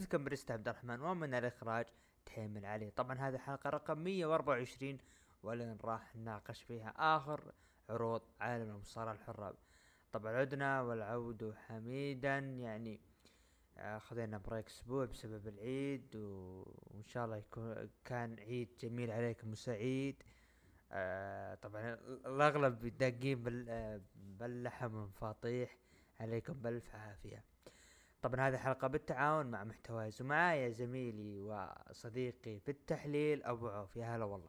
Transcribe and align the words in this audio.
محدثكم 0.00 0.24
بريست 0.24 0.50
عبد 0.50 0.68
الرحمن 0.68 1.00
ومن 1.00 1.34
الإخراج 1.34 1.86
تيم 2.26 2.66
علي 2.66 2.90
طبعا 2.90 3.18
هذه 3.18 3.34
الحلقة 3.34 3.70
رقم 3.70 3.98
124 3.98 4.98
واللي 5.42 5.76
راح 5.84 6.16
نناقش 6.16 6.62
فيها 6.62 6.94
آخر 7.16 7.52
عروض 7.88 8.22
عالم 8.40 8.70
المصارعة 8.70 9.12
الحرة 9.12 9.54
طبعا 10.12 10.32
عدنا 10.32 10.82
والعود 10.82 11.54
حميدا 11.66 12.38
يعني 12.38 13.00
آه، 13.78 13.98
خذينا 13.98 14.38
break 14.38 14.66
أسبوع 14.66 15.04
بسبب 15.04 15.48
العيد. 15.48 16.16
وإن 16.16 17.04
شاء 17.06 17.24
الله 17.24 17.36
يكون 17.36 17.88
كان 18.04 18.36
عيد 18.38 18.68
جميل 18.80 19.10
عليكم 19.10 19.52
وسعيد 19.52 20.22
آه 20.92 21.54
طبعا 21.54 21.94
الأغلب 22.26 22.86
داقين. 22.98 23.66
آه، 23.68 24.00
باللحم 24.14 24.94
والفطيح 24.94 25.76
عليكم 26.20 26.52
بألف 26.52 26.94
عافية 26.94 27.49
طبعا 28.22 28.48
هذه 28.48 28.56
حلقه 28.56 28.88
بالتعاون 28.88 29.46
مع 29.46 29.64
محتوايز 29.64 30.22
ومعايا 30.22 30.70
زميلي 30.70 31.40
وصديقي 31.40 32.60
في 32.60 32.70
التحليل 32.70 33.44
أبو 33.44 33.68
عوف. 33.68 33.96
يا 33.96 34.16
هلا 34.16 34.24
والله. 34.24 34.48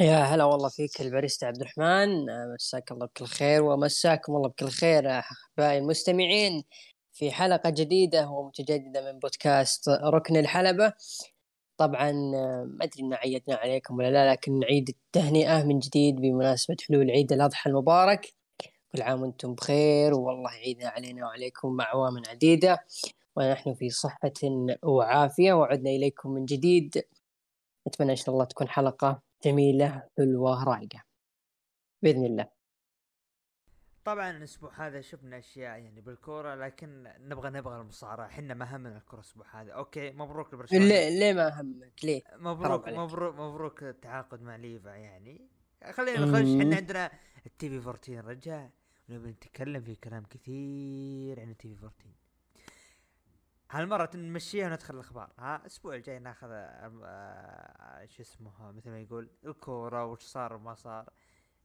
يا 0.00 0.18
هلا 0.18 0.44
والله 0.44 0.68
فيك 0.68 1.00
الباريستا 1.00 1.46
عبد 1.46 1.60
الرحمن. 1.60 2.08
مساك 2.54 2.92
الله 2.92 3.06
بكل 3.06 3.24
خير 3.24 3.62
ومساكم 3.62 4.36
الله 4.36 4.48
بكل 4.48 4.68
خير 4.68 5.18
أحبائي 5.18 5.78
المستمعين 5.78 6.64
في 7.12 7.30
حلقة 7.30 7.70
جديدة 7.70 8.28
ومتجددة 8.28 9.12
من 9.12 9.18
بودكاست 9.18 9.88
ركن 9.88 10.36
الحلبة. 10.36 10.92
طبعا 11.76 12.12
ما 12.64 12.78
أدري 12.84 13.02
إن 13.02 13.14
عيدنا 13.14 13.56
عليكم 13.56 13.98
ولا 13.98 14.10
لا 14.10 14.32
لكن 14.32 14.58
نعيد 14.58 14.88
التهنئة 14.88 15.64
من 15.64 15.78
جديد 15.78 16.16
بمناسبة 16.16 16.76
حلول 16.88 17.10
عيد 17.10 17.32
الأضحى 17.32 17.70
المبارك. 17.70 18.35
كل 18.92 19.02
عام 19.02 19.22
وأنتم 19.22 19.54
بخير 19.54 20.14
والله 20.14 20.54
يعيدنا 20.54 20.88
علينا 20.88 21.26
وعليكم 21.26 21.80
اعوام 21.80 22.22
عديدة. 22.28 22.84
ونحن 23.36 23.74
في 23.74 23.90
صحة 23.90 24.32
وعافية 24.82 25.52
وعدنا 25.52 25.90
إليكم 25.90 26.30
من 26.30 26.44
جديد. 26.44 27.02
اتمنى 27.86 28.10
إن 28.10 28.16
شاء 28.16 28.34
الله 28.34 28.44
تكون 28.44 28.68
حلقة 28.68 29.22
جميلة 29.44 30.02
حلوة 30.18 30.64
رايقة 30.64 31.02
بإذن 32.02 32.24
الله. 32.24 32.48
طبعا 34.04 34.30
الأسبوع 34.30 34.86
هذا 34.86 35.00
شفنا 35.00 35.38
أشياء 35.38 35.78
يعني 35.78 36.00
بالكورة 36.00 36.54
لكن 36.54 37.12
نبغى 37.20 37.50
نبغى 37.50 37.80
المصارعة. 37.80 38.26
إحنا 38.26 38.54
ما 38.54 38.76
همنا 38.76 38.96
الكورة 38.96 39.20
الأسبوع 39.20 39.62
هذا. 39.62 39.72
okay 39.72 40.10
مبروك 40.10 40.54
لبرشلونة. 40.54 40.84
ليه؟ 40.84 41.08
ليه 41.08 41.32
ما 41.32 41.60
همك؟ 41.60 42.04
ليه؟ 42.04 42.22
مبروك 42.36 42.88
مبروك 42.88 43.34
مبروك 43.34 43.82
التعاقد 43.82 44.42
مع 44.42 44.56
ليفا 44.56 44.90
يعني. 44.90 45.48
خلينا 45.90 46.24
نخش 46.24 46.60
إحنا 46.60 46.76
عندنا 46.76 47.10
ال 47.46 47.68
TV 47.68 47.76
14 47.76 48.24
رجع 48.24 48.68
ونبي 49.08 49.30
نتكلم 49.30 49.82
في 49.82 49.94
كلام 49.94 50.24
كثير 50.24 51.40
عن 51.40 51.50
ال 51.50 51.74
TV 51.74 51.84
14 51.84 52.10
هالمرة 53.70 54.10
نمشيها 54.14 54.68
وندخل 54.68 54.94
الأخبار. 54.94 55.32
ها 55.38 55.56
الأسبوع 55.56 55.94
الجاي 55.94 56.18
ناخذ 56.18 56.48
آه، 56.50 58.06
شو 58.06 58.22
اسمه 58.22 58.72
مثل 58.72 58.90
ما 58.90 59.00
يقول 59.00 59.30
الكورة 59.46 60.06
وش 60.06 60.22
صار 60.22 60.52
وما 60.52 60.74
صار. 60.74 61.12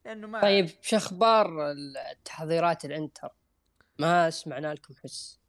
لأنه 0.05 0.27
ما 0.27 0.41
طيب 0.41 0.67
شو 0.81 0.95
أخبار 0.95 1.75
تحضيرات 2.25 2.85
الإنتر؟ 2.85 3.29
ما 3.99 4.29
سمعنا 4.29 4.73
لكم 4.73 4.93
حس. 4.93 5.39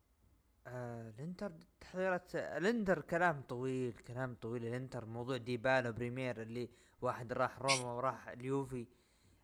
آه 0.67 1.11
الإنتر 1.11 1.53
تحضيرات 1.81 2.37
الإنتر 2.37 3.01
كلام 3.01 3.43
طويل 3.43 3.93
كلام 3.93 4.35
طويل. 4.35 4.67
الإنتر 4.67 5.05
موضوع 5.05 5.37
ديبالا 5.37 5.91
بريمير 5.91 6.43
اللي 6.43 6.71
واحد 7.03 7.33
راح 7.33 7.63
روما 7.63 7.93
وراح 7.93 8.29
اليوفي. 8.29 8.87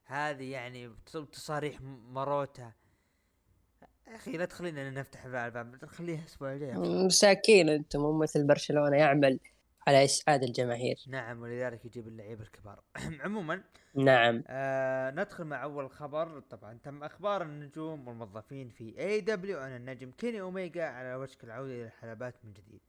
هذه 0.05 0.53
يعني 0.53 0.91
تصاريح 1.33 1.81
مروتا. 1.81 2.73
يا 4.09 4.17
أخي 4.17 4.33
لا 4.33 4.45
تخلينا 4.45 4.91
نفتح 4.91 5.25
الباب 5.25 5.85
خليها 5.85 6.21
الأسبوع 6.21 6.53
الجاي 6.53 6.73
مساكين 6.77 7.69
أنتم 7.69 8.01
مو 8.01 8.13
مثل 8.13 8.47
برشلونة 8.47 8.97
يعمل 8.97 9.41
على 9.87 10.05
إسعاد 10.05 10.43
الجماهير. 10.43 10.97
نعم 11.09 11.43
ولذلك 11.43 11.85
يجيب 11.85 12.09
اللعيبه 12.09 12.43
الكبار. 12.43 12.83
عموما 13.25 13.63
نعم. 13.95 14.45
آه 14.47 15.11
ندخل 15.11 15.45
مع 15.45 15.63
أول 15.63 15.91
خبر. 15.91 16.41
طبعا 16.41 16.79
تم 16.85 17.05
أخبار 17.05 17.43
النجوم 17.43 18.09
والموظفين 18.09 18.69
في 18.69 18.99
AEW 18.99 19.59
عن 19.59 19.77
النجم 19.77 20.11
كيني 20.11 20.41
أوميجا 20.41 20.85
على 20.85 21.15
وشك 21.15 21.45
العودة 21.45 21.75
إلى 21.75 21.85
الحلبات 21.85 22.35
من 22.45 22.53
جديد. 22.53 22.81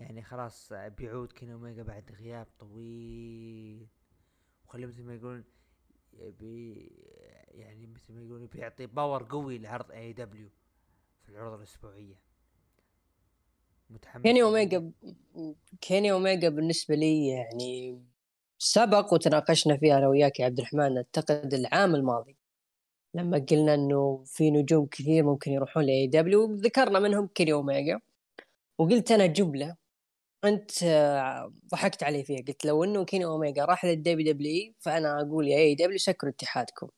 يعني 0.00 0.22
خلاص 0.22 0.72
بيعود 0.72 1.32
كيني 1.32 1.52
أوميجا 1.52 1.82
بعد 1.82 2.12
غياب 2.20 2.46
طويل. 2.58 3.86
وخلي 4.66 4.86
مثل 4.86 5.02
ما 5.02 5.14
يقولون 5.14 5.44
يبي 6.12 6.90
يعني 7.48 7.86
مثل 7.86 8.12
ما 8.12 8.20
يقولون 8.20 8.46
بيعطي 8.46 8.86
power 8.86 9.22
قوي 9.22 9.58
لعرض 9.58 9.90
AEW 9.90 10.48
في 11.22 11.28
العروض 11.28 11.58
الأسبوعية. 11.58 12.20
متحمس. 13.90 14.22
كيني 14.22 14.42
أوميجا 14.42 14.90
كيني 15.80 16.12
أوميجا 16.12 16.48
بالنسبة 16.48 16.94
لي 16.94 17.28
يعني 17.28 18.02
سبق 18.58 19.14
وتناقشنا 19.14 19.76
فيها 19.76 19.98
أنا 19.98 20.08
وياك 20.08 20.40
يا 20.40 20.44
عبد 20.44 20.58
الرحمن. 20.58 20.96
أعتقد 20.96 21.54
العام 21.54 21.94
الماضي 21.94 22.36
لما 23.14 23.46
قلنا 23.50 23.74
إنه 23.74 24.24
في 24.26 24.50
نجوم 24.50 24.86
كثير 24.86 25.24
ممكن 25.24 25.50
يروحون 25.50 25.84
ل 25.84 26.06
AEW 26.06 26.54
ذكرنا 26.54 26.98
منهم 26.98 27.26
كيني 27.26 27.52
أوميجا. 27.52 28.00
وقلت 28.78 29.12
أنا 29.12 29.26
جملة 29.26 29.79
أنت 30.44 30.70
ضحكت 31.72 32.02
علي 32.02 32.24
فيها 32.24 32.38
قلت 32.48 32.64
لو 32.64 32.84
إنه 32.84 33.04
كيني 33.04 33.24
أوميجا 33.24 33.64
راح 33.64 33.84
لل 33.84 34.32
WWE 34.32 34.74
فأنا 34.78 35.20
أقول 35.20 35.48
يا 35.48 35.58
AEW 35.58 35.98
سكروا 35.98 36.32
اتحادكم. 36.32 36.88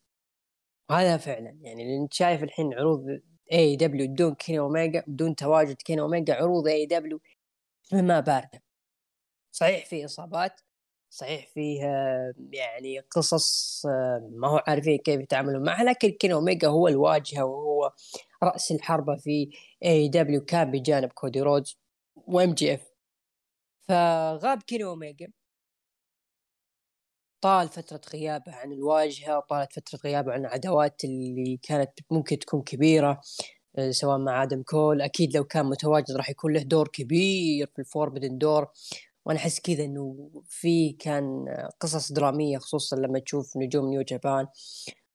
وهذا 0.91 1.16
فعلا 1.16 1.58
يعني 1.62 1.97
أنت 1.97 2.14
شايف 2.14 2.42
الحين 2.42 2.75
عروض 2.75 3.20
AEW 3.53 4.08
بدون 4.08 4.34
كيني 4.34 4.58
أوميجا 4.58 5.04
بدون 5.06 5.36
تواجد 5.36 5.76
كيني 5.76 6.00
أوميجا 6.00 6.34
عروض 6.34 6.69
AEW 6.69 7.20
ما 7.92 8.20
باردة. 8.20 8.62
صحيح 9.53 9.86
في 9.86 10.04
إصابات 10.04 10.60
صحيح 11.10 11.47
فيه 11.54 11.80
يعني 12.53 13.00
قصص 13.00 13.82
ما 14.32 14.48
هو 14.48 14.62
عارفين 14.66 14.98
كيف 14.98 15.20
يتعاملون 15.20 15.64
معها 15.64 15.84
لكن 15.84 16.10
كيني 16.10 16.34
أوميجا 16.34 16.69
هو 16.69 16.88
الواجهة 16.88 17.44
وهو 17.44 17.92
رأس 18.42 18.72
الحربة 18.72 19.16
في 19.16 19.50
AEW 19.84 20.44
كان 20.44 20.70
بجانب 20.70 21.12
كودي 21.12 21.41
رودز 21.41 21.78
و 22.16 22.54
MJF 22.54 22.91
فغاب 23.88 24.62
كيني 24.62 24.84
أوميجا. 24.84 25.32
طال 27.41 27.69
فترة 27.69 28.00
غيابه 28.15 28.53
عن 28.54 28.72
الواجهة 28.72 29.41
طالت 29.41 29.72
فترة 29.72 29.98
غيابه 30.04 30.32
عن 30.32 30.41
العداوات 30.41 31.04
اللي 31.04 31.56
كانت 31.62 31.91
ممكن 32.10 32.38
تكون 32.38 32.62
كبيرة 32.62 33.21
آه، 33.78 33.91
سواء 33.91 34.19
مع 34.19 34.42
آدم 34.42 34.62
كول. 34.62 35.03
أكيد 35.03 35.37
لو 35.37 35.44
كان 35.44 35.66
متواجد 35.66 36.16
راح 36.16 36.31
يكون 36.31 36.53
له 36.53 36.62
دور 36.62 36.88
كبير 36.88 37.66
في 37.75 37.78
ال 37.78 37.84
Forbidden 37.84 38.38
Door. 38.38 38.66
وأنا 39.26 39.38
أحس 39.38 39.60
كذا 39.60 39.84
إنه 39.84 40.31
في 40.47 40.92
كان 40.92 41.47
قصص 41.81 42.12
درامية 42.12 42.59
خصوصا 42.59 42.97
لما 42.97 43.19
تشوف 43.19 43.56
نجوم 43.56 43.91
نيو 43.91 44.03
جابان 44.03 44.47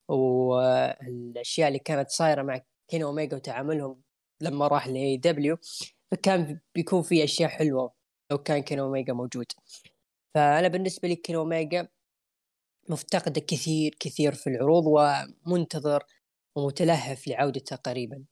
والأشياء 0.10 1.68
اللي 1.68 1.80
كانت 1.80 2.10
صايرة 2.10 2.44
مع 2.44 2.62
كين 2.88 3.02
أوميجا 3.04 3.38
وتعاملهم 3.38 4.02
لما 4.42 4.68
راح 4.68 4.88
ل 4.88 5.18
AEW 5.18 5.58
فكان 6.12 6.60
بيكون 6.76 7.02
في 7.04 7.24
أشياء 7.24 7.50
حلوة. 7.50 7.97
لو 8.32 8.38
كان 8.38 8.60
كين 8.60 8.80
أوميجا 8.80 9.14
موجود. 9.14 9.46
فأنا 10.34 10.68
بالنسبة 10.68 11.08
لي 11.08 11.16
كين 11.16 11.36
أوميجا 11.36 11.88
مفتقده 12.90 13.42
كثير 13.42 13.96
كثير 14.00 14.34
في 14.34 14.48
العروض 14.48 14.84
ومنتظر 14.88 16.04
ومتلهف 16.56 17.28
لعودته 17.28 17.76
قريبا. 17.76 18.24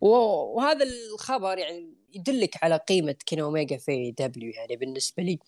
وهذا 0.00 0.84
الخبر 0.84 1.58
يعني 1.58 1.94
يدلك 2.14 2.64
على 2.64 2.76
قيمة 2.76 3.16
كين 3.26 3.40
أوميجا 3.40 3.76
في 3.76 4.10
دبليو. 4.10 4.52
يعني 4.52 4.76
بالنسبة 4.76 5.22
لي 5.22 5.38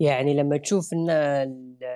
يعني 0.00 0.34
لما 0.34 0.56
تشوف 0.56 0.92
إن 0.92 1.06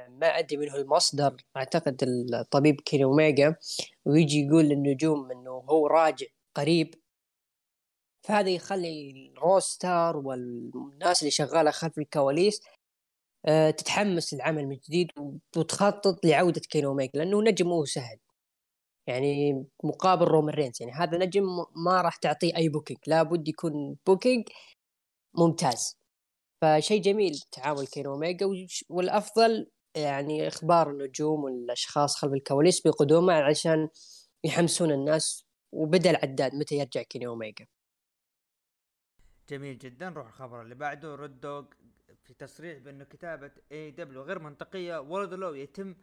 ما 0.08 0.26
أدري 0.26 0.56
من 0.56 0.70
هو 0.70 0.76
المصدر 0.76 1.37
أعتقد 1.56 2.02
الطبيب 2.02 2.81
كين 2.81 3.02
أوميجا 3.02 3.56
ويجي 4.05 4.46
يقول 4.46 4.64
للنجوم 4.64 5.31
إنه 5.31 5.50
هو 5.50 5.87
راجع 5.87 6.26
قريب 6.55 6.94
فهذا 8.25 8.50
يخلي 8.50 9.11
ال 9.37 9.48
roster 9.48 10.16
والناس 10.17 11.23
اللي 11.23 11.31
شغالة 11.31 11.71
خلف 11.71 11.99
الكواليس 11.99 12.61
آه، 13.47 13.71
تتحمس 13.71 14.35
للعمل 14.35 14.67
من 14.67 14.76
جديد 14.88 15.09
وتخطط 15.56 16.25
لعودة 16.26 16.61
كين 16.71 16.85
اوميجا 16.85 17.11
لأنه 17.15 17.43
نجم 17.43 17.69
مو 17.69 17.85
سهل. 17.85 18.19
يعني 19.06 19.65
مقابل 19.85 20.26
رومان 20.26 20.55
رينز 20.55 20.82
يعني 20.82 20.93
هذا 20.93 21.19
نجم 21.19 21.44
ما 21.76 22.03
راح 22.03 22.17
تعطيه 22.17 22.56
أي 22.56 22.69
booking 22.69 22.99
لابد 23.06 23.49
يكون 23.49 23.97
booking 24.06 24.44
ممتاز. 25.38 25.97
فشيء 26.62 27.03
جميل 27.03 27.41
تعامل 27.53 27.87
كين 27.87 28.06
اوميجا 28.06 28.47
والأفضل 28.91 29.71
يعني 29.97 30.49
إخبار 30.49 30.91
النجوم 30.91 31.44
والأشخاص 31.44 32.17
خلف 32.17 32.32
الكواليس 32.32 32.81
بقدومه 32.87 33.35
عشان 33.35 33.88
يحمسون 34.44 34.93
الناس 34.93 35.44
وبدا 35.73 36.11
العداد 36.11 36.55
متى 36.55 36.75
يرجع 36.76 37.03
كيني 37.03 37.26
اوميجا 37.26 37.67
جميل 39.49 39.79
جدا. 39.79 40.11
نروح 40.11 40.26
الخبر 40.26 40.62
اللي 40.62 40.75
بعده. 40.75 41.14
Road 41.14 41.40
Dogg 41.40 41.64
في 42.23 42.35
تصريح 42.35 42.79
بأنه 42.79 43.05
كتابة 43.05 43.50
AEW 43.72 44.22
غير 44.23 44.38
منطقية. 44.38 45.00
وردلو 45.00 45.55
يتم 45.55 45.94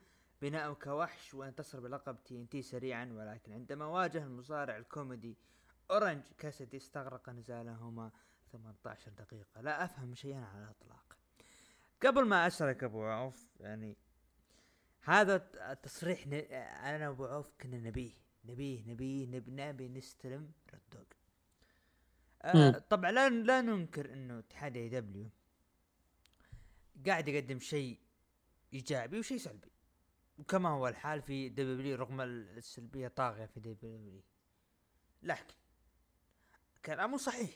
بناء 0.42 0.74
كوحش 0.74 1.34
وانتصر 1.34 1.80
بلقب 1.80 2.24
TNT 2.24 2.62
سريعا 2.62 3.06
ولكن 3.14 3.54
عندما 3.54 3.86
واجه 3.86 4.24
المصارع 4.24 4.78
الكوميدي 4.78 5.38
اورنج 5.92 6.24
كاسدي 6.38 6.78
استغرق 6.78 7.30
نزالهما 7.30 8.12
18 8.52 9.12
دقيقة. 9.12 9.62
لا 9.62 9.84
أفهم 9.84 10.16
شيئا 10.16 10.46
على 10.46 10.64
الإطلاق. 10.64 11.18
قبل 12.02 12.26
ما 12.26 12.48
اشرك 12.48 12.84
أبو 12.84 13.04
عوف 13.04 13.48
يعني 13.60 13.98
هذا 15.02 15.36
التصريح. 15.72 16.24
أنا 16.84 17.08
ابو 17.08 17.26
عوف 17.26 17.54
كنا 17.62 17.78
نبيه. 17.78 18.14
نبيه 18.46 18.84
نبيه 18.88 19.28
نبي 19.28 19.88
نستلم 19.88 20.52
آه 22.42 22.72
طبعا 22.90 23.12
لا 23.12 23.30
لا 23.30 23.62
ننكر 23.62 24.14
إنه 24.14 24.40
اتحاد 24.40 24.78
AEW 24.78 25.30
قاعد 27.08 27.28
يقدم 27.28 27.60
شيء 27.60 28.00
إيجابي 28.74 29.20
وشيء 29.20 29.38
سلبي. 29.38 29.72
وكما 30.38 30.70
هو 30.70 30.88
الحال 30.88 31.22
في 31.22 31.50
دبليو 31.50 31.96
رغم 31.96 32.22
السلبية 32.22 33.08
طاغية 33.08 33.46
في 33.46 33.60
دبليو 33.60 34.22
لكن 35.24 35.54
كلامه 36.86 37.18
صحيح 37.18 37.50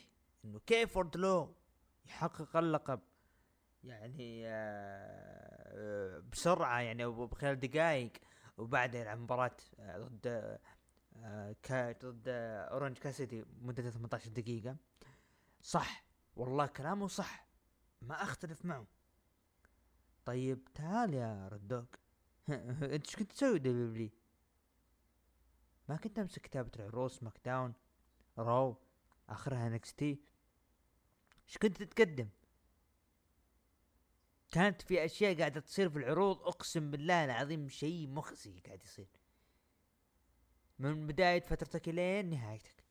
إنه 0.44 0.60
كيف 0.66 0.98
وردلو 1.14 1.54
يحقق 2.06 2.56
اللقب؟ 2.56 3.00
يعني 3.84 4.42
آه، 4.46 6.18
بسرعة 6.32 6.80
يعني 6.80 7.06
بخلال 7.06 7.60
دقائق 7.60 8.12
وبعد 8.58 8.94
يلعب 8.94 9.18
مباراة 9.18 9.56
آه، 9.78 9.98
ضد 9.98 10.58
ضد 12.04 12.28
أورنج 12.28 12.98
كاسدي 12.98 13.44
مدة 13.62 13.90
18 13.90 14.30
دقيقة. 14.30 14.76
صح 15.62 16.04
والله 16.36 16.66
كلامه 16.66 17.08
صح. 17.08 17.46
ما 18.02 18.22
أختلف 18.22 18.64
معه. 18.64 18.86
طيب 20.24 20.68
تعال 20.74 21.14
يا 21.14 21.48
Road 21.48 21.67
Dogg 21.67 21.86
أنت 22.48 23.06
إيش 23.06 23.16
كنت 23.16 23.32
تسوي 23.32 23.58
دبليو 23.58 24.10
ما 25.88 25.96
كنت 25.96 26.18
أمسك 26.18 26.42
كتابة 26.42 26.70
العروض 26.76 27.12
سماك 27.22 27.40
داون 27.44 27.74
رو 28.38 28.76
اخرها 29.28 29.66
NXT. 29.66 30.20
إيش 31.48 31.58
كنت 31.58 31.82
تتقدم؟ 31.82 32.28
كانت 34.50 34.82
في 34.82 35.04
أشياء 35.04 35.38
قاعدة 35.38 35.60
تصير 35.60 35.90
في 35.90 35.98
العروض 35.98 36.42
أقسم 36.42 36.90
بالله 36.90 37.24
العظيم 37.24 37.68
شيء 37.68 38.08
مخزي 38.08 38.60
قاعد 38.60 38.82
يصير. 38.84 39.08
من 40.78 41.06
بداية 41.06 41.40
فترتك 41.40 41.88
إلين 41.88 42.30
نهايتك. 42.30 42.84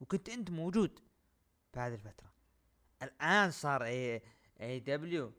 وكنت 0.00 0.28
أنت 0.28 0.50
موجود 0.50 1.00
في 1.72 1.80
هذه 1.80 1.94
الفترة. 1.94 2.32
الآن 3.02 3.50
صار 3.50 3.84
AEW 3.84 5.32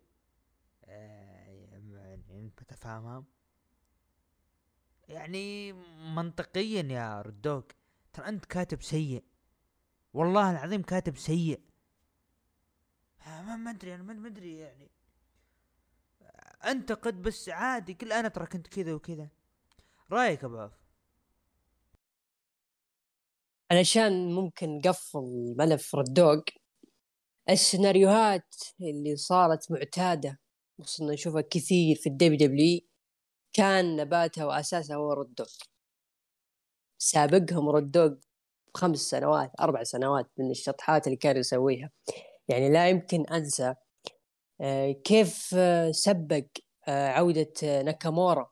أنت 2.30 2.64
تفهمها. 2.64 3.24
يعني 5.08 5.74
منطقيا 6.16 6.84
يا 6.84 7.22
ردوك 7.22 7.72
ترى 8.14 8.28
أنت 8.28 8.46
كاتب 8.46 8.82
سيء. 8.82 9.24
والله 10.14 10.52
العظيم 10.52 10.82
كاتب 10.82 11.18
سيء. 11.18 11.62
ما 13.28 13.70
أدري 13.70 13.96
أنا 13.96 14.04
ما 14.04 14.28
أدري 14.28 14.58
يعني. 14.58 14.92
انتقد 16.66 17.22
بس 17.22 17.50
عادي 17.50 17.94
كل 17.94 18.12
أنا 18.12 18.28
ترى 18.28 18.46
كنت 18.46 18.68
كذا 18.68 18.94
وكذا. 18.94 19.30
رأيك 20.12 20.44
ابو 20.44 20.58
عوف 20.58 20.79
علشان 23.72 24.32
ممكن 24.32 24.82
قفل 24.82 25.56
ملف 25.58 25.96
ردوق 25.96 26.44
السيناريوهات 27.50 28.56
اللي 28.82 29.16
صارت 29.16 29.72
معتادة 29.72 30.40
وصلنا 30.80 31.14
نشوفها 31.14 31.42
كثير 31.42 31.96
في 31.96 32.10
ال 32.10 32.38
WWE 32.48 32.80
كان 33.54 33.96
نباتها 33.96 34.46
وأساسها 34.46 34.96
هو 34.96 35.14
Road 35.14 35.31
Dogg 35.31 35.48
سابقهم 37.02 37.70
Road 37.70 37.92
Dogg 37.92 38.14
خمس 38.76 39.00
سنوات 39.00 39.52
أربع 39.60 39.84
سنوات 39.84 40.32
من 40.38 40.52
الشطحات 40.52 41.08
اللي 41.08 41.18
كان 41.18 41.38
يسويها. 41.38 41.92
يعني 42.48 42.70
لا 42.70 42.90
يمكن 42.90 43.26
أنسى 43.28 43.76
آه، 44.62 44.92
كيف 44.92 45.50
آه، 45.58 45.92
سبق 45.92 46.46
آه، 46.88 47.08
عودة 47.10 47.54
ناكامورا. 47.64 48.52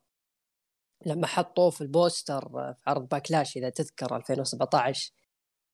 لما 1.05 1.27
حطوه 1.27 1.69
في 1.69 1.81
البوستر 1.81 2.49
في 2.49 2.75
عرض 2.87 3.07
باكلاش 3.07 3.57
إذا 3.57 3.69
تذكر 3.69 4.15
2017 4.15 5.11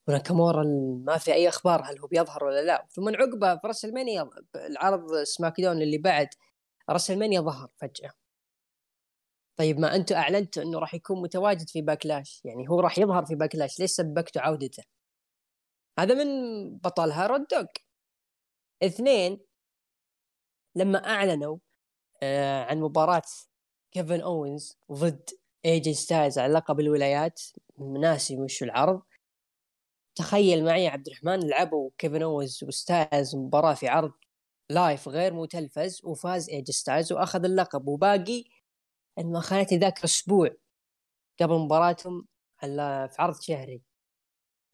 وناكامورا 0.08 0.64
ما 1.06 1.18
في 1.18 1.34
أي 1.34 1.50
أخبار 1.50 1.81
هل 1.86 2.00
هو 2.00 2.08
بيظهر 2.08 2.44
ولا 2.44 2.62
لا. 2.62 2.88
ثم 2.92 3.10
عقبه 3.10 3.56
في 3.56 3.68
راسلمانيا 3.68 4.30
العرض 4.56 5.24
سماك 5.24 5.62
داون 5.62 5.81
اللي 5.81 5.98
بعد 5.98 6.28
راسلمانيا 6.89 7.42
ظهر 7.42 7.70
فجأة. 7.78 8.12
طيب 9.58 9.80
ما 9.80 9.96
أنتم 9.96 10.16
أعلنتوا 10.16 10.64
أنه 10.64 10.80
راح 10.80 10.94
يكون 10.94 11.22
متواجد 11.22 11.70
في 11.70 11.81
باكلاش 11.81 12.42
يعني 12.46 12.70
هو 12.70 12.80
راح 12.80 12.98
يظهر 13.00 13.25
في 13.25 13.36
باكلاش 13.36 13.80
ليش 13.80 13.92
سبقتوا 13.92 14.42
عودته؟ 14.42 14.84
هذا 16.00 16.24
من 16.24 16.28
بطلها 16.78 17.28
Road 17.27 17.49
Dogg 17.49 17.69
اثنين 18.84 19.40
لما 20.75 21.06
أعلنوا 21.06 21.58
آه 22.24 22.64
عن 22.64 22.80
مباراة 22.80 23.22
كيفن 23.94 24.22
أوينز 24.22 24.78
ضد 24.92 25.30
ايجي 25.66 25.94
ستايلز 25.94 26.40
على 26.40 26.54
لقب 26.54 26.80
الولايات. 26.80 27.42
ناسي 28.01 28.38
وش 28.38 28.63
العرض. 28.63 29.01
تخيل 30.16 30.66
معي 30.66 30.88
عبد 30.88 31.07
الرحمن 31.07 31.40
لعبوا 31.50 31.90
كيفن 31.98 32.22
أوينز 32.22 32.63
وستايلز 32.63 33.36
مباراة 33.36 33.74
في 33.74 33.88
عرض 33.88 34.12
live 34.69 35.07
غير 35.07 35.34
متلفز 35.34 36.01
وفاز 36.06 36.50
ايجي 36.50 36.72
ستايلز 36.72 37.13
وأخذ 37.13 37.45
اللقب. 37.45 37.88
وباقي 37.88 38.44
إن 39.19 39.31
ما 39.31 39.40
خانتني 39.40 39.78
ذاك 39.80 40.00
الأسبوع 40.00 40.50
قبل 41.41 41.53
مباراتهم 41.56 42.27
على 42.63 43.10
في 43.12 43.22
عرض 43.22 43.41
شهري. 43.41 43.82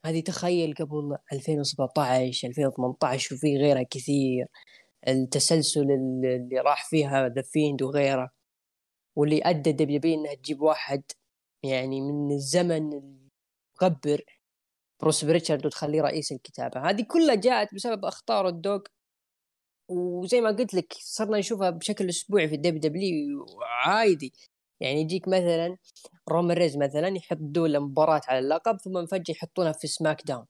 هذه 0.05 0.21
تخيل 0.21 0.73
قبل 0.73 1.17
2017 1.33 2.47
2018 2.47 3.35
وفي 3.35 3.57
غيرها 3.57 3.83
كثير. 3.83 4.47
التسلسل 5.07 5.91
اللي 5.91 6.59
راح 6.59 6.89
فيها 6.89 7.29
ذا 7.29 7.41
فيند 7.41 7.81
وغيره. 7.81 8.38
واللي 9.19 9.41
ادى 9.43 9.71
WWE 9.71 10.19
إنها 10.19 10.33
تجيب 10.33 10.61
واحد 10.61 11.03
يعني 11.63 12.01
من 12.01 12.31
الزمن 12.31 12.93
المغبر 13.81 14.21
بروس 15.01 15.23
ريتشارد 15.25 15.65
وتخليه 15.65 16.01
رئيس 16.01 16.31
الكتابة. 16.31 16.89
هذه 16.89 17.05
كلها 17.07 17.35
جاءت 17.35 17.75
بسبب 17.75 18.05
أخطاء 18.05 18.47
ال 18.49 18.55
Dogg 18.55 18.79
وزي 19.89 20.41
ما 20.41 20.49
قلت 20.49 20.73
لك 20.73 20.93
صرنا 20.99 21.37
نشوفها 21.37 21.69
بشكل 21.69 22.09
أسبوعي 22.09 22.49
في 22.49 22.55
ال 22.55 22.79
WWE 22.79 23.45
عادي. 23.85 24.33
يعني 24.79 25.01
يجيك 25.01 25.27
مثلا 25.27 25.77
رومان 26.29 26.57
رينز 26.57 26.77
مثلا 26.77 27.07
يحطوا 27.07 27.67
له 27.67 27.79
مباراة 27.79 28.21
على 28.27 28.39
اللقب 28.39 28.77
ثم 28.77 29.05
فجأة 29.05 29.33
يحطونها 29.33 29.71
في 29.71 29.87
سماك 29.87 30.21
داون. 30.27 30.45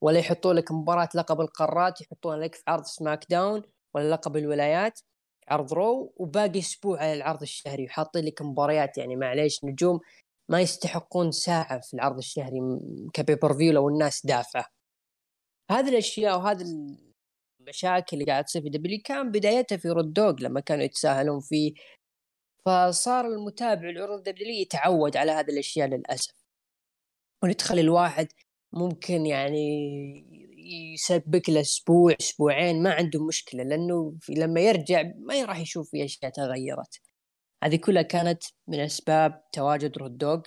ولا 0.00 0.18
يحطوا 0.18 0.52
لك 0.54 0.72
مباراة 0.72 1.08
لقب 1.14 1.40
القارات 1.40 2.00
يحطونها 2.00 2.38
لك 2.38 2.54
في 2.54 2.62
عرض 2.68 2.84
سماك 2.84 3.26
داون 3.30 3.62
ولا 3.94 4.10
لقب 4.10 4.36
الولايات. 4.36 5.00
عرض 5.48 5.72
Raw 5.72 6.12
وباقي 6.16 6.58
أسبوع 6.58 6.98
على 7.00 7.14
العرض 7.14 7.42
الشهري 7.42 7.84
وحاطين 7.84 8.24
لك 8.24 8.42
مباريات 8.42 8.98
يعني 8.98 9.16
معليش 9.16 9.64
نجوم 9.64 10.00
ما 10.50 10.60
يستحقون 10.60 11.30
ساعة 11.32 11.80
في 11.80 11.94
العرض 11.94 12.18
الشهري 12.18 12.60
ك 13.14 13.54
pay-per-view 13.54 13.72
لو 13.72 13.88
الناس 13.88 14.26
دافعة. 14.26 14.66
هذه 15.70 15.88
الأشياء 15.88 16.38
وهذه 16.38 16.64
المشاكل 17.60 18.16
اللي 18.16 18.32
قاعد 18.32 18.44
تصير 18.44 18.62
في 18.62 18.68
W 18.68 19.00
كان 19.04 19.30
بدايتها 19.30 19.76
في 19.76 19.88
Raw 19.88 20.40
لما 20.40 20.60
كانوا 20.60 20.84
يتساهلون 20.84 21.40
فيه. 21.40 21.74
فصار 22.66 23.26
المتابع 23.26 23.88
العروض 23.88 24.22
W 24.22 24.60
يتعود 24.60 25.16
على 25.16 25.32
هذه 25.32 25.50
الأشياء 25.50 25.88
للأسف. 25.88 26.34
ويدخل 27.44 27.78
الواحد 27.78 28.28
ممكن 28.72 29.26
يعني 29.26 29.66
يسبك 30.94 31.50
له 31.50 31.60
أسبوع 31.60 32.14
أسبوعين 32.20 32.82
ما 32.82 32.90
عنده 32.94 33.26
مشكلة 33.26 33.64
لأنه 33.64 34.18
لما 34.28 34.60
يرجع 34.60 35.02
ما 35.16 35.44
راح 35.44 35.58
يشوف 35.58 35.90
في 35.90 36.04
أشياء 36.04 36.32
تغيرت. 36.32 37.00
هذه 37.64 37.76
كلها 37.76 38.02
كانت 38.02 38.42
من 38.68 38.80
أسباب 38.80 39.42
تواجد 39.52 39.98
رود 39.98 40.20
دوغ 40.20 40.42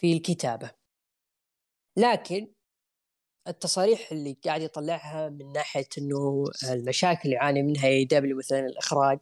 في 0.00 0.12
الكتابة. 0.12 0.70
لكن 1.96 2.52
التصاريح 3.48 4.12
اللي 4.12 4.36
قاعد 4.44 4.62
يطلعها 4.62 5.28
من 5.28 5.52
ناحية 5.52 5.88
إنه 5.98 6.44
المشاكل 6.72 7.20
اللي 7.24 7.34
يعاني 7.34 7.62
منها 7.62 7.86
AEW 7.88 8.36
مثلا 8.36 8.60
الإخراج 8.60 9.18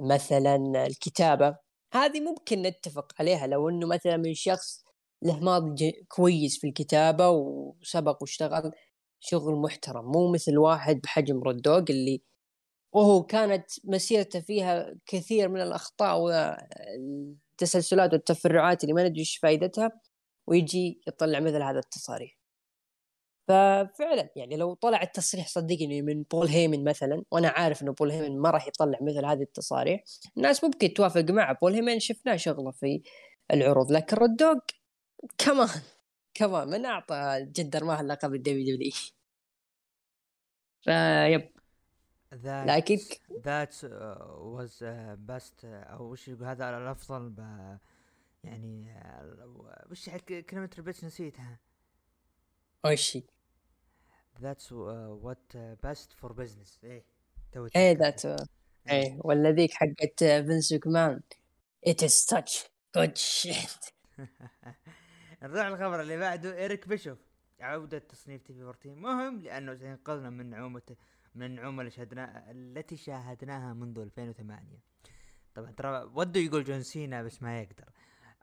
مثلا 0.00 0.86
الكتابة 0.86 1.56
هذه 1.94 2.20
ممكن 2.20 2.62
نتفق 2.62 3.12
عليها 3.20 3.46
لو 3.46 3.68
إنه 3.68 3.86
مثلا 3.86 4.16
من 4.16 4.34
شخص 4.34 4.84
له 5.22 5.40
ماضي 5.40 6.06
كويس 6.08 6.58
في 6.60 6.66
الكتابة 6.66 7.28
وسبق 7.30 8.22
واشتغل 8.22 8.72
شغل 9.20 9.54
محترم 9.54 10.04
مو 10.04 10.32
مثل 10.32 10.58
واحد 10.58 11.00
بحجم 11.00 11.42
رودوغ 11.42 11.84
اللي 11.90 12.22
وهو 12.94 13.22
كانت 13.22 13.66
مسيرته 13.84 14.40
فيها 14.40 14.94
كثير 15.06 15.48
من 15.48 15.60
الأخطاء 15.60 16.20
والتسلسلات 16.20 18.12
والتفرعات 18.12 18.84
اللي 18.84 18.94
ما 18.94 19.08
ندري 19.08 19.20
إيش 19.20 19.36
فائدتها 19.38 20.00
ويجي 20.48 21.00
يطلع 21.08 21.40
مثل 21.40 21.62
هذا 21.62 21.78
التصاريح. 21.78 22.40
ففعلا 23.48 24.30
يعني 24.36 24.56
لو 24.56 24.74
طلع 24.74 25.02
التصريح 25.02 25.48
صدقني 25.48 26.02
من 26.02 26.22
بول 26.22 26.46
هيمن 26.48 26.84
مثلا 26.84 27.22
وأنا 27.32 27.48
عارف 27.48 27.82
إنه 27.82 27.92
بول 27.92 28.10
هيمن 28.10 28.38
ما 28.40 28.50
راح 28.50 28.68
يطلع 28.68 28.98
مثل 29.02 29.24
هذه 29.24 29.42
التصاريح 29.42 30.04
الناس 30.36 30.64
ممكن 30.64 30.94
توافق 30.94 31.24
معه. 31.30 31.58
بول 31.62 31.74
هيمن 31.74 32.00
شفناه 32.00 32.36
شغله 32.36 32.70
في 32.70 33.02
العروض 33.52 33.92
لكن 33.92 34.16
ردوق 34.16 34.58
كمان 35.38 35.82
كمان 36.34 36.68
من 36.68 36.86
أعطى 36.86 37.46
جدر 37.52 37.84
ماهر 37.84 38.04
لقب 38.04 38.34
الدبليو 38.34 38.76
دبليو 38.76 38.92
فيب 40.82 41.50
لكن 42.42 42.98
ذات 43.44 43.84
واز 43.84 44.84
بست 45.18 45.64
أو 45.64 46.12
وش 46.12 46.28
يقول؟ 46.28 46.44
هذا 46.44 46.78
الأفضل 46.78 47.34
يعني 48.44 48.94
وش 49.90 50.10
كلمة 50.48 50.70
ربيت 50.78 51.04
نسيتها؟ 51.04 51.58
وش 52.84 53.18
ذاتس 54.40 54.72
وات 54.72 55.56
بيست 55.56 56.12
فور 56.12 56.32
بزنس 56.32 56.80
إيه 56.84 57.04
إيه 57.76 57.92
that 57.98 58.22
إيه. 58.90 59.20
ولا 59.24 59.50
ذيك 59.50 59.72
حقت 59.72 60.24
فينس 60.24 60.74
مان 60.86 61.20
it 61.86 62.02
is 62.02 62.10
such 62.10 62.66
good 62.96 63.16
shit 63.16 63.84
نروح 65.42 65.66
الخبر 65.66 66.00
اللي 66.00 66.18
بعده 66.18 66.56
إيريك 66.56 66.88
بيشوف. 66.88 67.18
عودة 67.60 67.98
تصنيف 67.98 68.42
TV 68.42 68.62
14 68.62 68.94
مهم 68.94 69.40
لأنه 69.40 69.74
سينقذنا 69.74 70.30
من 70.30 70.50
نعومة 70.50 70.96
من 71.34 71.46
النعومة 71.46 71.80
اللي 71.80 71.90
شاهدناها 71.90 72.50
التي 72.50 72.96
شاهدناها 72.96 73.74
منذ 73.74 73.98
2008 73.98 74.78
طبعا 75.54 75.70
ترى 75.70 76.02
وده 76.14 76.40
يقول 76.40 76.64
جون 76.64 76.82
سينا 76.82 77.22
بس 77.22 77.42
ما 77.42 77.60
يقدر. 77.60 77.90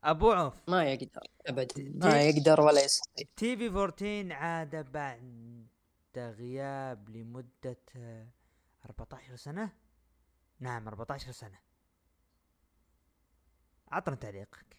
أبو 0.04 0.32
عوف. 0.32 0.70
ما 0.70 0.92
يقدر 0.92 1.22
ابدا 1.48 1.92
ما 1.96 2.22
يقدر 2.22 2.62
ولا 2.62 2.84
يستطيع. 2.86 3.28
TV 3.36 3.68
14 3.68 4.34
عاد 4.34 4.92
بعد 4.92 5.68
غياب 6.18 7.10
لمدة 7.10 7.78
14 8.86 9.36
سنة؟ 9.36 9.72
نعم 10.60 10.88
14 10.88 11.32
سنة. 11.32 11.60
عطنا 13.92 14.16
تعليقك. 14.16 14.78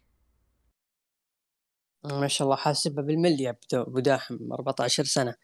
ما 2.04 2.28
شاء 2.28 2.46
الله 2.46 2.56
حاسبها 2.56 3.04
بالملي 3.04 3.56
أبو 3.74 3.98
داحم 3.98 4.52
14 4.52 5.04
سنة. 5.04 5.34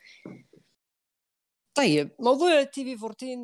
طيب 1.74 2.10
موضوع 2.20 2.62
تي 2.62 2.84
في 2.84 3.04
14 3.04 3.36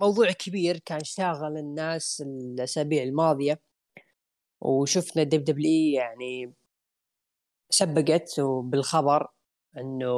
موضوع 0.00 0.32
كبير 0.32 0.78
كان 0.78 1.04
شاغل 1.04 1.56
الناس 1.58 2.20
الأسابيع 2.26 3.02
الماضية 3.02 3.60
وشفنا 4.60 5.22
دب 5.22 5.44
دبليو 5.44 5.94
يعني 6.00 6.54
سبقت 7.70 8.40
بالخبر 8.40 9.28
إنه 9.78 10.14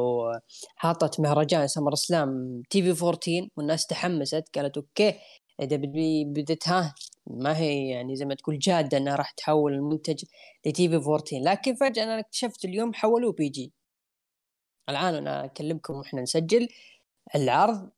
حاطت 0.76 1.20
مهرجان 1.20 1.68
SummerSlam 1.68 2.62
TV 2.70 3.04
14 3.04 3.48
والناس 3.56 3.86
تحمست 3.86 4.44
قالت 4.54 4.76
أوكي 4.76 5.14
دبليو 5.60 6.32
بدت 6.32 6.68
ها 6.68 6.94
ما 7.26 7.56
هي 7.56 7.88
يعني 7.88 8.16
زي 8.16 8.24
ما 8.24 8.34
تقول 8.34 8.58
جادة 8.58 8.98
إنها 8.98 9.16
راح 9.16 9.30
تحول 9.30 9.72
المنتج 9.72 10.24
ل 10.66 10.88
TV 10.88 10.96
14 10.96 11.36
لكن 11.42 11.74
فجأة 11.74 12.04
أنا 12.04 12.18
اكتشفت 12.18 12.64
اليوم 12.64 12.94
حولوه 12.94 13.32
PG 13.32 13.72
الآن 14.88 15.14
أنا 15.14 15.44
أكلمكم 15.44 15.94
وإحنا 15.94 16.22
نسجل 16.22 16.68
العرض 17.34 17.90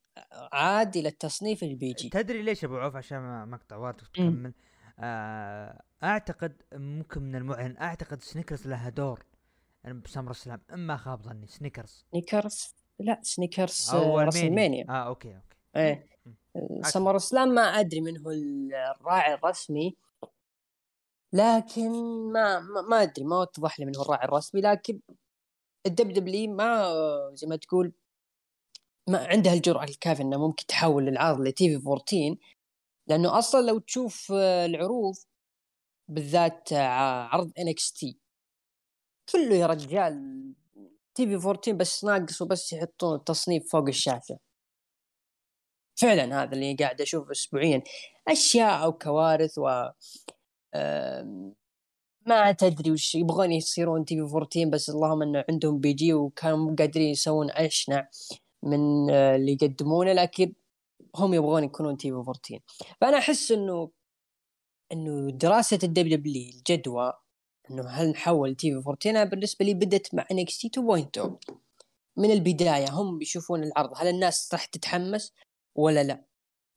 عاد 0.53 0.97
إلى 0.97 1.09
التصنيف 1.09 1.63
ال 1.63 1.93
PG 1.93 2.09
تدري 2.09 2.43
ليش 2.43 2.65
أبو 2.65 2.77
عوف؟ 2.77 2.97
عشان 2.97 3.49
مقطع 3.49 3.77
وارد 3.77 3.97
تكمل. 3.97 4.53
آه 4.99 5.83
أعتقد 6.03 6.63
ممكن 6.73 7.23
من 7.23 7.37
المعلن 7.37 7.77
أعتقد 7.77 8.23
Snickers 8.23 8.69
لها 8.69 8.89
دور. 8.89 9.25
ب 10.05 10.31
SummerSlam 10.31 10.61
إما 10.73 10.97
خاب 10.97 11.23
ظني 11.23 11.47
Snickers. 11.47 12.05
Snickers؟ 12.13 12.75
لا 12.99 13.21
Snickers 13.23 13.91
WrestleMania 13.95 14.87
آه 14.89 15.07
okay 15.07 15.29
okay. 15.29 15.57
إيه. 15.77 16.07
SummerSlam 16.83 17.49
ما 17.49 17.63
أدري 17.63 18.01
من 18.01 18.19
هو 18.19 18.31
الراعي 18.31 19.35
الرسمي 19.35 19.97
لكن 21.33 21.91
ما 22.33 22.61
ما, 22.61 23.03
أدري 23.03 23.25
ما 23.25 23.39
وضح 23.39 23.81
لي 23.81 23.87
من 23.87 23.97
هو 23.97 24.03
الراعي 24.03 24.25
الرسمي 24.25 24.61
لكن 24.61 25.01
الدب 25.87 26.13
دبلي 26.13 26.49
ما 26.49 26.91
زي 27.35 27.47
ما 27.47 27.57
تقول 27.57 27.93
ما 29.09 29.27
عندها 29.27 29.55
الجرأة 29.55 29.85
الكافية 29.85 30.25
انها 30.25 30.39
ممكن 30.39 30.67
تحول 30.67 31.09
العرض 31.09 31.41
ل 31.41 31.69
TV 31.69 31.89
14 31.89 32.37
لأنه 33.09 33.39
أصلا 33.39 33.67
لو 33.67 33.79
تشوف 33.79 34.33
العروض 34.33 35.15
بالذات 36.09 36.73
عرض 37.33 37.53
NXT 37.59 38.19
كله 39.33 39.55
يا 39.55 39.67
رجال 39.67 40.55
TV 41.15 41.35
14 41.35 41.73
بس 41.73 42.05
ناقص 42.05 42.43
وبس 42.43 42.73
يحطون 42.73 43.17
التصنيف 43.17 43.73
فوق 43.73 43.89
الشاشة. 43.89 44.39
فعلا 46.01 46.43
هذا 46.43 46.53
اللي 46.53 46.75
قاعد 46.75 47.01
أشوفه 47.01 47.33
اسبوعيا. 47.33 47.83
أشياء 48.29 48.85
أو 48.85 48.93
كوارث 48.93 49.59
و 49.59 49.89
ما 52.27 52.53
تدري 52.53 52.91
وش 52.91 53.15
يبغون 53.15 53.53
يصيرون 53.53 54.05
TV 54.05 54.23
14 54.23 54.65
بس 54.71 54.91
اللهم 54.91 55.23
إنه 55.23 55.45
عندهم 55.51 55.79
PG 55.81 56.13
وكانوا 56.15 56.77
قادرين 56.79 57.09
يسوون 57.09 57.51
اشنع 57.51 58.09
من 58.63 59.11
آه، 59.11 59.37
اللي 59.37 59.53
يقدمونه 59.53 60.13
لكن 60.13 60.53
هم 61.17 61.35
يبغون 61.35 61.65
يكونون 61.65 61.97
TV 61.97 62.17
14 62.17 62.61
فأنا 63.01 63.19
أحس 63.19 63.53
إنه 63.53 63.91
إنه 64.93 65.31
دراسة 65.31 65.79
ال 65.83 66.19
WW 66.19 66.51
الجدوى 66.55 67.13
إنه 67.71 67.89
هل 67.89 68.11
نحول 68.11 68.55
TV 68.55 68.77
14 68.77 69.11
أنا 69.11 69.25
بالنسبة 69.25 69.65
لي 69.65 69.75
بدت 69.75 70.15
مع 70.15 70.27
NXT 70.31 70.71
2.0 70.77 71.31
من 72.17 72.31
البداية 72.31 72.91
هم 72.91 73.19
بيشوفون 73.19 73.65
العرض 73.65 73.91
هل 73.97 74.09
الناس 74.09 74.51
راح 74.53 74.65
تتحمس؟ 74.65 75.33
ولا 75.79 76.05
لا؟ 76.05 76.25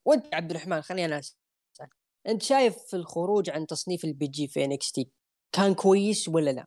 وانت 0.06 0.36
عبد 0.36 0.52
الرحمن 0.52 0.82
خليني 0.82 1.06
أنا 1.06 1.20
أسألك. 1.20 1.96
أنت 2.28 2.42
شايف 2.42 2.96
الخروج 2.96 3.50
عن 3.50 3.68
تصنيف 3.68 4.06
ال 4.06 4.28
PG 4.28 4.48
في 4.48 4.66
NXT 4.66 5.12
كان 5.52 5.74
كويس 5.74 6.28
ولا 6.30 6.52
لا؟ 6.52 6.66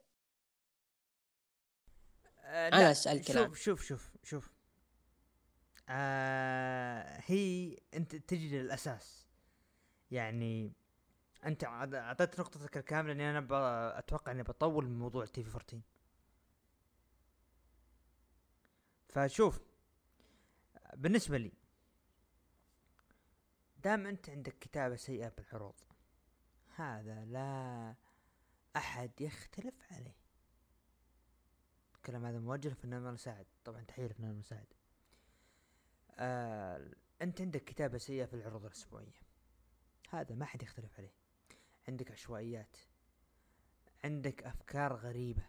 أه 2.39 2.69
أنا 2.69 2.91
اسالك 2.91 3.33
شوف 3.33 3.59
شوف 3.59 3.83
شوف 3.83 4.13
شوف. 4.23 4.51
آه 5.89 7.21
هي 7.25 7.79
أنت 7.95 8.17
تجي 8.17 8.59
للاساس 8.63 9.27
يعني 10.11 10.73
أنت 11.45 11.65
أعطيت 11.65 12.41
نقطتك 12.41 12.77
الكاملة 12.77 13.13
إني 13.13 13.31
أنا 13.31 13.99
أتوقع 13.99 14.33
إني 14.33 14.43
بطول 14.43 14.87
من 14.87 14.99
موضوع 14.99 15.27
تي 15.27 15.45
في 15.45 15.51
14 15.57 15.81
فشوف 19.09 19.61
بالنسبة 20.95 21.39
لي 21.39 21.53
دام 23.85 24.07
أنت 24.07 24.31
عندك 24.31 24.59
كتابة 24.59 24.97
سيئة 24.97 25.29
بالعروض 25.29 25.75
هذا 26.77 27.25
لا 27.25 27.95
أحد 28.77 29.21
يختلف 29.21 29.75
عليه. 29.93 30.17
الكلام 31.97 32.27
هذا 32.27 32.39
موجه 32.39 32.69
لفنان 32.69 33.07
المساعد 33.07 33.47
طبعا 33.65 33.81
تحية 33.81 34.07
لفنان 34.07 34.31
المساعد 34.31 34.67
آه 36.11 36.91
أنت 37.23 37.41
عندك 37.41 37.65
كتابة 37.65 37.99
سيئة 37.99 38.25
في 38.25 38.35
العروض 38.35 38.65
الأسبوعية 38.65 39.21
هذا 40.11 40.35
ما 40.35 40.45
حد 40.45 40.63
يختلف 40.63 40.99
عليه. 40.99 41.15
عندك 41.89 42.11
عشوائيات 42.11 42.77
عندك 44.05 44.43
أفكار 44.43 44.93
غريبة. 44.95 45.47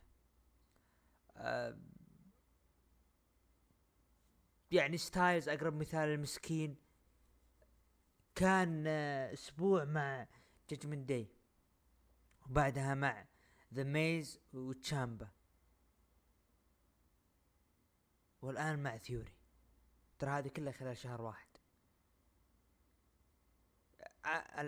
آه 1.38 1.78
يعني 4.72 4.98
ستايلز 4.98 5.50
أقرب 5.50 5.74
مثال 5.74 6.10
المسكين 6.10 6.85
كان 8.36 8.88
أسبوع 8.88 9.84
مع 9.84 10.28
Judgment 10.70 11.10
Day 11.10 11.28
وبعدها 12.46 12.96
مع 12.96 13.26
The 13.74 13.84
Miz 13.84 14.40
وتشامبا 14.54 15.30
والآن 18.42 18.84
مع 18.84 18.98
ثيوري 18.98 19.34
ترى 20.20 20.30
هذه 20.30 20.48
كلها 20.48 20.72
خلال 20.72 20.98
شهر 20.98 21.22
واحد. 21.22 21.48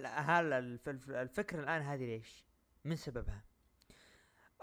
هل 0.05 0.53
الفكرة 1.09 1.59
الآن 1.59 1.81
هذه 1.81 2.05
ليش؟ 2.05 2.45
من 2.85 2.95
سببها. 2.95 3.43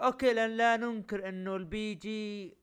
okay 0.01 0.33
لأن 0.33 0.57
لا 0.57 0.77
ننكر 0.77 1.29
إنه 1.29 1.55
ال 1.55 1.93
PG 1.95 2.57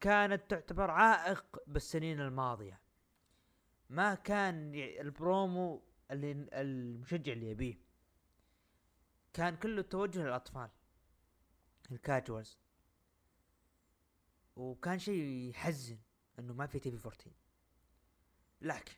كانت 0.00 0.50
تعتبر 0.50 0.90
عائق 0.90 1.58
بالسنين 1.66 2.20
الماضية. 2.20 2.85
ما 3.90 4.14
كان 4.14 4.74
البرومو 4.74 5.82
اللي 6.10 6.32
المشجع 6.52 7.32
اللي 7.32 7.50
يبيه. 7.50 7.78
كان 9.32 9.56
كله 9.56 9.82
توجه 9.82 10.22
للأطفال 10.22 10.70
ال 11.90 11.98
casuals. 11.98 12.58
وكان 14.56 14.98
شيء 14.98 15.22
يحزن 15.50 15.98
إنه 16.38 16.54
ما 16.54 16.66
في 16.66 16.78
TV 16.78 16.96
14 16.96 17.30
لكن 18.60 18.94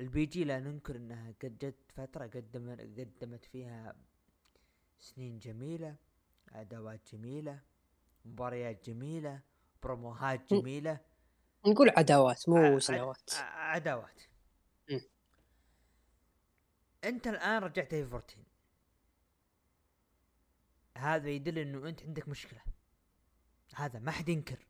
ال 0.00 0.26
PG 0.26 0.44
لا 0.44 0.60
ننكر 0.60 0.96
إنها 0.96 1.34
قد 1.42 1.58
جت 1.58 1.92
فترة 1.92 2.26
قدمت 2.26 2.80
قدمت 2.80 3.44
فيها 3.44 3.96
سنين 4.98 5.38
جميلة 5.38 5.96
ادوات 6.48 7.14
جميلة 7.14 7.60
مباريات 8.24 8.90
جميلة 8.90 9.40
بروموهات 9.82 10.54
جميلة. 10.54 11.00
نقول 11.66 11.90
عداوات 11.90 12.48
مو 12.48 12.78
سنوات. 12.78 13.30
عداوات. 13.40 14.22
أنت 17.04 17.26
الآن 17.26 17.62
رجعت 17.62 17.94
هيفي 17.94 18.14
14 18.14 18.38
هذا 20.98 21.30
يدل 21.30 21.58
إنه 21.58 21.88
أنت 21.88 22.02
عندك 22.02 22.28
مشكلة. 22.28 22.62
هذا 23.74 23.98
ما 23.98 24.10
حد 24.10 24.28
ينكر. 24.28 24.66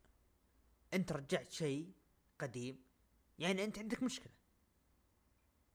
أنت 0.95 1.13
رجعت 1.13 1.51
شيء 1.51 1.93
قديم 2.39 2.85
يعني 3.39 3.65
أنت 3.65 3.79
عندك 3.79 4.03
مشكلة. 4.03 4.33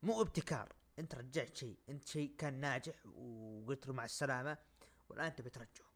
مو 0.04 0.22
ابتكار. 0.22 0.76
أنت 1.00 1.16
رجعت 1.16 1.56
شيء. 1.56 1.80
أنت 1.90 2.08
شيء 2.08 2.36
كان 2.38 2.54
ناجح 2.54 3.06
وقلت 3.06 3.88
له 3.88 3.94
مع 3.94 4.06
السلامة 4.06 4.58
والآن 5.10 5.36
تبي 5.36 5.50
ترجعه. 5.50 5.88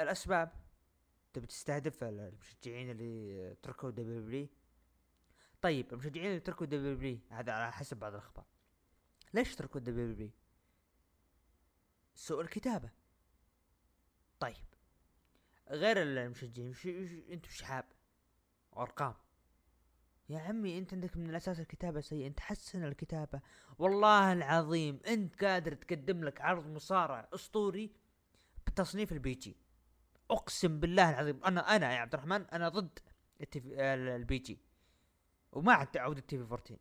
الأسباب 0.00 0.52
تبي 1.32 1.46
تستهدف 1.46 2.04
المشجعين 2.04 2.90
اللي 2.90 3.54
تركوا 3.62 3.90
W 3.90 4.48
طيب 5.62 5.92
المشجعين 5.92 6.26
اللي 6.26 6.40
تركوا 6.40 6.66
W 6.66 7.18
هذا 7.30 7.52
على 7.52 7.72
حسب 7.72 7.96
بعض 7.96 8.12
الأخبار. 8.12 8.44
ليش 9.34 9.54
تركوا 9.56 9.80
W 9.80 10.30
سوء 12.14 12.40
الكتابة. 12.40 12.90
طيب 14.40 14.56
غير 15.68 16.02
المشجعين 16.02 16.70
وش 16.70 16.86
وش- 16.86 17.56
شحاب 17.58 17.84
أرقام. 18.76 19.14
يا 20.28 20.38
عمي 20.38 20.78
أنت 20.78 20.94
عندك 20.94 21.16
من 21.16 21.30
الأساس 21.30 21.60
الكتابة 21.60 22.00
سيئه 22.00 22.26
أنت 22.26 22.40
حسن 22.40 22.84
الكتابة. 22.84 23.40
والله 23.78 24.32
العظيم 24.32 25.00
أنت 25.06 25.44
قادر 25.44 25.74
تقدم 25.74 26.24
لك 26.24 26.40
عرض 26.40 26.66
مصارع 26.66 27.28
أسطوري 27.34 27.92
بتصنيف 28.66 29.12
ال 29.12 29.34
PG. 29.34 29.56
أقسم 30.30 30.80
بالله 30.80 31.10
العظيم 31.10 31.44
أنا 31.44 31.76
أنا 31.76 31.92
يا 31.94 31.98
عبد 31.98 32.14
الرحمن 32.14 32.42
أنا 32.42 32.68
ضد 32.68 32.98
ال 33.56 34.38
PG. 34.38 34.58
وما 35.52 35.72
عاد 35.72 35.86
تعود 35.86 36.16
ال 36.16 36.36
TV 36.36 36.42
14 36.42 36.76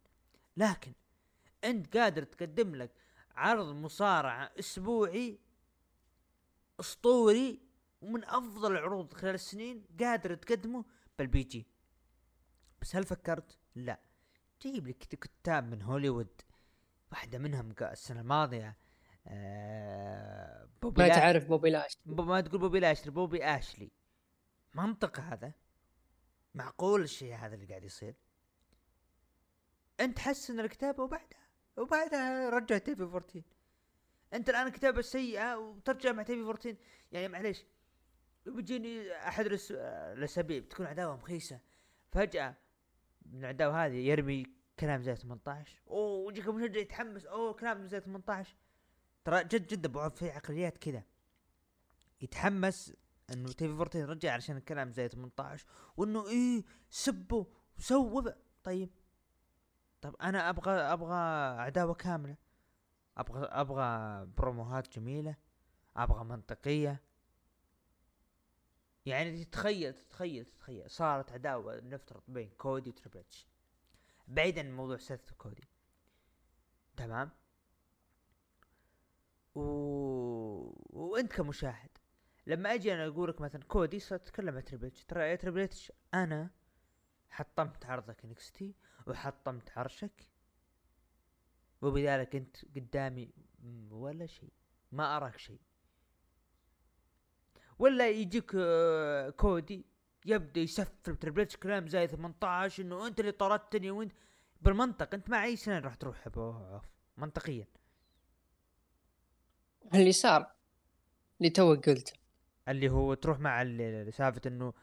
لكن 0.58 0.94
أنت 1.64 1.98
قادر 1.98 2.24
تقدم 2.24 2.76
لك 2.76 2.92
عرض 3.36 3.66
مصارعة 3.76 4.52
أسبوعي 4.60 5.40
أسطوري 6.80 7.60
ومن 8.02 8.26
أفضل 8.26 8.72
العروض 8.72 9.14
خلال 9.14 9.34
السنين 9.36 9.86
قادر 10.00 10.36
تقدمه 10.36 10.86
بال 11.20 11.44
PG. 11.44 11.68
بس 12.82 12.96
هل 12.96 13.04
فكرت؟ 13.04 13.58
لا. 13.76 14.00
جيب 14.62 14.88
لي 14.88 14.94
كت- 14.94 15.16
كتاب 15.16 15.64
من 15.72 15.82
هوليوود 15.82 16.42
واحدة 17.12 17.38
منهم 17.38 17.74
السنة 17.82 18.22
الماضية. 18.22 18.78
آه 19.30 20.70
بوبي 20.82 21.02
ما 21.02 21.08
لا- 21.08 21.16
تعرف 21.16 21.46
بوبي 21.46 21.70
لاش 21.70 21.98
ب- 22.06 22.22
ما 22.22 22.42
تقول 22.42 22.60
بوبي 22.62 22.80
لاشلي 22.80 23.12
بوبي 23.12 23.44
أشلي. 23.46 23.92
منطق 24.74 25.20
هذا؟ 25.20 25.54
معقول 26.54 27.02
الشيء 27.02 27.36
هذا 27.36 27.56
اللي 27.56 27.66
قاعد 27.66 27.84
يصير؟ 27.84 28.16
أنت 30.00 30.20
حسن 30.20 30.60
الكتابه 30.60 31.04
وبعدها 31.04 31.40
وبعدها 31.78 32.50
رجع 32.50 32.78
TV 32.78 33.02
14 33.04 33.42
أنت 34.34 34.50
الآن 34.50 34.70
كتابه 34.70 35.02
سيئه 35.02 35.56
وترجع 35.58 36.12
مع 36.12 36.24
TV 36.24 36.42
14 36.42 36.76
يعني 37.12 37.28
معليش 37.28 37.66
لو 38.46 38.54
بيجيني 38.56 39.12
أحد 39.14 39.46
الأسابيع 39.72 40.60
بتكون 40.60 40.86
عداوة 40.86 41.16
مخيسة 41.16 41.60
فجأة 42.12 42.56
من 43.26 43.40
العداوة 43.40 43.86
هذه 43.86 43.96
يرمي 43.96 44.46
كلام 44.80 45.02
زي 45.02 45.16
18 45.16 45.82
أوه 45.88 46.26
ويجيك 46.26 46.48
مشجع 46.48 46.80
يتحمس 46.80 47.26
أوه 47.26 47.54
كلام 47.54 47.88
زي 47.88 48.00
18 48.00 48.56
ترى 49.24 49.44
جد 49.44 49.68
جد 49.68 49.86
أبو 49.86 50.00
عوف 50.00 50.16
في 50.16 50.30
عقليات 50.32 50.78
كذا. 50.78 51.04
يتحمس 52.22 52.94
إنه 53.34 53.52
TV 53.52 53.72
14 53.74 54.10
رجع 54.10 54.34
علشان 54.34 54.58
الكلام 54.58 54.92
زي 54.92 55.08
18 55.08 55.66
وإنه 55.98 56.28
إيه 56.28 56.64
سبوا 56.90 57.46
وسووا 57.78 58.32
طيب 58.64 58.90
طب 60.02 60.16
أنا 60.22 60.50
أبغى 60.50 60.72
أبغى 60.72 61.16
عداوة 61.62 61.94
كاملة. 61.94 62.38
أبغى 63.18 63.46
أبغى 63.46 64.26
بروموهات 64.26 64.96
جميلة 65.00 65.36
أبغى 65.98 66.24
منطقية. 66.24 67.02
يعني 69.06 69.46
تتخيل 69.46 69.94
تتخيل 69.94 70.46
تتخيل 70.46 70.90
صارت 70.90 71.32
عداوة 71.32 71.80
نفترض 71.80 72.24
بين 72.28 72.50
كودي 72.50 72.90
وتريبل 72.90 73.24
بعيدا 74.28 74.62
عن 74.62 74.72
موضوع 74.72 74.98
سيث 74.98 75.32
وكودي 75.32 75.68
تمام؟ 76.98 77.30
و... 79.56 79.62
وانت 80.90 81.34
كمشاهد 81.34 81.90
لما 82.48 82.74
أجي 82.74 82.94
أنا 82.94 83.08
أقول 83.08 83.30
لك 83.30 83.42
مثلا 83.42 83.64
كودي 83.64 84.00
صار 84.00 84.20
تتكلم 84.20 84.56
عن 84.56 84.64
تريبل 84.64 84.88
اتش 84.88 85.04
ترى 85.06 85.30
يا 85.30 85.36
تريبل 85.36 85.60
اتش 85.60 85.92
أنا 86.14 86.50
حطمت 87.30 87.86
عرضك 87.86 88.26
NXT 88.26 88.76
وحطمت 89.08 89.78
عرشك 89.78 90.28
وبذلك 91.82 92.36
انت 92.36 92.58
قدامي 92.76 93.34
ولا 93.92 94.26
شيء 94.26 94.54
ما 94.92 95.18
أراك 95.18 95.38
شيء. 95.38 95.60
ولا 97.80 98.10
يجيك 98.10 98.52
آه، 98.56 99.30
كودي 99.30 99.86
يبدأ 100.26 100.62
يسفل 100.62 101.16
تريبل 101.16 101.42
اتش 101.42 101.58
كلام 101.58 101.88
زي 101.88 102.08
18 102.08 102.84
إنه 102.84 103.08
أنت 103.08 103.20
اللي 103.20 103.32
طردتني 103.32 103.92
وأنت 103.92 104.12
بالمنطق 104.62 105.14
أنت 105.14 105.30
مع 105.30 105.44
اي 105.44 105.56
سنه 105.56 105.80
راح 105.80 105.96
تروح 105.96 106.28
منطقيا. 107.18 107.68
اللي 109.94 110.12
صار 110.12 110.52
اللي 111.40 111.50
توك 111.50 111.90
قلته 111.90 112.14
اللي 112.68 112.90
هو 112.90 113.14
تروح 113.14 113.40
مع 113.40 113.62
ال- 113.62 114.14
سالفة 114.14 114.42
إنه 114.46 114.74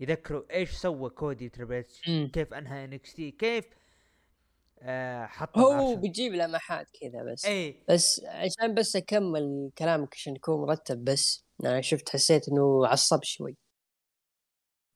يذكروا 0.00 0.42
إيش 0.52 0.70
سوى 0.70 1.10
كودي 1.10 1.48
تريبل 1.48 1.84
مم. 2.08 2.30
كيف 2.34 2.54
أنهى 2.54 2.84
NXT 2.84 3.30
كيف 3.30 3.64
آه 4.80 5.26
حط 5.26 5.58
هو. 5.58 5.96
بيجيب 5.96 6.32
لمحات 6.32 6.86
كذا 7.00 7.32
بس. 7.32 7.44
إيه. 7.44 7.84
بس 7.88 8.20
عشان 8.24 8.74
بس 8.74 8.96
أكمل 8.96 9.70
كلامك 9.78 10.14
عشان 10.14 10.36
يكون 10.36 10.60
مرتب 10.66 11.04
بس. 11.04 11.44
أنا 11.64 11.80
شفت 11.80 12.08
حسيت 12.08 12.48
إنه 12.48 12.86
عصب 12.86 13.22
شوي. 13.22 13.56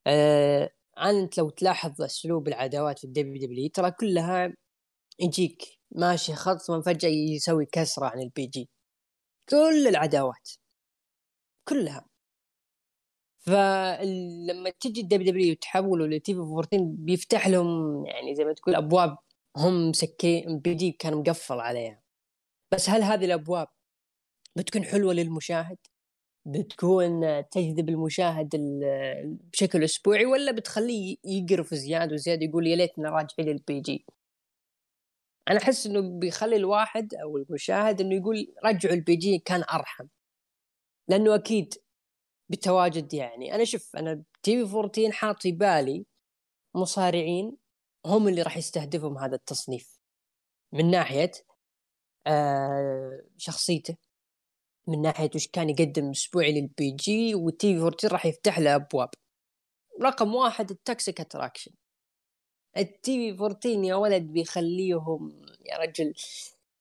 آه 0.06 0.70
أنت 0.98 1.38
لو 1.38 1.50
تلاحظ 1.50 2.02
أسلوب 2.02 2.48
العداوات 2.48 2.98
في 2.98 3.04
ال 3.04 3.42
WW 3.46 3.68
ترى 3.68 3.90
كلها 3.90 4.54
يجيك 5.20 5.62
ماشي 5.90 6.34
خط 6.34 6.56
ثم 6.58 6.82
فجأة 6.82 7.08
يسوي 7.08 7.66
كسرة 7.66 8.06
عن 8.06 8.20
ال 8.20 8.46
PG. 8.46 8.68
كل 9.50 9.86
العداوات 9.88 10.48
كلها 11.68 12.06
فلما 13.40 14.70
تجي 14.80 15.00
ال 15.00 15.30
WW 15.32 15.54
تحولوا 15.54 16.06
ل 16.06 16.34
TV 16.34 16.40
14 16.40 16.68
بيفتح 16.84 17.48
لهم 17.48 18.06
يعني 18.06 18.34
زي 18.34 18.44
ما 18.44 18.52
تقول 18.52 18.74
أبواب 18.74 19.16
هم 19.56 19.88
مسكين 19.90 20.58
PG 20.58 20.92
كان 20.92 21.14
مقفل 21.14 21.60
عليها 21.60 22.02
بس 22.72 22.90
هل 22.90 23.02
هذه 23.02 23.24
الأبواب 23.24 23.68
بتكون 24.56 24.84
حلوة 24.84 25.14
للمشاهد؟ 25.14 25.78
بتكون 26.46 27.20
تجذب 27.50 27.88
المشاهد 27.88 28.54
ال- 28.54 29.38
بشكل 29.52 29.84
أسبوعي 29.84 30.26
ولا 30.26 30.52
بتخليه 30.52 31.16
يقرف 31.24 31.74
زياده 31.74 32.14
وزياده 32.14 32.44
يقول 32.46 32.66
يا 32.66 32.76
ليتنا 32.76 33.10
راجعين 33.10 33.48
لل 33.56 33.80
PG؟ 33.80 34.06
أنا 35.50 35.58
أحس 35.58 35.86
إنه 35.86 36.18
بيخلي 36.18 36.56
الواحد 36.56 37.14
أو 37.14 37.36
المشاهد 37.36 38.00
إنه 38.00 38.14
يقول 38.14 38.54
رجعوا 38.64 38.94
ال 38.94 39.16
PG 39.16 39.38
كان 39.38 39.62
أرحم. 39.62 40.06
لأنه 41.08 41.34
أكيد 41.34 41.74
بتواجد 42.50 43.14
يعني. 43.14 43.54
أنا 43.54 43.64
شوف 43.64 43.96
أنا 43.96 44.24
TV 44.42 44.76
14 44.76 45.12
حاط 45.12 45.42
في 45.42 45.52
بالي 45.52 46.06
مصارعين 46.74 47.56
هم 48.06 48.28
اللي 48.28 48.42
راح 48.42 48.56
يستهدفهم 48.56 49.18
هذا 49.18 49.36
التصنيف. 49.36 50.00
من 50.72 50.90
ناحية 50.90 51.32
آه 52.26 53.22
شخصيته. 53.38 53.96
من 54.88 55.02
ناحية 55.02 55.30
وش 55.34 55.48
كان 55.48 55.70
يقدم 55.70 56.10
أسبوعي 56.10 56.60
لل 56.60 56.90
PG 56.92 57.34
وال 57.34 57.74
TV 57.74 57.82
14 57.82 58.12
راح 58.12 58.26
يفتح 58.26 58.58
له 58.58 58.74
أبواب. 58.74 59.10
رقم 60.02 60.34
واحد 60.34 60.70
ال 60.70 60.79
Toxic 60.79 61.20
Attraction. 61.20 61.72
ال 62.76 63.36
TV 63.36 63.42
14 63.44 63.68
يا 63.84 63.94
ولد 63.94 64.22
بيخليهم 64.22 65.42
يا 65.66 65.78
رجل 65.78 66.14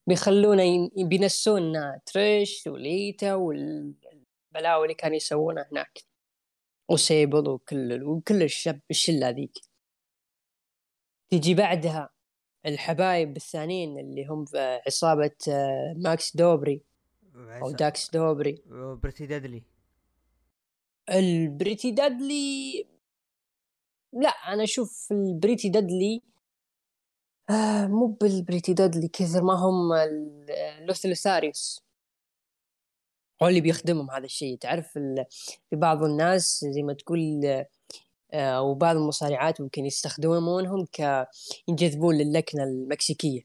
بيخلونا 0.08 0.64
ين- 0.64 0.92
بينسونا 0.98 2.02
تريش 2.06 2.68
وليتا 2.68 3.36
والبلاوي 3.36 4.84
اللي 4.84 4.94
كانوا 4.94 5.16
يسوونها 5.16 5.68
هناك 5.72 6.04
وسيبل 6.90 7.50
وكل 7.50 8.04
وكل 8.04 8.44
الشب 8.44 8.80
الشلة 8.92 9.30
ذيك 9.30 9.58
تجي 11.30 11.54
بعدها 11.54 12.10
الحبايب 12.66 13.38
الثانيين 13.38 14.00
اللي 14.00 14.26
هم 14.26 14.46
في 14.46 14.82
عصابة 14.88 15.32
آه، 15.50 15.94
ماكس 15.98 16.36
دوبري 16.38 16.82
أو 17.36 17.72
داكس 17.72 18.10
دوبري. 18.10 18.64
Pretty 19.02 19.26
Deadly. 19.26 19.64
ال 21.10 21.21
Pretty 21.21 21.92
Deadly 21.92 22.86
لا 24.14 24.30
أنا 24.30 24.64
أشوف 24.64 25.08
ال 25.12 25.20
Pretty 25.20 25.70
Deadly 25.70 26.22
آه 27.50 27.88
مو 27.88 28.08
بال 28.08 28.24
Pretty 28.24 28.74
Deadly 28.74 29.08
كثر 29.08 29.44
ما 29.44 29.54
هم 29.54 29.94
ال- 29.94 30.86
Los 30.86 31.06
Lotharios 31.06 31.84
هو 33.44 33.48
اللي 33.48 33.62
بيخدمهم 33.62 34.12
هذا 34.12 34.26
الشيء. 34.26 34.58
تعرف 34.58 34.92
في 35.70 35.76
بعض 35.76 36.04
الناس 36.04 36.66
زي 36.70 36.84
ما 36.84 36.94
تقول 36.94 37.42
آه، 38.34 38.62
وبعض 38.62 38.96
المصارعات 38.96 39.62
ممكن 39.62 39.86
يستخدمونهم 39.86 40.86
ك 40.86 41.28
ينجذبون 41.68 42.18
للكنة 42.18 42.64
المكسيكية. 42.64 43.42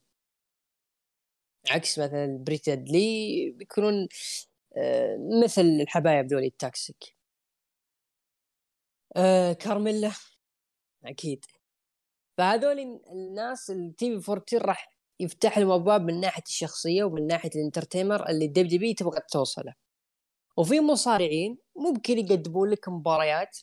عكس 1.71 1.99
مثلا 1.99 2.39
Pretty 2.47 2.71
Deadly 2.71 3.51
بيكونون 3.51 4.09
آه، 4.77 5.19
مثل 5.45 5.63
الحبايب 5.63 6.27
ذولي 6.27 6.47
ال 6.47 6.57
Toxic. 6.57 7.17
آه 9.17 9.53
كارميلا. 9.53 10.13
أكيد. 11.05 11.45
فهذول 12.39 12.81
الناس 13.13 13.71
ال 13.71 14.21
TV 14.21 14.33
14 14.33 14.67
راح 14.67 14.95
يفتح 15.21 15.59
لهم 15.59 15.71
أبواب 15.71 16.03
من 16.03 16.21
ناحية 16.21 16.43
الشخصية 16.43 17.05
ومن 17.05 17.27
ناحية 17.27 17.51
ال 17.57 17.63
entertainer 17.63 18.29
اللي 18.29 18.45
ال 18.45 18.69
WW 18.69 18.95
تبغى 18.95 19.21
توصله. 19.31 19.75
وفي 20.57 20.81
مصارعين 20.81 21.59
ممكن 21.77 22.19
يقدمون 22.19 22.71
لك 22.71 22.89
مباريات 22.89 23.59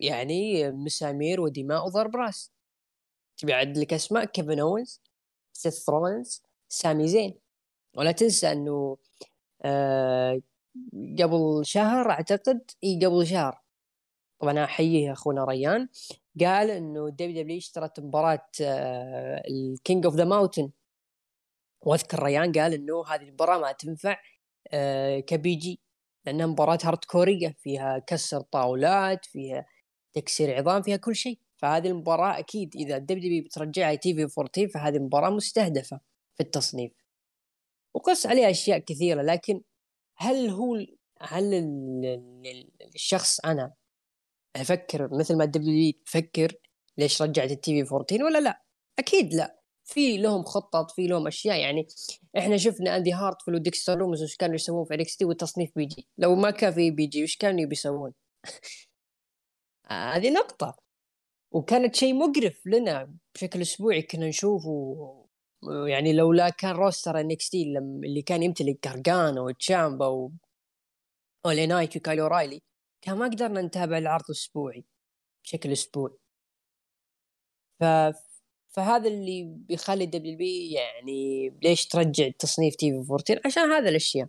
يعني 0.00 0.70
مسامير 0.72 1.40
ودماء 1.40 1.86
وضرب 1.86 2.16
راس. 2.16 2.52
تبي 3.36 3.54
أعد 3.54 3.78
لك 3.78 3.92
أسماء؟ 3.92 4.24
كيفن 4.24 4.60
اونز 4.60 5.00
سيث 5.52 5.88
رولنز 5.88 6.42
سامي 6.68 7.08
زين. 7.08 7.38
ولا 7.96 8.12
تنسى 8.12 8.52
إنه 8.52 8.96
آه 9.62 10.40
قبل 11.18 11.60
شهر 11.64 12.10
أعتقد 12.10 12.70
إي 12.84 13.06
قبل 13.06 13.26
شهر. 13.26 13.62
طبعا 14.40 14.64
أحييه 14.64 15.12
أخونا 15.12 15.44
ريان. 15.44 15.88
قال 16.40 16.70
إنه 16.70 17.08
WW 17.10 17.58
اشترت 17.58 18.00
مباراة 18.00 18.48
آه 18.62 19.42
ال 19.48 19.59
King 19.59 20.04
of 20.06 20.14
the 20.14 20.24
Mountain. 20.24 20.70
وأذكر 21.82 22.22
ريان 22.22 22.52
قال 22.52 22.74
إنه 22.74 23.04
هذه 23.06 23.22
المباراة 23.22 23.58
ما 23.58 23.72
تنفع 23.72 24.16
آه 24.72 25.20
ك 25.20 25.54
PG 25.54 25.80
لأنها 26.26 26.46
مباراة 26.46 26.78
hardcore 26.84 27.04
ية 27.04 27.56
فيها 27.58 27.98
كسر 27.98 28.40
طاولات 28.40 29.24
فيها 29.26 29.66
تكسير 30.14 30.56
عظام 30.58 30.82
فيها 30.82 30.96
كل 30.96 31.16
شيء. 31.16 31.38
فهذه 31.56 31.88
المباراة 31.88 32.38
أكيد 32.38 32.76
إذا 32.76 32.96
ال 32.96 33.20
W 33.20 33.44
بترجعها 33.44 33.94
TV 33.94 34.22
14 34.22 34.68
فهذه 34.68 34.98
مباراه 34.98 35.30
مستهدفة 35.30 36.00
في 36.36 36.42
التصنيف. 36.42 36.92
وقص 37.94 38.26
عليها 38.26 38.50
أشياء 38.50 38.78
كثيرة 38.78 39.22
لكن 39.22 39.62
هل 40.16 40.48
هو 40.50 40.76
هل 41.20 41.54
الشخص 42.94 43.40
أنا 43.40 43.72
أفكر 44.56 45.08
مثل 45.18 45.36
ما 45.36 45.44
ال 45.44 45.68
W 45.68 45.92
تفكر 46.06 46.54
ليش 46.98 47.22
رجعت 47.22 47.50
ال 47.50 47.84
TV 47.84 47.94
14 47.94 48.24
ولا 48.24 48.38
لا؟ 48.38 48.62
أكيد 48.98 49.34
لا. 49.34 49.60
في 49.84 50.18
لهم 50.18 50.44
خطط 50.44 50.90
في 50.90 51.06
لهم 51.06 51.26
أشياء. 51.26 51.60
يعني 51.60 51.86
إحنا 52.38 52.56
شفنا 52.56 52.96
إندي 52.96 53.12
هارتويل 53.12 53.54
وديكستر 53.54 53.98
لومز 53.98 54.22
وش 54.22 54.36
كانوا 54.36 54.54
يسوون 54.54 54.84
في 54.84 54.94
NXT 54.94 55.24
والتصنيف 55.24 55.70
PG 55.76 56.08
لو 56.18 56.34
ما 56.34 56.50
كان 56.50 56.72
في 56.72 56.90
PG 56.90 57.22
وش 57.22 57.36
كانوا 57.36 57.72
يسوون؟ 57.72 58.12
هذه 59.90 60.30
نقطة. 60.30 60.76
وكانت 61.52 61.94
شيء 61.96 62.14
مقرف 62.14 62.66
لنا 62.66 63.14
بشكل 63.34 63.60
أسبوعي. 63.60 64.02
كنا 64.02 64.28
نشوفه 64.28 64.96
يعني 65.88 66.12
لولا 66.12 66.50
كان 66.50 66.70
roster 66.70 67.20
NXT 67.20 67.62
اللي 67.78 68.22
كان 68.22 68.42
يمتلك 68.42 68.80
جارجانو 68.80 69.46
وتشامبا 69.46 70.06
و 70.06 70.32
LA 71.46 71.66
Knight 71.66 71.96
وكايل 71.96 72.26
اورايلي. 72.26 72.62
كان 73.02 73.18
ما 73.18 73.26
قدرنا 73.26 73.62
نتابع 73.62 73.98
العرض 73.98 74.24
الاسبوعي 74.24 74.84
بشكل 75.44 75.72
أسبوعي. 75.72 76.18
ف 77.80 77.84
فهذا 78.70 79.08
اللي 79.08 79.44
بيخلي 79.44 80.06
WWE 80.06 80.72
يعني 80.72 81.50
ليش 81.62 81.86
ترجع 81.86 82.28
تصنيف 82.38 82.76
TV 82.76 83.12
14 83.12 83.40
عشان 83.46 83.62
هذا 83.62 83.88
الأشياء. 83.88 84.28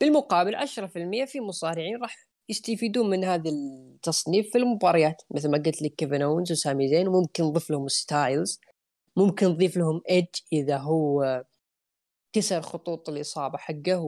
بالمقابل 0.00 0.56
10% 0.56 1.24
في 1.26 1.40
مصارعين 1.40 2.02
راح 2.02 2.28
يستفيدون 2.48 3.10
من 3.10 3.24
هذا 3.24 3.50
التصنيف 3.50 4.52
في 4.52 4.58
المباريات. 4.58 5.22
مثل 5.30 5.50
ما 5.50 5.58
قلت 5.58 5.82
لك 5.82 5.94
كيفن 5.94 6.22
أوينز 6.22 6.52
وسامي 6.52 6.88
زين 6.88 7.08
وممكن 7.08 7.44
نضيف 7.44 7.70
لهم 7.70 7.88
ستايلز 7.88 8.60
ممكن 9.16 9.46
نضيف 9.46 9.76
لهم 9.76 10.02
إيدج 10.10 10.34
إذا 10.52 10.76
هو 10.76 11.44
كسر 12.36 12.62
خطوط 12.62 13.08
الإصابة 13.08 13.58
حقه 13.58 14.00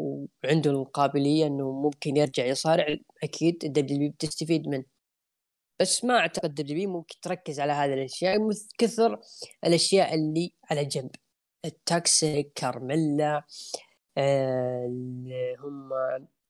وعنده 0.44 0.70
القابليه 0.70 1.46
إنه 1.46 1.72
ممكن 1.72 2.16
يرجع 2.16 2.44
يصارع. 2.44 2.96
أكيد 3.22 3.64
الدبليو 3.64 4.10
بتستفيد 4.10 4.68
منه. 4.68 4.84
بس 5.80 6.04
ما 6.04 6.18
أعتقد 6.18 6.54
دبليو 6.54 6.90
ممكن 6.90 7.20
تركز 7.22 7.60
على 7.60 7.72
هذه 7.72 7.94
الأشياء. 7.94 8.38
كثر 8.78 9.20
الأشياء 9.64 10.14
اللي 10.14 10.54
على 10.70 10.84
جنب. 10.84 11.10
التاكسيك 11.64 12.52
كارميلا 12.54 13.42
آه 14.18 14.86
هم 15.58 15.90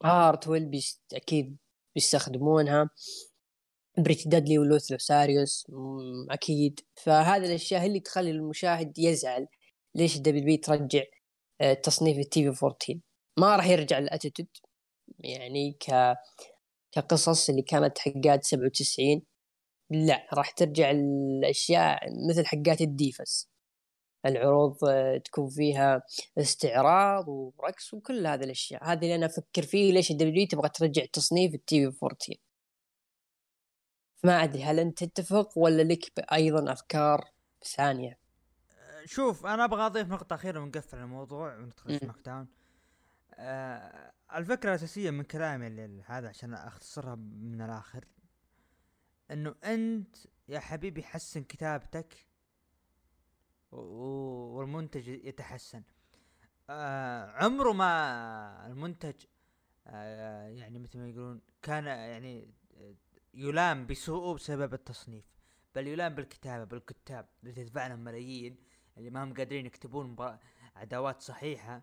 هارت 0.05 0.49
ويل 0.49 0.81
أكيد 1.15 1.57
بيستخدمونها. 1.95 2.91
Pretty 3.99 4.29
Deadly 4.29 4.59
و 4.59 4.67
Los 4.67 4.91
Lotharios 4.91 5.67
أكيد. 6.31 6.81
فهذه 6.95 7.45
الأشياء 7.45 7.83
هي 7.83 7.87
اللي 7.87 8.01
تخلي 8.01 8.31
المشاهد 8.31 8.99
يزعل. 8.99 9.47
ليش 9.95 10.17
ال 10.17 10.45
WWE 10.45 10.57
ترجع؟ 10.57 11.03
تصنيف 11.83 12.19
ال 12.19 12.43
TV 12.43 12.49
14 12.49 13.01
ما 13.39 13.57
راح 13.57 13.67
يرجع 13.67 13.99
ال 13.99 14.04
Attitude 14.04 14.49
يعني 15.19 15.73
ك 15.73 16.17
كقصص 16.93 17.51
اللي 17.51 17.63
كانت 17.63 17.99
حقات 17.99 18.45
97 18.45 19.23
لا 19.91 20.27
راح 20.35 20.51
ترجع 20.51 20.91
الاشياء 20.91 22.01
مثل 22.31 22.47
حقات 22.47 22.81
ال 22.81 22.92
Divas 22.92 23.49
العروض 24.27 24.85
آه، 24.85 25.17
تكون 25.19 25.49
فيها 25.49 26.03
استعراض 26.39 27.29
ورقص 27.29 27.95
وكل 27.95 28.27
هذه 28.27 28.45
الأشياء. 28.45 28.85
هذه 28.85 29.03
اللي 29.03 29.15
أنا 29.15 29.27
أفكر 29.27 29.63
فيه 29.63 29.93
ليش 29.93 30.11
الدبليو 30.11 30.47
تبغى 30.47 30.69
ترجع 30.69 31.05
تصنيف 31.13 31.55
ال 31.55 31.91
TV 31.91 31.99
14 32.03 32.35
ما 34.25 34.45
أدري 34.45 34.63
هل 34.63 34.79
أنت 34.81 35.05
تتفق 35.05 35.59
ولا 35.59 35.83
لك 35.83 36.33
أيضا 36.33 36.73
أفكار 36.73 37.31
ثانية؟ 37.77 38.19
شوف 39.09 39.47
أنا 39.47 39.65
أبغى 39.65 39.87
أضيف 39.87 40.09
نقطة 40.09 40.35
أخيرة 40.35 40.61
ونقفل 40.61 40.99
الموضوع 40.99 41.57
وندخل 41.57 42.01
سماك 42.01 42.17
داون 42.25 42.49
آه 43.35 44.13
الفكرة 44.35 44.71
الأساسية 44.71 45.11
من 45.11 45.23
كلامي 45.23 46.03
هذا 46.07 46.29
عشان 46.29 46.55
أختصرها 46.55 47.15
من 47.15 47.63
الآخر 47.63 48.05
إنه 49.31 49.55
أنت 49.65 50.17
يا 50.49 50.61
حبيبي 50.61 51.03
حسن 51.03 51.45
كتابتك 51.45 52.27
والمنتج 53.73 55.09
يتحسن. 55.09 55.83
آه 56.71 57.31
عمره 57.31 57.73
ما 57.73 58.67
المنتج 58.67 59.25
آه 59.87 60.49
يعني 60.49 60.79
مثل 60.79 60.99
ما 60.99 61.09
يقولون 61.09 61.41
كان 61.63 61.85
يعني 61.87 62.55
يلام 63.35 63.87
بسوءه 63.87 64.35
بسبب 64.35 64.75
التصنيف 64.75 65.25
بل 65.75 65.87
يلام 65.87 66.15
بالكتابة 66.15 66.65
بالكتاب 66.65 67.29
اللي 67.43 67.53
تدفع 67.53 67.87
لهم 67.87 68.05
ملايين. 68.05 68.68
اللي 68.99 69.11
ما 69.11 69.25
هم 69.25 69.35
قادرين 69.35 69.67
يكتبون 69.67 70.39
عداوات 70.77 71.21
صحيحة. 71.21 71.83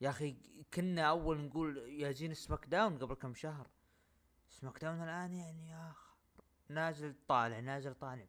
يا 0.00 0.10
أخي 0.10 0.36
كنا 0.74 1.02
أول 1.02 1.40
نقول 1.40 1.78
يا 1.78 2.12
زين 2.12 2.34
SmackDown 2.34 2.98
قبل 2.98 3.14
كم 3.14 3.34
شهر. 3.34 3.70
SmackDown 4.50 5.02
الآن 5.02 5.32
يعني 5.32 5.68
يا 5.68 5.90
أخ 5.90 6.14
نازل 6.68 7.14
طالع 7.28 7.60
نازل 7.60 7.94
طالع. 7.94 8.26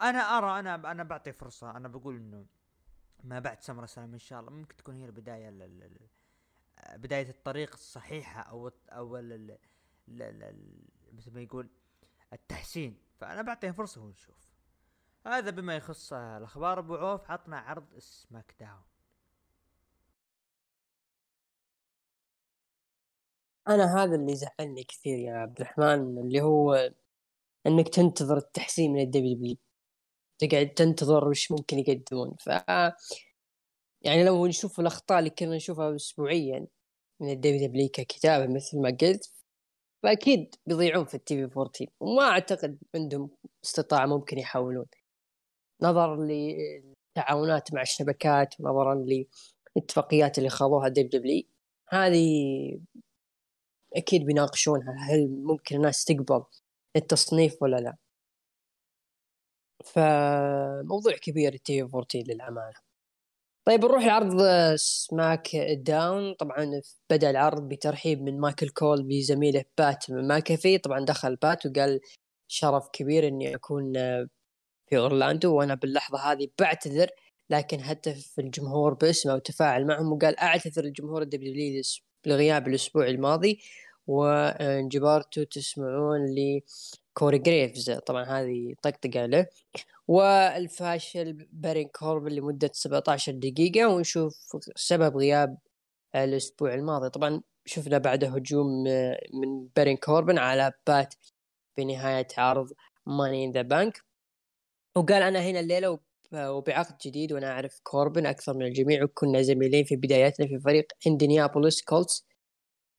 أنا 0.00 0.18
أرى 0.18 0.60
أنا 0.60 0.74
أنا 0.90 1.02
بعطي 1.02 1.32
فرصة. 1.32 1.76
أنا 1.76 1.88
بقول 1.88 2.16
إنه 2.16 2.46
ما 3.24 3.38
بعد 3.40 3.60
SummerSlam 3.60 4.12
إن 4.12 4.18
شاء 4.18 4.40
الله 4.40 4.50
ممكن 4.50 4.76
تكون 4.76 4.94
هي 4.94 5.04
البداية 5.04 5.50
بداية 6.94 7.28
الطريق 7.28 7.72
الصحيحة 7.72 8.40
أو 8.40 8.70
أو 8.88 9.12
مثل 11.12 11.34
ما 11.34 11.40
يقول 11.40 11.70
التحسين. 12.32 12.98
فأنا 13.20 13.42
بعطيه 13.42 13.70
فرصة 13.70 14.00
ونشوف. 14.00 14.45
هذا 15.26 15.50
بما 15.50 15.76
يخص 15.76 16.12
الأخبار. 16.12 16.78
أبو 16.78 16.94
عوف 16.94 17.30
عطنا 17.30 17.58
عرض 17.58 17.98
SmackDown. 17.98 18.82
أنا 23.68 24.04
هذا 24.04 24.14
اللي 24.16 24.36
زعلني 24.36 24.84
كثير 24.84 25.18
يا 25.18 25.34
عبد 25.34 25.60
الرحمن 25.60 26.18
اللي 26.18 26.40
هو 26.42 26.92
إنك 27.66 27.88
تنتظر 27.88 28.36
التحسين 28.36 28.92
من 28.92 29.00
ال 29.00 29.34
WWE 29.36 29.56
تقعد 30.38 30.68
تنتظر 30.74 31.28
وش 31.28 31.52
ممكن 31.52 31.78
يقدمون. 31.78 32.36
ف 32.40 32.48
يعني 34.02 34.24
لو 34.24 34.46
نشوف 34.46 34.80
الأخطاء 34.80 35.18
اللي 35.18 35.30
كنا 35.30 35.56
نشوفها 35.56 35.96
اسبوعيا 35.96 36.66
من 37.20 37.30
ال 37.30 37.68
WWE 37.68 37.88
ككتابة 37.88 38.54
مثل 38.54 38.80
ما 38.80 38.96
قلت 39.00 39.32
فأكيد 40.02 40.54
بيضيعون 40.66 41.04
في 41.04 41.14
ال 41.14 41.36
TV 41.36 41.44
14 41.44 41.86
وما 42.00 42.22
أعتقد 42.24 42.78
عندهم 42.94 43.30
استطاعة 43.64 44.06
ممكن 44.06 44.38
يحاولون. 44.38 44.86
نظرا 45.82 46.16
للتعاونات 46.16 47.74
مع 47.74 47.82
الشبكات 47.82 48.54
ونظرا 48.60 48.94
للاتفاقيات 49.76 50.38
اللي 50.38 50.48
خاضوها 50.48 50.88
WWE 50.88 51.42
هذه 51.88 52.26
أكيد 53.96 54.26
بيناقشونها 54.26 54.96
هل 55.10 55.28
ممكن 55.28 55.76
الناس 55.76 56.04
تقبل 56.04 56.44
التصنيف 56.96 57.62
ولا 57.62 57.76
لا. 57.76 57.96
فموضوع 59.84 61.12
كبير 61.22 61.54
ال 61.54 61.88
TV 61.88 61.96
14 61.96 62.24
للأمانة. 62.28 62.76
طيب 63.66 63.84
نروح 63.84 64.04
لعرض 64.04 64.42
SmackDown 64.76 66.34
طبعا 66.34 66.80
بدأ 67.10 67.30
العرض 67.30 67.68
بترحيب 67.68 68.22
من 68.22 68.40
مايكل 68.40 68.68
كول 68.68 69.02
بزميله 69.02 69.64
بات 69.78 70.10
ماكافي. 70.10 70.78
طبعا 70.78 71.04
دخل 71.04 71.36
بات 71.36 71.66
وقال 71.66 72.00
شرف 72.48 72.88
كبير 72.92 73.28
إني 73.28 73.54
أكون 73.54 73.92
في 74.86 74.98
أورلاندو 74.98 75.54
وأنا 75.54 75.74
باللحظة 75.74 76.18
هذه 76.18 76.48
بعتذر 76.58 77.08
لكن 77.50 77.80
هتف 77.80 78.38
الجمهور 78.38 78.94
باسمه 78.94 79.34
وتفاعل 79.34 79.86
معهم 79.86 80.12
وقال 80.12 80.38
أعتذر 80.38 80.84
الجمهور 80.84 81.22
الدبليو 81.22 81.82
لغياب 82.26 82.68
الأسبوع 82.68 83.06
الماضي 83.06 83.60
وانجبرتوا 84.06 85.44
تسمعون 85.44 86.20
لكوري 86.34 87.38
جريفز. 87.38 87.90
طبعا 87.90 88.24
هذه 88.24 88.74
طقطقة 88.82 89.26
له. 89.26 89.46
والفاشل 90.08 91.48
بارين 91.52 91.88
كوربن 91.88 92.32
لمدة 92.32 92.70
17 92.74 93.32
دقيقة 93.32 93.88
ونشوف 93.88 94.56
سبب 94.76 95.16
غياب 95.16 95.58
الأسبوع 96.14 96.74
الماضي. 96.74 97.10
طبعا 97.10 97.42
شفنا 97.64 97.98
بعده 97.98 98.28
هجوم 98.28 98.84
من 99.34 99.68
بارين 99.76 99.96
كوربن 99.96 100.38
على 100.38 100.72
بات 100.86 101.14
في 101.76 101.84
نهاية 101.84 102.26
عرض 102.38 102.72
Money 103.06 103.44
in 103.44 103.52
the 103.52 103.62
Bank 103.62 104.05
وقال 104.96 105.22
أنا 105.22 105.38
هنا 105.40 105.60
الليلة 105.60 105.98
وبعقد 106.32 106.96
جديد 107.06 107.32
وأنا 107.32 107.50
أعرف 107.52 107.80
كوربن 107.82 108.26
أكثر 108.26 108.54
من 108.54 108.66
الجميع 108.66 109.04
وكنا 109.04 109.42
زميلين 109.42 109.84
في 109.84 109.96
بداياتنا 109.96 110.46
في 110.46 110.58
فريق 110.60 110.86
انديانابوليس 111.06 111.82
كولتس 111.82 112.26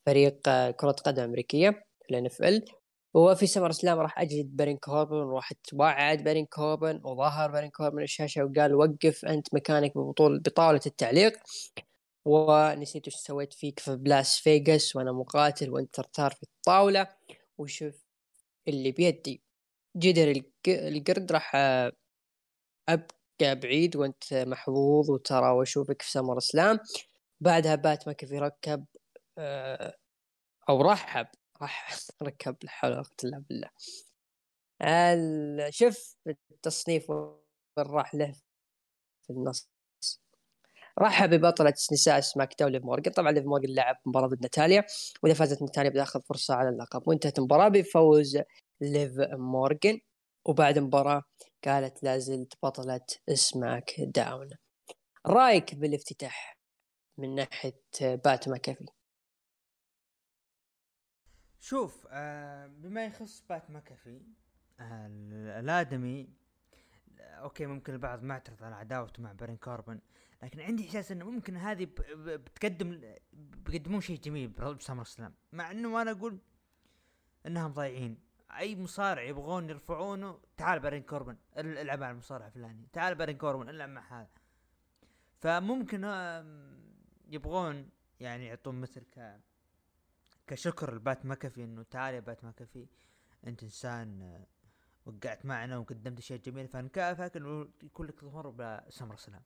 فريق 0.05 0.41
كرة 0.71 0.91
قدم 0.91 1.23
أمريكية 1.23 1.69
في 2.07 2.11
الان 2.11 2.61
وفي 3.13 3.47
سمر 3.47 3.71
سلام 3.71 3.99
راح 3.99 4.19
أجد 4.19 4.55
بارين 4.55 4.77
كوربن 4.77 5.15
وراح 5.15 5.53
توعد 5.53 6.23
بارين 6.23 6.45
كوربن 6.45 7.01
وظهر 7.03 7.51
بارين 7.51 7.69
كوربن 7.69 8.03
الشاشة 8.03 8.43
وقال 8.45 8.75
وقف 8.75 9.25
أنت 9.25 9.47
مكانك 9.53 9.97
ببطول 9.97 10.39
بطاوله 10.39 10.81
التعليق. 10.85 11.33
ونسيت 12.25 13.05
إيش 13.05 13.15
سويت 13.15 13.53
فيك 13.53 13.79
في 13.79 13.95
بلاس 13.95 14.39
فيغاس 14.39 14.95
وأنا 14.95 15.11
مقاتل 15.11 15.69
وأنت 15.71 15.95
ترتار 15.95 16.31
في 16.31 16.43
الطاولة. 16.43 17.07
وشوف 17.57 18.05
اللي 18.67 18.91
بيدي. 18.91 19.46
جدر 19.95 20.43
القرد 20.67 21.31
راح 21.31 21.55
أبقى 22.89 23.55
بعيد 23.59 23.95
وأنت 23.95 24.33
محظوظ 24.33 25.11
وترى 25.11 25.49
وأشوفك 25.49 26.01
في 26.01 26.11
سمر 26.11 26.39
سلام. 26.39 26.79
بعدها 27.41 27.75
بات 27.75 28.07
ماكافي 28.07 28.39
ركب 28.39 28.85
آه، 29.37 29.95
أو 30.69 30.81
رحب 30.81 31.27
راح 31.61 31.89
ركب 32.23 32.55
لا 32.63 32.69
حول 32.69 32.91
ولا 32.91 33.01
قوة 33.01 33.11
إلا 33.23 33.43
بالله. 33.49 33.69
شوف 35.69 36.15
التصنيف 36.27 37.09
وين 37.09 37.37
راح 37.77 38.15
له 38.15 38.31
في 39.23 39.29
النص. 39.29 39.69
رحب 40.99 41.29
ببطلة 41.29 41.73
نساء 41.91 42.19
SmackDown 42.19 42.71
ليف 42.71 42.83
مورجن 42.83 43.11
طبعا 43.11 43.31
ليف 43.31 43.45
مورجن 43.45 43.73
لعب 43.73 43.95
مباراة 44.05 44.27
ضد 44.27 44.41
ناتاليا 44.41 44.85
وإذا 45.23 45.33
فازت 45.33 45.61
ناتاليا 45.61 45.89
بتأخذ 45.89 46.21
فرصة 46.21 46.53
على 46.55 46.69
اللقب. 46.69 47.07
وانتهت 47.07 47.39
المباراة 47.39 47.67
بفوز 47.67 48.37
ليف 48.81 49.11
مورجن 49.19 49.99
وبعد 50.45 50.77
المباراة 50.77 51.23
قالت 51.65 52.03
لا 52.03 52.17
زلت 52.17 52.53
بطلة 52.63 53.05
سماك 53.33 53.91
داون. 53.99 54.49
رأيك 55.27 55.75
بالافتتاح 55.75 56.57
من 57.17 57.35
ناحية 57.35 57.81
بات 58.01 58.49
ماكافي؟ 58.49 58.85
شوف 61.59 62.07
آه 62.09 62.67
بما 62.67 63.05
يخص 63.05 63.43
بات 63.49 63.71
ماكافي 63.71 64.21
آه 64.79 65.07
الادمي 65.59 66.29
أوكي 67.19 67.65
ممكن 67.65 67.93
البعض 67.93 68.23
ما 68.23 68.33
اعترض 68.33 68.63
على 68.63 68.75
عداوته 68.75 69.23
مع 69.23 69.31
بارين 69.31 69.57
كوربن 69.57 69.99
لكن 70.43 70.59
عندي 70.59 70.85
إحساس 70.85 71.11
إنه 71.11 71.25
ممكن 71.29 71.57
هذه 71.57 71.87
بتقدم 72.15 73.01
بيقدمون 73.33 74.01
شيء 74.01 74.19
جميل 74.19 74.47
ب 74.47 75.03
SummerSlam 75.03 75.33
مع 75.51 75.71
إنه 75.71 76.01
أنا 76.01 76.11
أقول 76.11 76.39
إنهم 77.45 77.73
ضايعين. 77.73 78.26
أي 78.51 78.75
مصارع 78.75 79.21
يبغون 79.21 79.69
يرفعونه 79.69 80.39
تعال 80.57 80.79
بارين 80.79 81.03
كوربن 81.03 81.37
العب 81.57 81.99
مع 81.99 82.11
المصارع 82.11 82.47
الفلاني 82.47 82.87
تعال 82.93 83.15
بارين 83.15 83.37
كوربن 83.37 83.69
العب 83.69 83.89
مع 83.89 84.19
هذا. 84.21 84.29
فممكن 85.39 86.03
يبغون 87.27 87.89
يعني 88.19 88.45
يعطون 88.45 88.81
مثل 88.81 89.03
ك 89.03 89.39
كشكر 90.47 90.95
لبات 90.95 91.25
مكفي 91.25 91.63
إنه 91.63 91.83
تعال 91.83 92.13
يا 92.15 92.19
بات 92.19 92.43
مكفي 92.43 92.87
أنت 93.47 93.63
إنسان 93.63 94.21
آه، 94.21 94.47
وقعت 95.05 95.45
معنا 95.45 95.77
وقدمت 95.77 96.19
شيء 96.19 96.41
جميل 96.41 96.67
فنكافئك 96.67 97.37
إنه 97.37 97.67
يكون 97.83 98.07
لك 98.07 98.23
ظهور 98.23 98.49
بسمر 98.49 99.15
سلام 99.15 99.41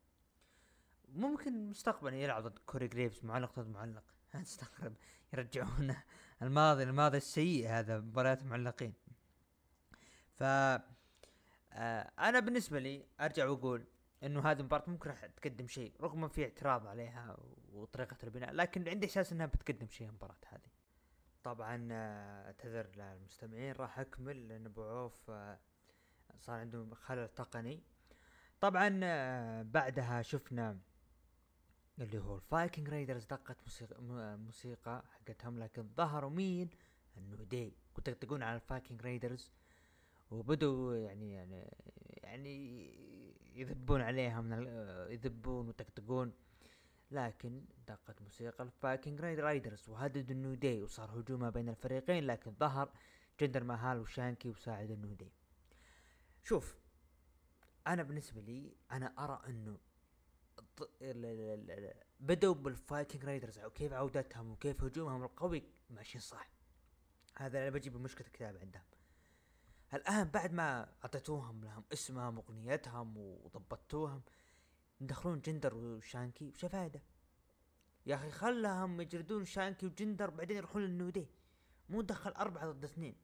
ممكن 1.09 1.69
مستقبلا 1.69 2.15
يلعب 2.15 2.43
ضد 2.43 2.59
كوري 2.65 2.87
جريفز 2.87 3.25
معلق 3.25 3.59
ضد 3.59 3.69
معلق. 3.69 4.03
استغرب 4.35 4.93
يرجعون 5.33 5.95
الماضي 6.41 6.84
الماضي 6.84 7.17
السيء 7.17 7.69
هذا 7.69 7.99
مباريات 7.99 8.43
معلقين 8.43 8.93
ف 10.34 10.43
آه 10.43 12.12
أنا 12.19 12.39
بالنسبة 12.39 12.80
لي 12.80 13.06
أرجع 13.21 13.47
وأقول 13.47 13.86
إنه 14.23 14.51
هذه 14.51 14.60
المباراه 14.60 14.89
ممكن 14.89 15.10
راح 15.10 15.25
تقدم 15.25 15.67
شيء 15.67 15.93
رغم 16.01 16.27
في 16.27 16.43
اعتراض 16.43 16.88
عليها 16.88 17.38
وطريقة 17.73 18.17
البناء 18.23 18.51
لكن 18.54 18.89
عندي 18.89 19.06
إحساس 19.06 19.32
إنها 19.32 19.45
بتقدم 19.45 19.88
شيء 19.88 20.08
المباراة 20.08 20.38
هذه. 20.47 20.71
طبعا 21.43 21.88
آه، 21.91 22.45
أعتذر 22.45 22.88
للمستمعين 22.95 23.71
راح 23.71 23.99
أكمل 23.99 24.47
لأن 24.47 24.65
أبو 24.65 24.84
عوف 24.84 25.30
آه، 25.30 25.60
صار 26.39 26.56
عنده 26.56 26.88
خلل 26.95 27.27
تقني. 27.27 27.84
طبعا 28.62 28.99
بعدها 29.63 30.21
شفنا 30.21 30.80
اللي 31.99 32.19
هو 32.19 32.36
ال 32.36 32.43
Viking 32.43 32.89
Raiders 32.89 33.25
دقت 33.25 33.58
موسيقى 33.63 34.01
موسيقى 34.38 35.04
حقتهم 35.12 35.60
لكن 35.60 35.89
ظهروا 35.97 36.30
مين؟ 36.30 36.69
ال 37.17 37.24
New 37.24 37.45
Day. 37.45 37.73
كنت 37.93 38.10
تقول 38.10 38.43
على 38.43 38.56
ال 38.56 38.62
Viking 38.62 39.01
Raiders؟ 39.01 39.51
وبدوا 40.32 40.95
يعني 40.95 41.34
يعني 41.34 41.71
يعني 42.23 42.86
يذبون 43.56 44.01
عليها 44.01 44.41
من 44.41 44.67
يذبون 45.10 45.67
ويطقطقون 45.67 46.34
لكن 47.12 47.65
دقت 47.88 48.21
موسيقى 48.21 48.63
ال 48.63 48.72
Viking 48.72 49.21
Raiders 49.21 49.89
وهدد 49.89 50.32
ال 50.32 50.37
New 50.37 50.54
Day 50.54 50.82
وصار 50.82 51.19
هجومها 51.19 51.49
بين 51.49 51.69
الفريقين 51.69 52.23
لكن 52.23 52.51
ظهر 52.60 52.91
جندر 53.39 53.63
ماهال 53.63 53.99
وشانكي 53.99 54.49
وساعد 54.49 54.91
ال 54.91 54.97
New 54.97 55.13
Day 55.13 55.32
شوف 56.43 56.75
أنا 57.88 58.04
بالنسبة 58.04 58.41
لي 58.41 58.75
أنا 58.91 59.13
أرى 59.19 59.41
إنه 59.47 59.77
بدأوا 62.19 62.53
بال 62.54 62.71
Viking 62.71 63.25
Raiders 63.25 63.60
وكيف 63.59 63.93
عودتهم 63.93 64.51
وكيف 64.51 64.83
هجومهم 64.83 65.23
القوي؟ 65.23 65.63
ماشيين 65.89 66.21
صح. 66.21 66.49
هذا 67.37 67.59
اللي 67.59 67.71
بجيب 67.71 67.97
مشكلة 67.97 68.27
الكتاب 68.27 68.57
عندهم. 68.57 68.83
الآن 69.93 70.23
بعد 70.23 70.53
ما 70.53 70.93
أعطيتوهم 71.03 71.63
لهم 71.63 71.83
اسمهم 71.93 72.37
وأغنيتهم 72.37 73.17
وضبطوهم 73.17 74.21
يدخلون 75.01 75.41
جندر 75.41 75.75
وشانكي 75.75 76.49
وش 76.49 76.65
فايدة 76.65 77.01
يا 78.05 78.15
أخي 78.15 78.31
خلهم 78.31 79.01
يجردون 79.01 79.45
شانكي 79.45 79.85
وجندر 79.85 80.29
بعدين 80.29 80.57
يروحون 80.57 80.81
للنودي. 80.81 81.27
مو 81.89 82.01
دخل 82.01 82.31
أربعة 82.31 82.71
ضد 82.71 82.83
اثنين. 82.83 83.15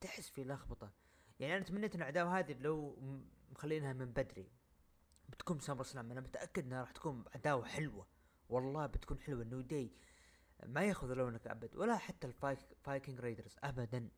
تحس 0.00 0.28
في 0.28 0.44
لخبطة. 0.44 0.92
يعني 1.40 1.56
أنا 1.56 1.64
تمنيت 1.64 1.94
أن 1.94 2.00
العداوة 2.00 2.38
هذه 2.38 2.52
لو 2.52 2.98
مخلينها 3.50 3.92
من 3.92 4.06
بدري. 4.06 4.50
بتكون 5.28 5.58
سامر 5.58 5.84
سلام 5.84 6.10
أنا 6.10 6.20
متأكد 6.20 6.64
أنها 6.64 6.80
راح 6.80 6.90
تكون 6.90 7.24
عداوة 7.34 7.64
حلوة. 7.64 8.06
والله 8.48 8.86
بتكون 8.86 9.18
حلوة. 9.20 9.42
ال 9.42 9.49
New 9.49 9.71
Day 9.71 9.92
ما 10.66 10.84
يأخذ 10.84 11.14
لونك 11.14 11.46
أبد. 11.46 11.76
ولا 11.76 11.96
حتى 11.96 12.26
ال 12.26 12.39
Viking 12.39 13.20
Raiders 13.20 13.56
أبدا. 13.64 14.08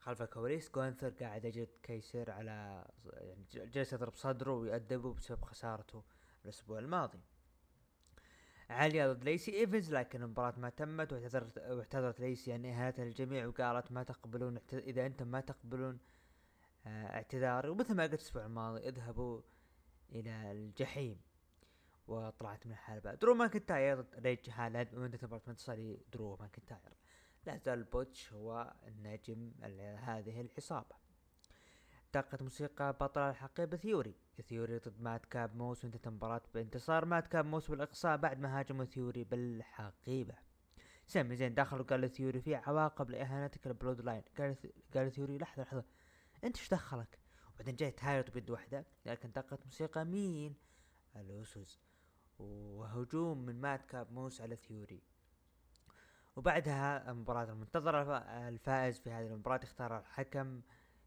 خلف 0.00 0.22
الكواليس. 0.22 0.70
جونثر 0.70 1.08
قاعد 1.08 1.44
يجلد 1.44 1.68
كيسر 1.82 2.30
على 2.30 2.86
يعني 3.04 3.44
جالس 3.52 3.92
يضرب 3.92 4.14
صدره 4.14 4.52
ويأدبه 4.52 5.14
بسبب 5.14 5.44
خسارته 5.44 6.02
الأسبوع 6.44 6.78
الماضي. 6.78 7.20
عالية 8.70 9.12
ضد 9.12 9.24
ليسي. 9.24 9.60
ايفنز 9.60 9.94
لكن 9.94 10.22
المباراة 10.22 10.58
ما 10.58 10.70
تمت. 10.70 11.12
واعتذرت 11.12 11.58
واعتذرت 11.58 12.20
ليسي 12.20 12.52
عن 12.52 12.66
إهانتها 12.66 13.04
للجميع 13.04 13.46
وقالت 13.46 13.92
ما 13.92 14.02
تقبلون 14.02 14.58
إذا 14.72 15.06
أنتم 15.06 15.28
ما 15.28 15.40
تقبلون 15.40 15.98
آه 16.86 17.06
اعتذاري. 17.06 17.68
ومثل 17.68 17.94
ما 17.94 18.02
قلت 18.02 18.14
الأسبوع 18.14 18.46
الماضي 18.46 18.88
اذهبوا 18.88 19.40
إلى 20.12 20.52
الجحيم. 20.52 21.20
وطلعت 22.08 22.66
من 22.66 22.72
الحلبة 22.72 23.14
درو 23.14 23.34
ماكنتاير 23.34 24.04
ريج 24.18 24.50
هالاند 24.50 24.94
وانتهت 24.94 25.18
المباراة 25.22 25.42
بانتصار 25.46 25.96
درو 26.12 26.36
ماكنتاير. 26.36 26.92
لا 27.46 27.56
زال 27.56 27.84
بوتش 27.84 28.32
هو 28.32 28.74
النجم 28.86 29.52
هذه 29.98 30.40
العصابة. 30.40 30.96
دقت 32.14 32.42
موسيقى 32.42 32.92
بطل 32.92 33.20
الحقيبة 33.20 33.76
ثيوري. 33.76 34.14
ثيوري 34.42 34.78
ضد 34.78 35.00
مات 35.00 35.26
كاب 35.26 35.56
موس 35.56 35.84
وانتهت 35.84 36.06
المباراة 36.06 36.42
بانتصار. 36.54 37.04
مات 37.04 37.26
كاب 37.26 37.44
موس 37.44 37.70
بالإقصاء 37.70 38.16
بعد 38.16 38.38
ما 38.38 38.58
هاجموا 38.58 38.84
ثيوري 38.84 39.24
بالحقيبة. 39.24 40.34
سامي 41.06 41.36
زين 41.36 41.54
دخل 41.54 41.80
وقال 41.80 42.10
ثيوري 42.10 42.40
في 42.40 42.54
عواقب 42.54 43.10
لإهانتك 43.10 43.66
ال 43.66 44.00
Bloodline 44.00 44.22
قال 44.94 45.12
ثيوري 45.12 45.38
لحظة 45.38 45.62
لحظة. 45.62 45.84
أنت 46.44 46.56
إيش 46.58 46.68
دخلك؟ 46.68 47.18
وبعدين 47.56 47.76
جاي 47.76 47.90
تهايط 47.90 48.30
بيد 48.30 48.50
واحدة 48.50 48.84
لكن 49.06 49.32
دقت 49.32 49.64
موسيقى 49.64 50.04
مين؟ 50.04 50.54
ال 51.16 51.29
Usos 51.29 51.80
وهجوم 52.38 53.46
من 53.46 53.60
مات 53.60 53.82
كاب 53.86 54.12
موس 54.12 54.40
على 54.40 54.56
ثيوري. 54.56 55.02
وبعدها 56.36 57.10
المباراة 57.10 57.44
المنتظرة 57.44 58.18
الفائز 58.48 58.98
في 58.98 59.10
هذه 59.10 59.26
المباراة 59.26 59.60
اختار 59.62 59.98
الحكم 59.98 60.60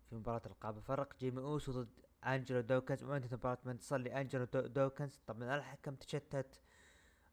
في 0.10 0.16
مباراة 0.16 0.42
القاب 0.46 0.80
فرق 0.80 1.20
جيمي 1.20 1.42
أوسو 1.42 1.72
ضد 1.72 2.00
أنجلو 2.26 2.62
دوكنز. 2.62 3.04
وانتهت 3.04 3.34
المباراة 3.34 3.58
بانتصار 3.66 3.98
أنجلو 3.98 4.46
دوكنز؟ 4.54 5.20
طبعا 5.28 5.56
الحكم 5.56 5.96
تشتت 5.96 6.62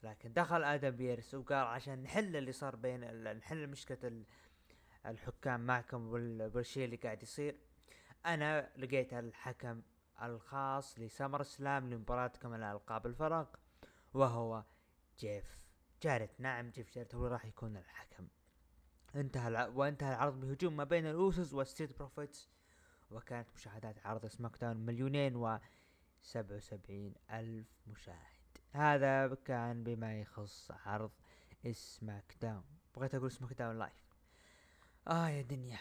لكن 0.02 0.33
دخل 0.33 0.64
آدم 0.64 0.90
بيرس 0.90 1.35
وقال 1.35 1.66
عشان 1.66 2.02
نحل 2.02 2.37
اللي 2.37 2.52
صار 2.52 2.76
بين 2.76 3.22
نحل 3.37 3.66
مشكلة 3.66 4.24
الحكام 5.07 5.66
معكم 5.66 6.07
والشيء 6.09 6.85
اللي 6.85 6.96
قاعد 6.96 7.22
يصير. 7.22 7.57
أنا 8.26 8.70
لقيت 8.76 9.14
الحكم 9.14 9.83
الخاص 10.22 10.98
ل 10.99 11.42
SummerSlam 11.42 11.90
لمباراتكم 11.90 12.55
على 12.55 12.72
القاب 12.72 13.07
الفرق 13.07 13.59
وهو 14.14 14.64
جيف 15.18 15.59
جارت 16.02 16.40
نعم 16.40 16.70
جيف 16.70 16.94
جارت 16.94 17.14
هو 17.14 17.26
راح 17.26 17.44
يكون 17.44 17.76
الحكم. 17.76 18.29
انتهى 19.14 19.48
الع... 19.48 19.66
وانتهى 19.66 20.14
العرض 20.14 20.40
بهجوم 20.40 20.76
ما 20.76 20.85
بين 20.85 21.07
ال 21.07 21.16
Usos 21.16 21.55
وال 21.55 21.65
Street 21.65 21.99
Profits 21.99 22.49
وكانت 23.11 23.48
مشاهدات 23.55 24.07
عرض 24.07 24.26
SmackDown 24.27 24.77
مليونين 24.76 25.37
و 25.37 25.59
سبعة 26.22 26.57
وسبعين 26.57 27.14
ألف 27.31 27.66
مشاهد. 27.87 28.37
هذا 28.72 29.35
كان 29.44 29.85
بما 29.85 30.20
يخص 30.20 30.70
عرض 30.70 31.11
SmackDown 31.72 32.64
بغيت 32.96 33.14
أقول 33.14 33.31
SmackDown 33.31 33.79
Live 33.79 34.07
آه 35.09 35.29
يا 35.29 35.42
دنيا. 35.42 35.79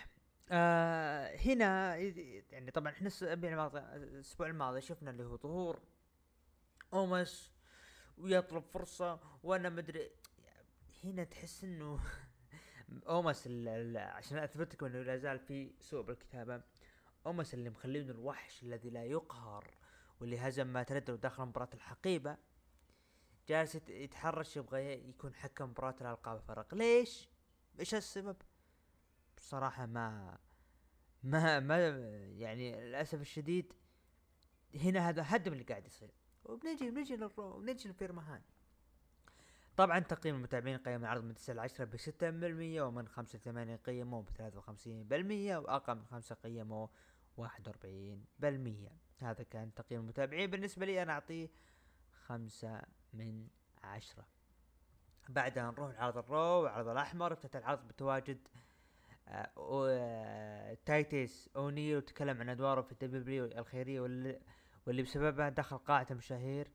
آه 0.49 1.35
هنا 1.35 1.95
يعني 2.51 2.71
طبعا 2.71 2.91
إحنا 2.91 3.09
الأسبوع 3.95 4.47
الماضي 4.47 4.81
شفنا 4.81 5.11
اللي 5.11 5.23
هو 5.23 5.37
ظهور 5.37 5.79
أومس 6.93 7.51
ويطلب 8.17 8.63
فرصة 8.63 9.19
وأنا 9.43 9.69
مدري 9.69 10.11
هنا 11.03 11.23
تحس 11.23 11.63
إنه 11.63 11.99
أومس 13.09 13.47
عشان 13.95 14.37
اثبت 14.37 14.73
لكم 14.73 14.85
إنه 14.85 15.01
لا 15.01 15.17
زال 15.17 15.39
في 15.39 15.71
سوء 15.79 16.01
بالكتابة 16.01 16.61
أومس 17.25 17.53
اللي 17.53 17.69
مخلينه 17.69 18.11
الوحش 18.11 18.63
الذي 18.63 18.89
لا 18.89 19.03
يقهر 19.05 19.77
واللي 20.19 20.37
هزم 20.39 20.67
ما 20.67 20.83
تردد 20.83 21.09
ودخل 21.09 21.45
مباراة 21.45 21.69
الحقيبة 21.73 22.37
جالس 23.47 23.75
يتحرش 23.75 24.57
يبغى 24.57 25.09
يكون 25.09 25.33
حكم 25.33 25.65
مباراة 25.65 25.95
الألقاب 26.01 26.39
فرق 26.39 26.73
ليش؟ 26.73 27.29
إيش 27.79 27.95
السبب؟ 27.95 28.35
بصراحة 29.37 29.85
ما 29.85 30.37
ما 31.23 31.59
ما 31.59 31.77
يعني 32.37 32.71
للأسف 32.71 33.21
الشديد 33.21 33.73
هنا 34.75 35.09
هذا 35.09 35.23
هدم 35.25 35.53
اللي 35.53 35.63
قاعد 35.63 35.85
يصير. 35.85 36.11
وبنجي 36.45 36.91
بنجي 36.91 37.15
للرو 37.15 37.59
بنجي 37.59 37.89
للفيرمهان 37.89 38.41
طبعا 39.77 39.99
تقييم 39.99 40.35
المتابعين 40.35 40.77
قيم 40.77 41.01
العرض 41.01 41.23
من 41.23 41.35
9 41.35 41.53
ل 41.53 41.59
10 41.59 41.85
ب 41.85 41.97
6% 41.97 42.81
ومن 42.81 43.07
5 43.07 43.37
ل 43.39 43.41
8 43.41 43.75
قيموا 43.75 44.21
ب 44.21 44.29
53% 44.29 45.57
وأقل 45.57 45.95
من 45.95 46.05
5 46.05 46.35
قيموا 46.35 46.87
41% 47.37 47.43
هذا 49.21 49.43
كان 49.43 49.73
تقييم 49.73 50.01
المتابعين. 50.01 50.51
بالنسبة 50.51 50.85
لي 50.85 51.01
أنا 51.03 51.13
أعطيه 51.13 51.49
خمسة 52.25 52.81
من 53.13 53.47
عشرة. 53.83 54.27
بعدها 55.29 55.71
نروح 55.71 55.91
لعرض 55.91 56.17
ال 56.17 56.29
Raw 56.29 56.63
وعرض 56.63 56.87
الأحمر 56.87 57.33
افتتح 57.33 57.59
العرض 57.59 57.87
بتواجد 57.87 58.47
آه 58.55 58.64
تايتس 60.85 61.49
أونيل 61.55 61.97
وتكلم 61.97 62.39
عن 62.39 62.49
أدواره 62.49 62.81
في 62.81 62.91
ال 62.91 63.18
W 63.18 63.45
الخيرية 63.45 64.01
واللي, 64.01 64.39
واللي 64.87 65.03
بسببها 65.03 65.49
دخل 65.49 65.77
قاعة 65.77 66.07
المشاهير. 66.11 66.71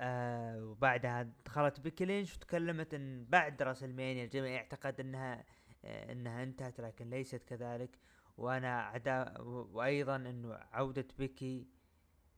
آه 0.00 0.64
وبعدها 0.64 1.22
دخلت 1.44 1.80
بيكي 1.80 2.04
لينش 2.04 2.36
وتكلمت 2.36 2.94
إن 2.94 3.24
بعد 3.24 3.62
WrestleMania 3.62 4.24
الجميع 4.24 4.56
اعتقد 4.56 5.00
إنها 5.00 5.44
آه 5.84 6.12
إنها 6.12 6.42
انتهت 6.42 6.80
لكن 6.80 7.10
ليست 7.10 7.44
كذلك. 7.44 7.98
وأنا 8.36 8.80
عدا 8.80 9.40
وأيضا 9.40 10.16
إنه 10.16 10.54
عودة 10.72 11.06
بيكي 11.18 11.66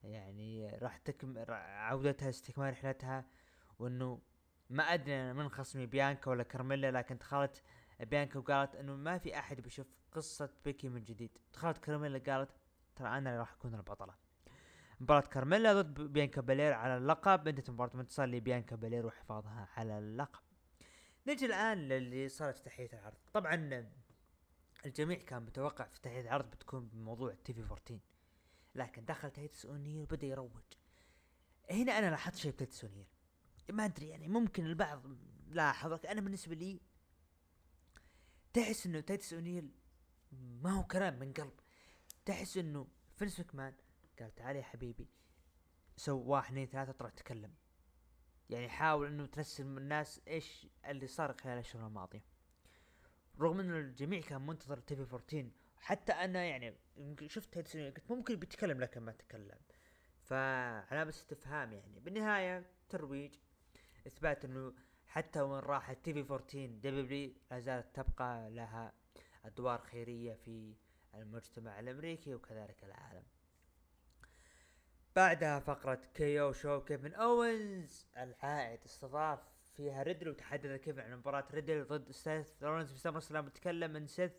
يعني 0.05 0.69
راح 0.69 0.97
تكمل 0.97 1.45
عودتها 1.51 2.29
استكمال 2.29 2.71
رحلتها 2.71 3.25
وإنه 3.79 4.21
ما 4.71 4.83
أدري 4.83 5.33
من 5.33 5.49
خصمي 5.49 5.87
بيانكا 5.87 6.31
ولا 6.31 6.43
كارميلا 6.43 6.91
لكن 6.91 7.17
دخلت 7.17 7.63
بيانكا 8.01 8.39
وقالت 8.39 8.75
إنه 8.75 8.97
ما 8.97 9.19
في 9.19 9.39
أحد 9.39 9.61
بيشوف 9.61 9.87
قصة 10.13 10.51
بيكي 10.65 10.89
من 10.89 11.05
جديد. 11.05 11.39
دخلت 11.55 11.79
كارميلا 11.79 12.19
قالت 12.19 12.51
ترى 12.97 13.09
أنا 13.09 13.31
اللي 13.31 13.39
راح 13.39 13.53
أكون 13.53 13.75
البطلة. 13.75 14.15
مباراة 15.01 15.21
كارميلا 15.21 15.83
ضد 15.83 16.01
بيانكا 16.01 16.41
بالير 16.41 16.73
على 16.73 16.97
اللقب. 16.97 17.49
انتهت 17.49 17.71
مباراة 17.71 17.95
انتصار 17.95 18.27
لبيانكا 18.27 18.77
بالير 18.77 19.07
وحفاظها 19.07 19.69
على 19.77 19.99
اللقب. 19.99 20.41
نجي 21.27 21.47
الآن 21.47 21.79
للي 21.79 22.29
صارت 22.29 22.59
تحية 22.59 22.91
العرض. 22.93 23.19
طبعا 23.33 23.87
الجميع 24.87 25.19
كان 25.19 25.43
متوقع 25.43 25.85
في 25.85 26.01
تحية 26.01 26.21
العرض 26.21 26.51
بتكون 26.51 26.89
بموضوع 26.89 27.35
TV 27.45 27.61
14 27.61 27.99
لكن 28.75 29.05
دخل 29.05 29.31
تيتس 29.31 29.67
أونيل 29.67 30.01
وبدا 30.01 30.27
يروج. 30.27 30.51
هنا 31.71 31.99
أنا 31.99 32.11
لاحظت 32.11 32.37
شيء 32.37 32.53
بتيتس 32.53 32.85
أونيل. 32.85 33.07
ما 33.71 33.85
أدري 33.85 34.09
يعني 34.09 34.29
ممكن 34.29 34.67
البعض 34.67 35.03
لاحظ 35.49 36.07
أنا 36.07 36.21
بالنسبة 36.21 36.55
لي 36.55 36.81
تحس 38.53 38.87
إنه 38.87 39.01
تيتس 39.01 39.33
اونيل 39.33 39.71
ما 40.33 40.71
هو 40.71 40.85
كلام 40.85 41.19
من 41.19 41.33
قلب. 41.33 41.53
تحس 42.25 42.57
إنه 42.57 42.87
فينس 43.17 43.41
مكمان 43.41 43.75
قال 44.21 44.35
تعال 44.35 44.57
يا 44.57 44.63
حبيبي 44.63 45.09
سو 45.97 46.17
واحد 46.19 46.47
اثنين 46.53 46.67
ثلاثة 46.67 46.93
تروح 46.93 47.13
تكلم 47.13 47.55
يعني 48.51 48.69
حاول 48.69 49.07
إنه 49.07 49.27
ترسل 49.27 49.65
الناس 49.65 50.21
إيش 50.29 50.67
اللي 50.87 51.07
صار 51.07 51.33
خلال 51.33 51.55
الاشهر 51.55 51.87
الماضية 51.87 52.25
رغم 53.41 53.61
إنه 53.61 53.79
الجميع 53.79 54.21
كان 54.21 54.47
منتظر 54.47 54.79
TV 54.79 55.03
14 55.03 55.51
حتى 55.77 56.13
أنا 56.13 56.45
يعني 56.45 56.75
شفت 57.27 57.59
قلت 57.59 58.11
ممكن 58.11 58.37
بيتكلم 58.37 58.81
لكن 58.81 59.01
ما 59.01 59.13
تكلم. 59.13 59.59
فعلامة 60.23 61.11
استفهام 61.11 61.73
يعني. 61.73 62.01
بالنهاية 62.01 62.67
ترويج 62.89 63.35
إثبات 64.07 64.45
إنه 64.45 64.75
حتى 65.13 65.41
وين 65.41 65.61
راحت 65.61 66.05
TV 66.05 66.21
14 66.21 66.67
W 66.67 67.33
لا 67.51 67.61
زالت 67.61 67.97
تبقى 67.97 68.51
لها 68.51 68.93
أدوار 69.45 69.81
خيرية 69.81 70.35
في 70.35 70.75
المجتمع 71.15 71.81
الأمريكي 71.81 72.35
وكذلك 72.35 72.85
العالم. 72.85 73.23
بعدها 75.17 75.59
فقرة 75.61 76.01
KO 76.15 76.53
Show 76.53 76.81
كيفن 76.81 77.15
أوينز 77.15 78.07
العائد 78.17 78.81
استضاف 78.85 79.39
فيها 79.77 80.03
ريدل 80.03 80.29
وتحدث 80.29 80.81
كيفن 80.81 81.01
عن 81.01 81.17
مباراة 81.17 81.45
ريدل 81.51 81.85
ضد 81.85 82.11
سيث 82.11 82.49
رولينز 82.63 82.93
في 82.93 82.99
SummerSlam 82.99 83.47
وتكلم 83.47 83.97
ان 83.97 84.07
سيث. 84.07 84.33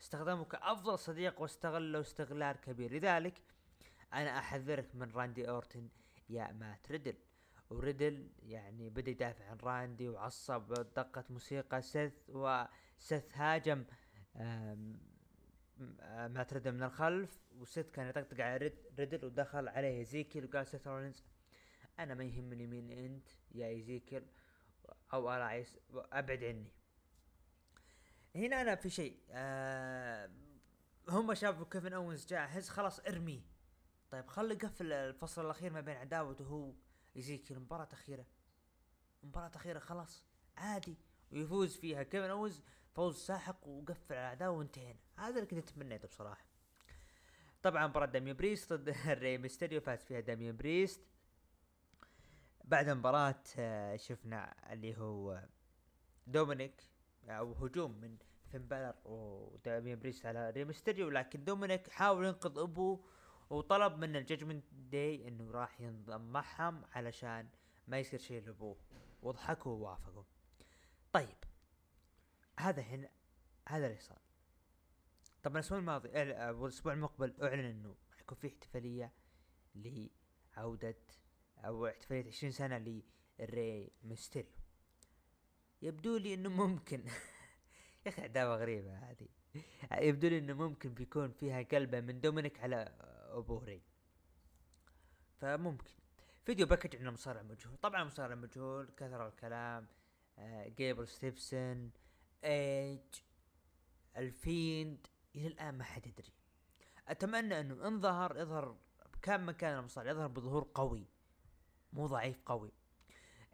استخدمه 0.00 0.44
كأفضل 0.44 0.98
صديق 0.98 1.40
واستغله 1.40 2.00
استغلال 2.00 2.60
كبير. 2.60 2.92
لذلك 2.92 3.42
أنا 4.12 4.38
أحذرك 4.38 4.94
من 4.94 5.10
راندي 5.10 5.48
أورتن 5.48 5.88
يا 6.28 6.52
مات 6.52 6.90
ريدل. 6.90 7.14
وريدل 7.70 8.30
يعني 8.42 8.90
بدأ 8.90 9.10
يدافع 9.10 9.44
عن 9.44 9.56
راندي 9.56 10.08
وعصب 10.08 10.72
دقت 10.72 11.30
موسيقى 11.30 11.82
سيث 11.82 12.14
وسيث 12.28 13.24
هاجم 13.38 13.84
مات 16.28 16.52
ريدل 16.52 16.72
من 16.72 16.82
الخلف 16.82 17.40
وسيث 17.52 17.90
كان 17.90 18.08
يطقطق 18.08 18.40
على 18.40 18.72
ريدل 18.98 19.24
ودخل 19.24 19.68
عليه 19.68 19.98
إيزيكيل 19.98 20.44
وقال 20.44 20.66
سيث 20.66 20.86
رولينز 20.86 21.24
أنا 21.98 22.14
ما 22.14 22.24
يهمني 22.24 22.66
مين 22.66 22.90
أنت 22.90 23.28
يا 23.50 23.68
إيزيكيل 23.68 24.26
أو 25.12 25.30
إلايس 25.30 25.78
أبعد 25.94 26.44
عني. 26.44 26.72
هنا 28.36 28.60
أنا 28.60 28.74
في 28.74 28.90
شيء 28.90 29.16
هم 31.08 31.34
شافوا 31.34 31.66
كيفن 31.70 31.92
أوينز 31.92 32.26
جاهز 32.26 32.68
خلاص 32.68 33.00
ارميه 33.00 33.40
طيب 34.10 34.26
خلي 34.26 34.54
يقفل 34.54 34.92
الفصل 34.92 35.44
الأخير 35.44 35.72
ما 35.72 35.80
بين 35.80 35.96
عداوته 35.96 36.44
هو 36.44 36.72
ايزيكيل 37.18 37.60
مباراة 37.60 37.88
اخيرة 37.92 38.26
مباراة 39.22 39.50
اخيرة 39.54 39.78
خلاص 39.78 40.24
عادي. 40.56 40.96
ويفوز 41.32 41.76
فيها 41.76 42.02
كيفن 42.02 42.30
أوينز 42.30 42.62
فوز 42.94 43.16
ساحق 43.16 43.66
وقفل 43.66 44.14
على 44.14 44.20
العداوة 44.20 44.58
وانتهينا. 44.58 44.98
هذا 45.16 45.34
اللي 45.34 45.46
كنت 45.46 45.70
تمنيته 45.70 46.08
بصراحة. 46.08 46.44
طبعا 47.62 47.86
مباراة 47.86 48.06
داميان 48.06 48.36
بريست 48.36 48.72
ضد 48.72 48.88
الري 49.06 49.38
ميستيريو 49.38 49.80
فاز 49.80 50.04
فيها 50.04 50.20
داميان 50.20 50.56
بريست. 50.56 51.00
بعد 52.64 52.88
المباراة 52.88 53.42
آه، 53.58 53.96
شفنا 53.96 54.72
اللي 54.72 54.98
هو 54.98 55.42
دومينيك 56.26 56.82
أو 57.28 57.52
هجوم 57.52 58.00
من 58.00 58.16
فين 58.50 58.68
بالر 58.68 58.94
وداميان 59.04 59.98
بريست 59.98 60.26
على 60.26 60.50
ري 60.50 60.64
ميستيريو. 60.64 61.10
لكن 61.10 61.44
دومينيك 61.44 61.90
حاول 61.90 62.24
ينقذ 62.24 62.58
أبوه 62.58 63.04
وطلب 63.50 63.98
من 63.98 64.16
ال 64.16 64.21
Judgment 64.21 64.64
Day 64.72 65.28
انه 65.28 65.50
راح 65.50 65.80
ينضم 65.80 66.20
معهم 66.20 66.84
علشان 66.92 67.48
ما 67.88 67.98
يصير 67.98 68.20
شيء 68.20 68.42
لابوه 68.42 68.76
وضحكوا 69.22 69.72
ووافقوا. 69.72 70.24
طيب. 71.12 71.36
هذا 72.58 72.82
هنا 72.82 73.10
هذا 73.68 73.86
اللي 73.86 73.98
صار. 73.98 74.18
طبعا 75.42 75.56
الأسبوع 75.56 75.78
الماضي 75.78 76.22
الأسبوع 76.22 76.92
المقبل 76.92 77.34
أعلن 77.42 77.64
إنه 77.64 77.96
حيكون 78.18 78.38
في 78.38 78.46
احتفالية 78.46 79.12
لعودة 79.74 80.96
أو 81.58 81.86
احتفالية 81.86 82.26
20 82.26 82.52
سنة 82.52 83.02
لري 83.38 83.92
ميستيريو. 84.02 84.52
يبدو 85.82 86.16
لي 86.16 86.34
إنه 86.34 86.48
ممكن 86.48 87.04
يا 88.06 88.10
أخي 88.10 88.22
عداوة 88.22 88.56
غريبة 88.56 88.98
هذه. 88.98 89.28
يبدو 89.92 90.28
لي 90.28 90.38
إنه 90.38 90.54
ممكن 90.54 90.94
بيكون 90.94 91.30
فيها 91.30 91.62
قلبه 91.62 92.00
من 92.00 92.20
دومينيك 92.20 92.60
على 92.60 92.94
أبوه 93.28 93.58
ري 93.58 93.82
فممكن. 95.36 95.94
video 96.44 96.66
package 96.66 96.96
عن 96.96 97.12
مصارع 97.12 97.42
مجهول 97.42 97.76
طبعا 97.76 98.04
مصارع 98.04 98.34
مجهول 98.34 98.90
كثر 98.96 99.28
الكلام 99.28 99.86
آه 100.38 100.68
جيبل 100.68 101.08
ستيفسون 101.08 101.90
إيدج 102.44 103.00
ال 104.16 104.31
Fiend 104.31 105.06
إلى 105.34 105.46
الآن 105.46 105.78
ما 105.78 105.84
حد 105.84 106.06
يدري. 106.06 106.32
أتمنى 107.08 107.60
أنه 107.60 107.88
إن 107.88 108.00
ظهر 108.00 108.38
يظهر 108.38 108.76
بكم 109.14 109.48
مكان 109.48 109.78
المصارع 109.78 110.10
يظهر 110.10 110.26
بظهور 110.26 110.70
قوي. 110.74 111.06
مو 111.92 112.06
ضعيف 112.06 112.42
قوي. 112.46 112.72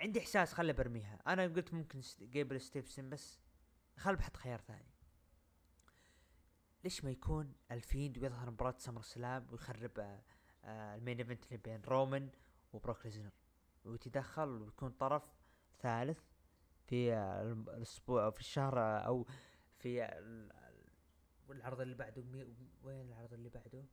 عندي 0.01 0.21
إحساس 0.21 0.53
خلي 0.53 0.73
برميها. 0.73 1.19
أنا 1.27 1.43
قلت 1.43 1.75
ممكن 1.75 2.01
جيبل 2.21 2.61
ستيفسون 2.61 3.11
بس 3.11 3.39
خل 3.97 4.17
بحط 4.17 4.37
خيار 4.37 4.61
ثاني. 4.61 4.94
ليش 6.85 7.05
ما 7.05 7.11
يكون 7.11 7.53
ال 7.71 7.79
Fiend 7.79 8.19
ويظهر 8.19 8.51
مباراة 8.51 8.75
SummerSlam 8.79 9.47
ويخرب 9.51 9.99
آه 9.99 10.23
آه 10.65 10.95
ال 10.97 11.01
main 11.01 11.19
event 11.19 11.45
اللي 11.47 11.57
بين 11.57 11.83
رومان 11.85 12.31
وبروك 12.73 13.05
ليزنر؟ 13.07 13.31
ويتدخل 13.85 14.49
ويكون 14.49 14.91
طرف 14.91 15.23
ثالث 15.81 16.19
في 16.87 17.15
الأسبوع 17.15 18.25
أو 18.25 18.31
في 18.31 18.41
الشهر 18.41 18.79
أو 19.07 19.27
في 19.79 20.05
العرض 21.51 21.81
اللي 21.81 21.95
بعده 21.95 22.25
وين 22.83 23.09
العرض 23.09 23.33
اللي 23.33 23.49
بعده؟ 23.49 23.85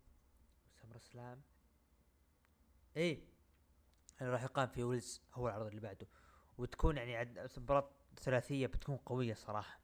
SummerSlam. 0.82 1.42
إيه 2.98 3.24
اللي 4.22 4.32
راح 4.32 4.44
يقام 4.44 4.68
في 4.68 4.84
ويلز 4.84 5.22
هو 5.34 5.48
العرض 5.48 5.66
اللي 5.66 5.82
بعده. 5.82 6.08
وتكون 6.58 6.98
يعني 6.98 7.48
مباراة 7.58 7.90
ثلاثية 8.16 8.68
بتكون 8.68 8.98
قوية 8.98 9.34
صراحة. 9.34 9.80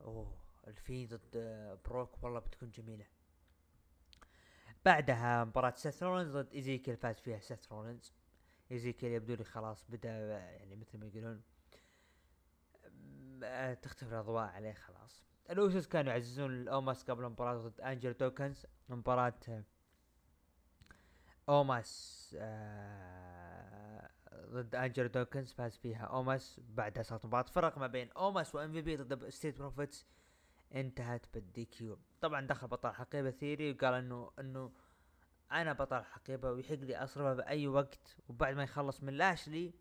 أوه. 0.00 0.47
الفي 0.68 1.06
ضد 1.06 1.36
بروك 1.84 2.24
والله 2.24 2.40
بتكون 2.40 2.70
جميلة. 2.70 3.06
بعدها 4.84 5.44
مباراة 5.44 5.74
سيث 5.76 6.02
رولينز 6.02 6.36
ضد 6.36 6.52
إيزيكيل 6.52 6.96
فاز 6.96 7.20
فيها 7.20 7.38
سيث 7.38 7.72
رولينز. 7.72 8.12
إيزيكيل 8.72 9.12
يبدو 9.12 9.34
لي 9.34 9.44
خلاص 9.44 9.84
بدأ 9.88 10.08
يعني 10.38 10.76
مثل 10.76 10.98
ما 10.98 11.06
يقولون 11.06 11.42
تختفي 13.82 14.12
الأضواء 14.12 14.44
عليه 14.44 14.72
خلاص. 14.72 15.24
الاوسوس 15.50 15.86
كانوا 15.86 16.12
يعززون 16.12 16.50
لأوماس 16.50 17.04
قبل 17.04 17.24
المباراة 17.24 17.54
ضد 17.54 17.80
انجلو 17.80 18.14
دوكنز. 18.14 18.66
مباراة 18.88 19.64
أوماس 21.48 22.36
آه 22.40 24.10
ضد 24.34 24.74
انجلو 24.74 25.08
دوكنز 25.08 25.52
فاز 25.52 25.76
فيها 25.76 26.04
أوماس. 26.04 26.60
بعدها 26.68 27.02
صارت 27.02 27.26
مباراة 27.26 27.46
فرق 27.46 27.78
ما 27.78 27.86
بين 27.86 28.12
أوماس 28.12 28.54
وام 28.54 28.72
في 28.72 28.82
بي 28.82 28.96
ضد 28.96 29.28
Street 29.28 29.58
Profits. 29.58 30.06
انتهت 30.74 31.26
بال 31.34 31.64
DQ 31.64 31.98
طبعا 32.20 32.46
دخل 32.46 32.66
بطل 32.66 32.90
حقيبة 32.90 33.30
ثيري 33.30 33.72
وقال 33.72 33.94
إنه 33.94 34.30
إنه 34.38 34.72
أنا 35.52 35.72
بطل 35.72 36.04
حقيبة 36.04 36.50
ويحق 36.50 36.74
لي 36.74 36.96
أصرفه 36.96 37.34
بأي 37.34 37.68
وقت 37.68 38.16
وبعد 38.28 38.54
ما 38.54 38.62
يخلص 38.62 39.02
من 39.02 39.12
لاشلي 39.12 39.72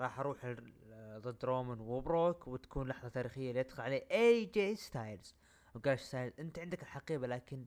راح 0.00 0.20
أروح 0.20 0.46
ضد 1.18 1.44
رومان 1.44 1.80
وبروك 1.80 2.48
وتكون 2.48 2.88
لحظة 2.88 3.08
تاريخية 3.08 3.48
اللي 3.50 3.60
يدخل 3.60 3.82
عليه 3.82 4.06
اي 4.10 4.44
جي 4.44 4.76
ستايلز 4.76 5.34
وقال 5.74 5.98
ستايلز 5.98 6.40
أنت 6.40 6.58
عندك 6.58 6.82
الحقيبة 6.82 7.26
لكن 7.26 7.66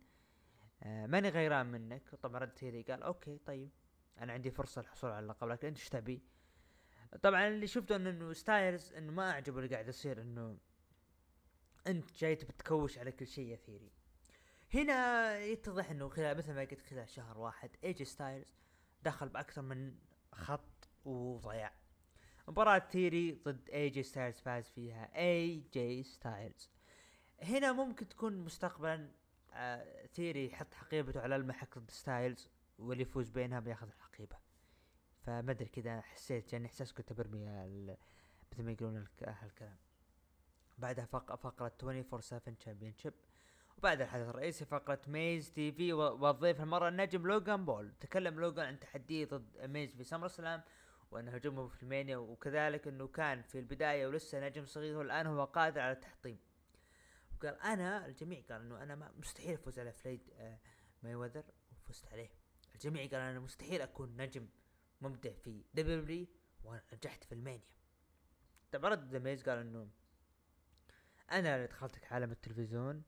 آه 0.83 1.05
ماني 1.05 1.29
غيران 1.29 1.65
منك. 1.65 2.15
طبعا 2.21 2.39
رد 2.39 2.57
ثيري 2.57 2.81
قال 2.81 3.03
okay 3.03 3.37
طيب. 3.37 3.69
أنا 4.19 4.33
عندي 4.33 4.51
فرصة 4.51 4.81
للحصول 4.81 5.11
على 5.11 5.23
اللقب 5.23 5.47
لكن 5.47 5.67
انت 5.67 5.77
إيش 5.77 5.89
تبي؟ 5.89 6.21
طبعا 7.21 7.47
اللي 7.47 7.67
شفته 7.67 7.95
إنه 7.95 8.33
ستايلز 8.33 8.93
إنه 8.93 9.11
ما 9.11 9.31
أعجبه 9.31 9.57
اللي 9.59 9.69
قاعد 9.69 9.87
يصير 9.87 10.21
إنه 10.21 10.57
أنت 11.87 12.17
جاي 12.17 12.35
تبي 12.35 12.53
تكوش 12.53 12.97
على 12.97 13.11
كل 13.11 13.27
شيء 13.27 13.47
يا 13.47 13.55
ثيري. 13.55 13.91
هنا 14.73 15.39
يتضح 15.39 15.89
إنه 15.89 16.09
خلال 16.09 16.37
مثل 16.37 16.53
ما 16.53 16.61
قلت 16.61 16.81
خلال 16.81 17.09
شهر 17.09 17.37
واحد 17.37 17.69
إيجي 17.83 18.05
ستايلز 18.05 18.45
دخل 19.03 19.29
بأكثر 19.29 19.61
من 19.61 19.95
خط 20.31 20.89
وضيع 21.05 21.71
مباراة 22.47 22.79
ثيري 22.79 23.31
ضد 23.31 23.69
اي 23.69 23.89
جي 23.89 24.03
ستايلز 24.03 24.39
فاز 24.39 24.69
فيها 24.69 25.17
اي 25.17 25.63
جي 25.73 26.03
ستايلز. 26.03 26.69
هنا 27.41 27.71
ممكن 27.71 28.09
تكون 28.09 28.37
مستقبلا 28.37 29.11
آه 29.53 30.05
ثيري 30.05 30.45
يحط 30.45 30.73
حقيبته 30.73 31.21
على 31.21 31.35
المحك 31.35 31.77
ضد 31.77 31.91
ستايلز 31.91 32.49
واللي 32.79 33.01
يفوز 33.01 33.29
بينها 33.29 33.59
بياخذ 33.59 33.87
الحقيبة. 33.87 34.35
فما 35.25 35.51
أدري 35.51 35.69
كذا 35.69 36.01
حسيت 36.01 36.53
يعني 36.53 36.65
إحساس 36.65 36.93
كنت 36.93 37.13
برمي 37.13 37.45
مثل 38.51 38.63
ما 38.63 38.71
يقولون 38.71 39.07
هالكلام. 39.21 39.77
بعدها 40.77 41.05
فق 41.05 41.35
فقرة 41.35 41.71
24 41.83 42.21
7 42.21 42.55
Championship 42.55 43.13
وبعد 43.77 44.01
الحدث 44.01 44.29
الرئيسي 44.29 44.65
فقرة 44.65 45.01
ميز 45.07 45.51
TV 45.51 45.93
والضيف 45.93 46.61
المرة 46.61 46.87
النجم 46.87 47.27
لوغان 47.27 47.65
بول. 47.65 47.93
تكلم 47.99 48.39
لوغان 48.39 48.65
عن 48.67 48.79
تحديه 48.79 49.25
ضد 49.25 49.57
ميز 49.61 49.95
في 49.95 50.03
SummerSlam 50.03 50.61
وان 51.11 51.27
هجومه 51.27 51.67
في 51.67 51.83
ال 51.83 51.89
Mania 51.89 52.17
وكذلك 52.17 52.87
أنه 52.87 53.07
كان 53.07 53.41
في 53.41 53.59
البداية 53.59 54.07
ولسه 54.07 54.47
نجم 54.47 54.65
صغير 54.65 54.97
والآن 54.97 55.27
هو 55.27 55.43
قادر 55.43 55.81
على 55.81 55.91
التحطيم. 55.91 56.39
وقال 57.35 57.61
أنا 57.61 58.05
الجميع 58.05 58.41
قال 58.49 58.61
أنه 58.61 58.83
أنا 58.83 59.11
مستحيل 59.17 59.53
أفوز 59.53 59.79
على 59.79 59.91
فلويد 59.91 60.29
آه 60.37 60.59
ماي 61.03 61.15
وذر 61.15 61.43
وفزت 61.71 62.07
عليه. 62.07 62.29
الجميع 62.75 63.01
قال 63.01 63.15
أنا 63.15 63.39
مستحيل 63.39 63.81
أكون 63.81 64.17
نجم 64.17 64.47
مبدع 65.01 65.31
في 65.31 65.63
W 65.73 66.27
وأنا 66.63 66.83
نجحت 66.93 67.23
في 67.23 67.31
ال 67.31 67.36
Mania. 67.36 67.67
طبعا 68.71 68.91
رد 68.91 69.15
ميز 69.15 69.43
قال 69.49 69.57
أنه 69.57 69.89
أنا 71.31 71.55
اللي 71.55 71.67
دخلتك 71.67 72.13
عالم 72.13 72.31
التلفزيون 72.31 73.03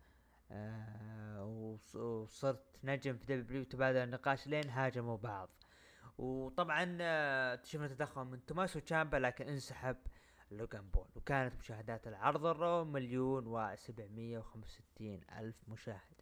آه 0.51 1.45
وصرت 1.93 2.63
نجم 2.83 3.17
في 3.17 3.25
W 3.25 3.63
تبادل 3.63 3.97
النقاش 3.97 4.47
لين 4.47 4.69
هاجموا 4.69 5.17
بعض. 5.17 5.49
وطبعا 6.17 6.97
آه 7.01 7.55
تدخل 7.55 8.23
من 8.23 8.45
توماسو 8.45 8.79
تشامبا 8.79 9.17
لكن 9.17 9.47
انسحب 9.47 9.97
لوغان 10.51 10.89
بول 10.89 11.07
وكانت 11.15 11.55
مشاهدات 11.55 12.07
العرض 12.07 12.45
ال 12.45 12.55
Raw 12.55 12.85
مليون 12.85 13.47
وسبعمية 13.47 14.39
وخمسة 14.39 14.83
ألف 15.39 15.69
مشاهد. 15.69 16.21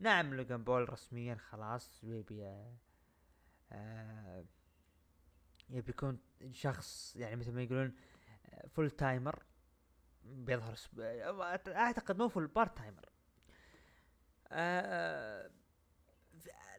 نعم 0.00 0.34
لوغان 0.34 0.64
بول 0.64 0.92
رسميا 0.92 1.34
خلاص 1.34 2.04
يبي 2.04 2.44
آه 3.72 4.44
يبي 5.70 5.90
يكون 5.90 6.18
شخص 6.52 7.16
يعني 7.16 7.36
مثل 7.36 7.52
ما 7.52 7.62
يقولون 7.62 7.94
full 8.68 8.90
timer 8.90 9.42
بيظهر 10.24 10.78
أعتقد 11.68 12.18
مو 12.18 12.28
full 12.28 12.46
part 12.46 12.76
timer. 12.76 13.08
آه 14.48 15.50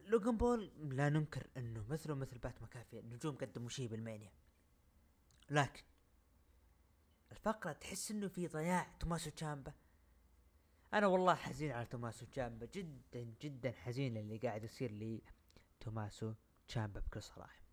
لوجن 0.05 0.37
بول 0.37 0.71
لا 0.95 1.09
ننكر 1.09 1.47
إنه 1.57 1.85
مثله 1.89 2.15
مثل 2.15 2.37
بات 2.37 2.61
مكافي 2.61 2.99
النجوم 2.99 3.35
قدموا 3.35 3.69
شيء 3.69 3.87
بال 3.87 3.98
Mania. 3.98 4.31
لكن 5.49 5.83
الفقرة 7.31 7.71
تحس 7.71 8.11
إنه 8.11 8.27
في 8.27 8.47
ضياع 8.47 8.87
توماسو 8.99 9.29
تشامبا. 9.29 9.73
أنا 10.93 11.07
والله 11.07 11.35
حزين 11.35 11.71
على 11.71 11.85
توماسو 11.85 12.25
تشامبا 12.25 12.65
جدا 12.65 13.33
جدا 13.41 13.71
حزين 13.71 14.17
اللي 14.17 14.37
قاعد 14.37 14.63
يصير 14.63 14.91
لي 14.91 15.21
توماسو 15.79 16.33
تشامبا 16.67 16.99
بكل 16.99 17.23
صراحة. 17.23 17.65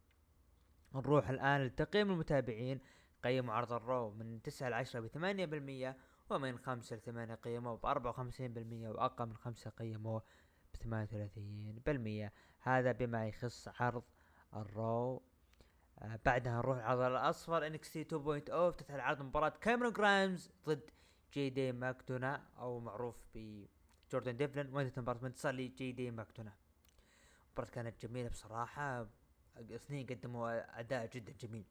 نروح 0.94 1.28
الآن 1.28 1.66
لتقييم 1.66 2.10
المتابعين. 2.10 2.80
قيموا 3.24 3.54
عرض 3.54 3.72
ال 3.72 3.82
Raw 3.82 4.10
من 4.10 4.42
تسعة 4.42 4.68
لعشرة 4.68 5.00
بثمانية 5.00 5.44
بالمية 5.44 5.96
ومن 6.30 6.58
خمسة 6.58 6.96
لثمانية 6.96 7.34
قيموه 7.34 7.76
بأربعة 7.76 8.10
وخمسين 8.10 8.52
بالمية 8.54 8.88
وأقل 8.88 9.26
من 9.26 9.36
خمسة 9.36 9.70
قيموه 9.70 10.22
بثمانية 10.74 11.04
وثلاثين 11.04 11.82
بالمية. 11.86 12.32
هذا 12.60 12.92
بما 12.92 13.28
يخص 13.28 13.68
عرض 13.80 14.02
ال 14.54 14.68
Raw. 14.68 15.22
آه 15.98 16.18
بعدها 16.24 16.52
نروح 16.52 16.78
عرض 16.78 17.00
الأصفر 17.00 17.66
NXT 17.66 18.04
2.0 18.04 18.50
افتتح 18.50 18.94
العرض 18.94 19.22
مباراة 19.22 19.48
كاميرون 19.60 19.92
جرايمز 19.92 20.50
ضد 20.66 20.90
جي 21.32 21.50
دي 21.50 21.72
ماكدونا 21.72 22.42
أو 22.58 22.80
معروف 22.80 23.22
ب 23.34 23.66
جوردن 24.12 24.36
ديفلن 24.36 24.74
وإنتهت 24.74 24.98
المباراة 24.98 25.18
بانتصار 25.18 25.54
لجي 25.54 25.92
دي 25.92 26.10
ماكدونا. 26.10 26.52
المباراة 27.48 27.70
كانت 27.70 28.06
جميلة 28.06 28.28
بصراحة 28.28 29.06
الاثنين 29.56 30.06
قدموا 30.06 30.80
أداء 30.80 31.06
جدا 31.06 31.32
جميل. 31.32 31.64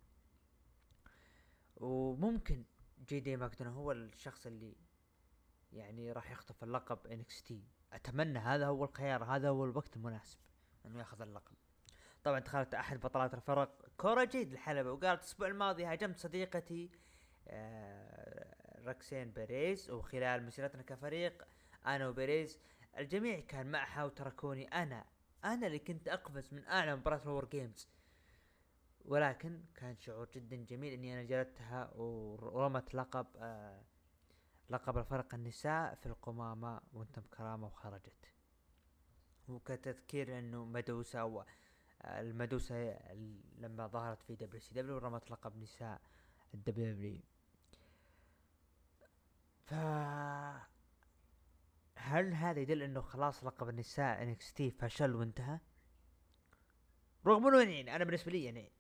وممكن 1.82 2.64
جي 3.08 3.20
دي 3.20 3.38
ماكدونا 3.38 3.72
هو 3.72 3.92
الشخص 3.92 4.46
اللي 4.46 4.76
يعني 5.72 6.12
راح 6.12 6.32
يخطف 6.32 6.64
اللقب 6.64 7.08
NXT. 7.08 7.64
أتمنى 7.94 8.40
هذا 8.40 8.68
هو 8.68 8.84
الخيار 8.84 9.24
هذا 9.24 9.50
هو 9.50 9.66
الوقت 9.66 9.96
المناسب 9.96 10.38
إنه 10.86 11.00
ياخذ 11.00 11.22
اللقب. 11.22 11.56
طبعا 12.24 12.40
دخلت 12.40 12.74
أحد 12.74 13.00
بطلات 13.00 13.34
الفرق. 13.34 13.86
كورا 13.97 14.24
جيد 14.24 14.52
الحلبة 14.52 14.92
وقالت 14.92 15.22
الأسبوع 15.22 15.48
الماضي 15.48 15.86
هاجمت 15.86 16.18
صديقتي 16.18 16.92
آه 17.48 18.82
روكسان 18.86 19.32
بيريز 19.32 19.90
وخلال 19.90 20.46
مسيرتنا 20.46 20.82
كفريق 20.82 21.48
أنا 21.86 22.08
وبيريز 22.08 22.60
الجميع 22.98 23.40
كان 23.40 23.72
معها 23.72 24.04
وتركوني 24.04 24.68
أنا. 24.68 25.06
أنا 25.46 25.68
اللي 25.68 25.80
كنت 25.80 26.08
أقفز 26.08 26.54
من 26.54 26.66
أعلى 26.68 26.96
مباراة 26.96 27.22
ال 27.24 27.45
WarGames 27.45 27.88
ولكن 29.06 29.64
كان 29.76 29.97
شعور 29.97 30.30
جدا 30.36 30.56
جميل 30.56 30.93
إني 30.93 31.14
أنا 31.14 31.24
جلدتها 31.24 31.91
ورمت 31.95 32.95
لقب 32.95 33.28
آه 33.38 33.82
لقب 34.70 34.97
الفرق 34.97 35.34
النساء 35.34 35.95
في 35.95 36.06
القمامة 36.06 36.82
وأنتم 36.93 37.22
بكرامة 37.22 37.68
وخرجت 37.68 38.34
وكتذكير 39.47 40.39
إنه 40.39 40.66
مدوسة 40.66 41.20
أو 41.20 41.43
المدوسة 42.06 42.99
لما 43.58 43.88
ظهرت 43.88 44.22
في 44.22 44.36
WCW 44.36 44.97
رمت 44.97 45.32
لقب 45.32 45.58
نساء 45.58 46.02
ال 46.54 46.93
WWF 46.93 49.74
هل 51.95 52.34
هذا 52.34 52.60
يدل 52.60 52.82
إنه 52.82 53.02
خلاص 53.02 53.43
لقب 53.43 53.70
النساء 53.70 54.24
NXT 54.24 54.72
فشل 54.72 55.16
وانتهى؟ 55.16 55.60
رغم 57.26 57.47
إنه 57.47 57.62
يعني 57.72 57.95
أنا 57.95 58.04
بالنسبة 58.04 58.32
لي 58.32 58.43
يعني 58.43 58.72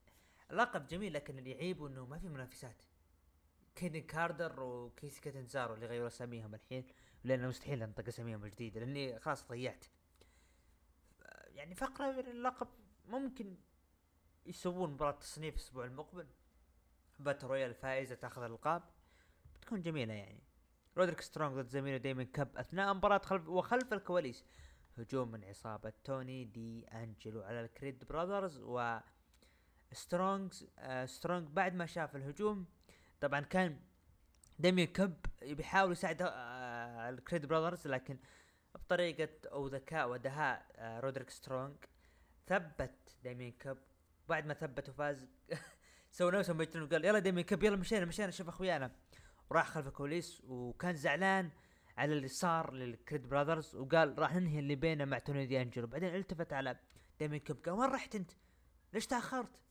لقب 0.51 0.87
جميل 0.87 1.13
لكن 1.13 1.37
اللي 1.37 1.51
يعيبه 1.51 1.87
إنه 1.87 2.05
ما 2.05 2.17
في 2.19 2.29
منافسات. 2.29 2.81
كيدن 3.75 4.01
كاردر 4.01 4.63
وكيس 4.63 5.19
كاتنزارو 5.19 5.73
اللي 5.73 5.85
غيروا 5.85 6.07
أساميهم 6.07 6.55
الحين 6.55 6.87
لأنه 7.23 7.47
مستحيل 7.47 7.83
انطق 7.83 8.07
أساميهم 8.07 8.43
الجديده 8.43 8.79
لأني 8.79 9.19
خلاص 9.19 9.47
ضيعت. 9.47 9.85
يعني 11.47 11.75
فقرة 11.75 12.11
من 12.11 12.27
اللقب 12.27 12.67
ممكن 13.07 13.57
يسوون 14.45 14.91
مباراة 14.91 15.11
تصنيف 15.11 15.55
الأسبوع 15.55 15.85
المقبل. 15.85 16.27
battle 17.19 17.47
royal 17.47 17.69
الفائزة 17.69 18.15
تأخذ 18.15 18.43
الألقاب. 18.43 18.83
بتكون 19.55 19.81
جميلة 19.81 20.13
يعني. 20.13 20.43
رودريك 20.97 21.21
سترونج 21.21 21.55
ضد 21.55 21.67
زميله 21.67 21.97
ديمين 21.97 22.25
كب 22.25 22.57
أثناء 22.57 22.93
مباراة 22.93 23.17
خلف 23.17 23.47
وخلف 23.47 23.93
الكواليس. 23.93 24.45
هجوم 24.97 25.31
من 25.31 25.43
عصابة 25.43 25.93
توني 26.03 26.45
دي 26.45 26.87
أنجلو 26.87 27.41
على 27.41 27.61
الكريد 27.61 28.03
براذرز 28.03 28.59
و 28.63 28.99
سترونجز 29.93 30.67
آه 30.79 31.05
سترونج 31.05 31.47
بعد 31.47 31.75
ما 31.75 31.85
شاف 31.85 32.15
الهجوم 32.15 32.65
طبعا 33.21 33.39
كان 33.39 33.79
ديمين 34.59 34.87
كب 34.87 35.13
بيحاول 35.41 35.91
يساعد 35.91 36.21
آه 36.21 37.09
الكريد 37.09 37.45
براذرز 37.45 37.87
لكن 37.87 38.17
بطريقة 38.75 39.29
أو 39.51 39.67
ذكاء 39.67 40.09
ودهاء 40.09 40.65
آه 40.75 40.99
رودريك 40.99 41.29
سترونج 41.29 41.75
ثبت 42.47 43.15
ديمين 43.23 43.51
كب 43.51 43.77
بعد 44.29 44.45
ما 44.45 44.53
ثبت 44.53 44.89
وفاز 44.89 45.27
سوى 46.11 46.31
نفسه 46.31 46.53
مجنون 46.53 46.87
وقال 46.87 47.05
يلا 47.05 47.19
ديمين 47.19 47.43
كب 47.43 47.63
يلا 47.63 47.75
مشينا 47.75 48.05
مشينا 48.05 48.31
شوف 48.31 48.47
أخويانا 48.47 48.91
وراح 49.49 49.67
خلف 49.67 49.87
الكواليس 49.87 50.41
وكان 50.47 50.95
زعلان 50.95 51.49
على 51.97 52.13
اللي 52.13 52.27
صار 52.27 52.73
للكريد 52.73 53.29
براذرز 53.29 53.75
وقال 53.75 54.19
راح 54.19 54.35
ننهي 54.35 54.59
اللي 54.59 54.75
بينه 54.75 55.05
مع 55.05 55.19
توني 55.19 55.45
دي 55.45 55.61
انجلو 55.61 55.87
بعدين 55.87 56.15
التفت 56.15 56.53
على 56.53 56.77
ديمين 57.19 57.39
كب 57.39 57.57
قال 57.65 57.73
وين 57.73 57.89
رحت 57.89 58.15
أنت؟ 58.15 58.31
ليش 58.93 59.07
تأخرت؟ 59.07 59.61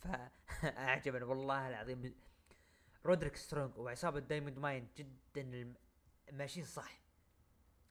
فأعجبني 0.00 1.24
والله 1.24 1.68
العظيم. 1.68 2.14
رودريك 3.06 3.36
سترونج 3.36 3.78
وعصابة 3.78 4.20
دايموند 4.20 4.58
ماين 4.58 4.88
جدا 4.96 5.74
ماشيين 6.32 6.66
صح. 6.66 7.00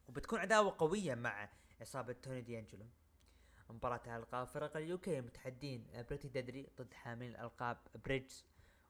وبتكون 0.08 0.39
عداوة 0.39 0.76
قوية 0.78 1.16
مع 1.16 1.49
عصابة 1.82 2.14
توني 2.14 2.41
دي 2.41 2.60
انجلو 2.60 2.86
مباراة 3.70 4.01
الألقاب 4.05 4.47
فرق 4.47 4.78
ال 4.78 4.92
UK 4.92 5.22
متحدين 5.22 5.88
بريتي 6.10 6.28
ديدلي 6.28 6.70
ضد 6.78 6.93
حاملين 6.93 7.32
الألقاب 7.32 7.78
بريدجز 8.05 8.45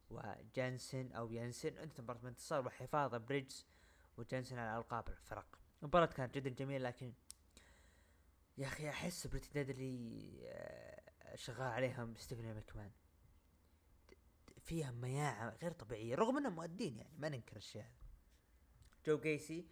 وجانسن 0.09 1.11
أو 1.11 1.31
يانسن 1.31 1.77
انتهت 1.77 2.01
المباراة 2.01 2.27
بانتصار 2.27 2.65
وحفاظ 2.67 3.15
بريدجز 3.15 3.65
وجانسن 4.17 4.57
على 4.59 4.77
ألقاب 4.77 5.07
الفرق. 5.09 5.59
المباراة 5.81 6.05
كانت 6.05 6.35
جدا 6.35 6.49
جميلة 6.49 6.89
لكن 6.89 7.13
يا 8.57 8.67
أخي 8.67 8.89
أحس 8.89 9.27
بريتي 9.27 9.49
ديدلي 9.53 10.31
آه، 10.47 11.35
شغال 11.35 11.71
عليهم 11.71 12.15
ستيفن 12.15 12.55
مكمان 12.57 12.91
فيها 14.67 14.91
مياعة 14.91 15.57
غير 15.61 15.71
طبيعية 15.71 16.15
رغم 16.15 16.37
إنهم 16.37 16.55
مؤدين 16.55 16.97
يعني 16.97 17.17
ما 17.17 17.29
ننكر 17.29 17.55
الشيء 17.55 17.81
هذا. 17.81 17.91
جو 19.05 19.19
جيسي 19.19 19.67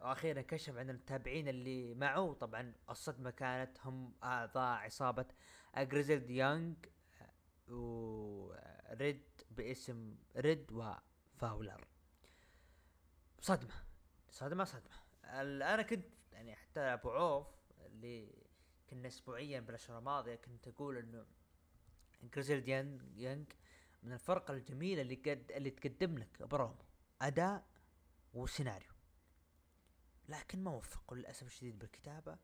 وأخيرا 0.00 0.40
كشف 0.42 0.76
عن 0.76 0.90
المتابعين 0.90 1.48
اللي 1.48 1.94
معه 1.94 2.32
طبعا 2.32 2.74
الصدمة 2.90 3.30
كانت 3.30 3.78
هم 3.84 4.14
أعضاء 4.22 4.78
عصابة 4.78 5.26
اجريزلد 5.74 6.30
يانج 6.30 6.76
وريد 7.68 9.22
باسم 9.50 10.16
ريد 10.36 10.72
وفاولر 10.72 11.86
صدمة 13.40 13.74
صدمة 14.30 14.64
صدمة. 14.64 14.96
أنا 15.24 15.82
كنت 15.82 16.06
يعني 16.32 16.56
حتى 16.56 16.80
أبو 16.80 17.10
عوف 17.10 17.46
اللي 17.86 18.34
كنا 18.90 19.08
اسبوعيا 19.08 19.60
بالأشهر 19.60 19.98
الماضية 19.98 20.34
كنت 20.34 20.68
أقول 20.68 20.96
إنه 20.96 21.26
جريزلد 22.34 22.68
يانج 23.16 23.52
من 24.02 24.12
الفرق 24.12 24.50
الجميلة 24.50 25.02
اللي 25.02 25.14
قد 25.14 25.52
اللي 25.52 25.70
تقدم 25.70 26.18
لك 26.18 26.42
برومو. 26.42 26.84
أداء 27.22 27.66
وسيناريو. 28.34 28.92
لكن 30.28 30.64
ما 30.64 30.70
وفقوا 30.70 31.16
للأسف 31.16 31.46
الشديد 31.46 31.78
بالكتابة. 31.78 32.36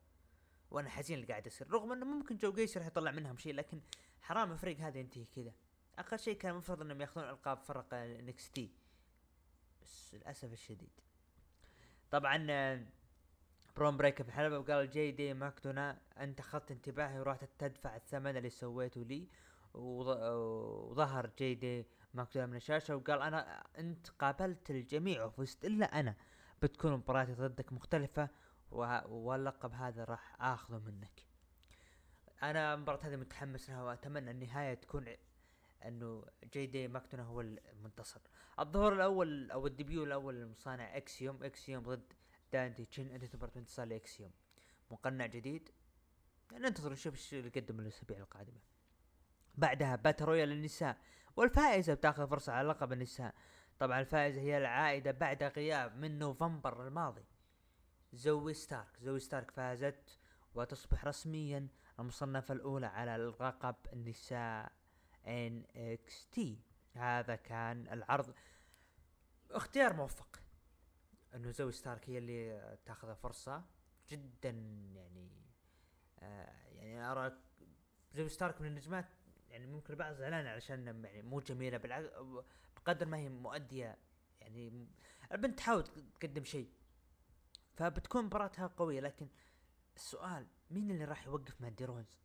وأنا 0.71 0.89
حزين 0.89 1.15
اللي 1.15 1.27
قاعد 1.27 1.47
يصير 1.47 1.71
رغم 1.71 1.91
إنه 1.91 2.05
ممكن 2.05 2.37
جو 2.37 2.53
جيسي 2.53 2.79
راح 2.79 2.87
يطلع 2.87 3.11
منهم 3.11 3.37
شيء 3.37 3.53
لكن 3.53 3.81
حرام 4.21 4.51
الفريق 4.51 4.79
هذا 4.79 4.97
ينتهي 4.97 5.25
كذا. 5.25 5.53
أقل 5.99 6.19
شيء 6.19 6.37
كان 6.37 6.51
المفروض 6.51 6.81
إنهم 6.81 7.01
يأخذون 7.01 7.29
ألقاب 7.29 7.57
فرق 7.57 7.93
NXT. 7.93 8.71
بس 9.81 10.13
للأسف 10.13 10.53
الشديد. 10.53 10.99
طبعا 12.11 12.37
برون 13.75 13.97
بريك 13.97 14.21
في 14.21 14.27
الحلبة 14.27 14.59
وقال 14.59 14.89
جي 14.91 15.11
دي 15.11 15.33
ماكدونا 15.33 16.01
أنت 16.17 16.39
أخذت 16.39 16.71
انتباهي 16.71 17.19
ورحت 17.19 17.49
تدفع 17.59 17.95
الثمن 17.95 18.37
اللي 18.37 18.49
سويته 18.49 19.01
لي. 19.01 19.27
وظهر 19.75 21.31
جي 21.37 21.55
دي 21.55 21.85
ماكدونا 22.13 22.45
من 22.45 22.55
الشاشة 22.55 22.95
وقال 22.95 23.21
أنا 23.21 23.63
أنت 23.77 24.09
قابلت 24.09 24.71
الجميع 24.71 25.23
وفزت 25.23 25.65
إلا 25.65 25.99
أنا. 25.99 26.15
بتكون 26.61 26.91
مباراتي 26.91 27.33
ضدك 27.33 27.73
مختلفة 27.73 28.29
واللقب 28.71 29.73
هذا 29.73 30.03
راح 30.03 30.41
آخذه 30.41 30.79
منك. 30.79 31.25
أنا 32.43 32.73
المباراة 32.73 32.99
هذه 33.03 33.15
متحمس 33.15 33.69
لها 33.69 33.83
وأتمنى 33.83 34.31
النهاية 34.31 34.73
تكون 34.73 35.05
إنه 35.85 36.25
جي 36.53 36.65
دي 36.65 36.87
ماكدونا 36.87 37.23
هو 37.23 37.41
المنتصر. 37.41 38.21
الظهور 38.59 38.93
الأول 38.93 39.51
أو 39.51 39.67
ال 39.67 39.73
debut 39.73 40.03
الأول 40.03 40.35
للمصارع 40.35 40.97
اكسيوم 40.97 41.43
اكسيوم 41.43 41.83
ضد 41.83 42.13
دانتي 42.53 42.85
تشين 42.85 43.11
انتهت 43.11 43.35
المباراة 43.35 43.51
بانتصار 43.57 43.85
لاكسيوم 43.85 44.31
مقنع 44.91 45.25
جديد؟ 45.25 45.69
ننتظر 46.53 46.91
نشوف 46.91 47.13
إيش 47.13 47.33
اللي 47.33 47.49
قدم 47.49 47.79
الأسابيع 47.79 48.17
القادمة. 48.17 48.59
بعدها 49.57 49.95
battle 49.95 50.21
royal 50.21 50.49
للنساء 50.49 50.97
والفائزة 51.35 51.93
بتاخذ 51.93 52.27
فرصة 52.27 52.53
على 52.53 52.67
لقب 52.67 52.93
النساء. 52.93 53.35
طبعا 53.79 53.99
الفائزة 53.99 54.41
هي 54.41 54.57
العائدة 54.57 55.11
بعد 55.11 55.43
غياب 55.43 55.95
من 55.95 56.19
نوفمبر 56.19 56.87
الماضي. 56.87 57.25
زوي 58.13 58.53
ستارك 58.53 58.99
زوي 59.01 59.19
ستارك 59.19 59.51
فازت 59.51 60.19
وتصبح 60.55 61.05
رسميا 61.05 61.67
المصنفة 61.99 62.53
الأولى 62.53 62.87
على 62.87 63.17
لقب 63.17 63.75
النساء 63.93 64.71
NXT 65.27 66.59
هذا 66.93 67.35
كان 67.35 67.87
العرض. 67.87 68.33
اختيار 69.51 69.93
موفق. 69.93 70.39
إنه 71.35 71.51
زوي 71.51 71.71
ستارك 71.71 72.09
هي 72.09 72.17
اللي 72.17 72.77
تاخذ 72.85 73.15
فرصة. 73.15 73.63
جدا 74.09 74.49
يعني 74.95 75.31
آه 76.19 76.53
يعني 76.71 77.11
أرى 77.11 77.37
زوي 78.13 78.29
ستارك 78.29 78.61
من 78.61 78.67
النجمات 78.67 79.05
يعني 79.55 79.67
ممكن 79.67 79.93
البعض 79.93 80.15
زعلان 80.15 80.47
علشان 80.47 81.03
يعني 81.05 81.21
مو 81.21 81.39
جميلة 81.39 81.77
بالعكس 81.77 82.07
بقدر 82.75 83.05
ما 83.05 83.17
هي 83.17 83.29
مؤدية 83.29 83.97
يعني 84.41 84.87
البنت 85.31 85.57
تحاول 85.57 85.83
تقدم 86.19 86.43
شيء 86.43 86.69
فبتكون 87.75 88.25
مباراتها 88.25 88.67
قوية 88.67 88.99
لكن 88.99 89.27
السؤال 89.95 90.47
مين 90.71 90.91
اللي 90.91 91.05
راح 91.05 91.25
يوقف 91.25 91.61
ماندي 91.61 91.85
رونز 91.85 92.17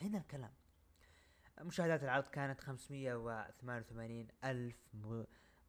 هنا 0.00 0.18
الكلام. 0.18 0.52
مشاهدات 1.60 2.02
العرض 2.02 2.24
كانت 2.24 2.60
588 2.60 4.28
ألف 4.44 4.76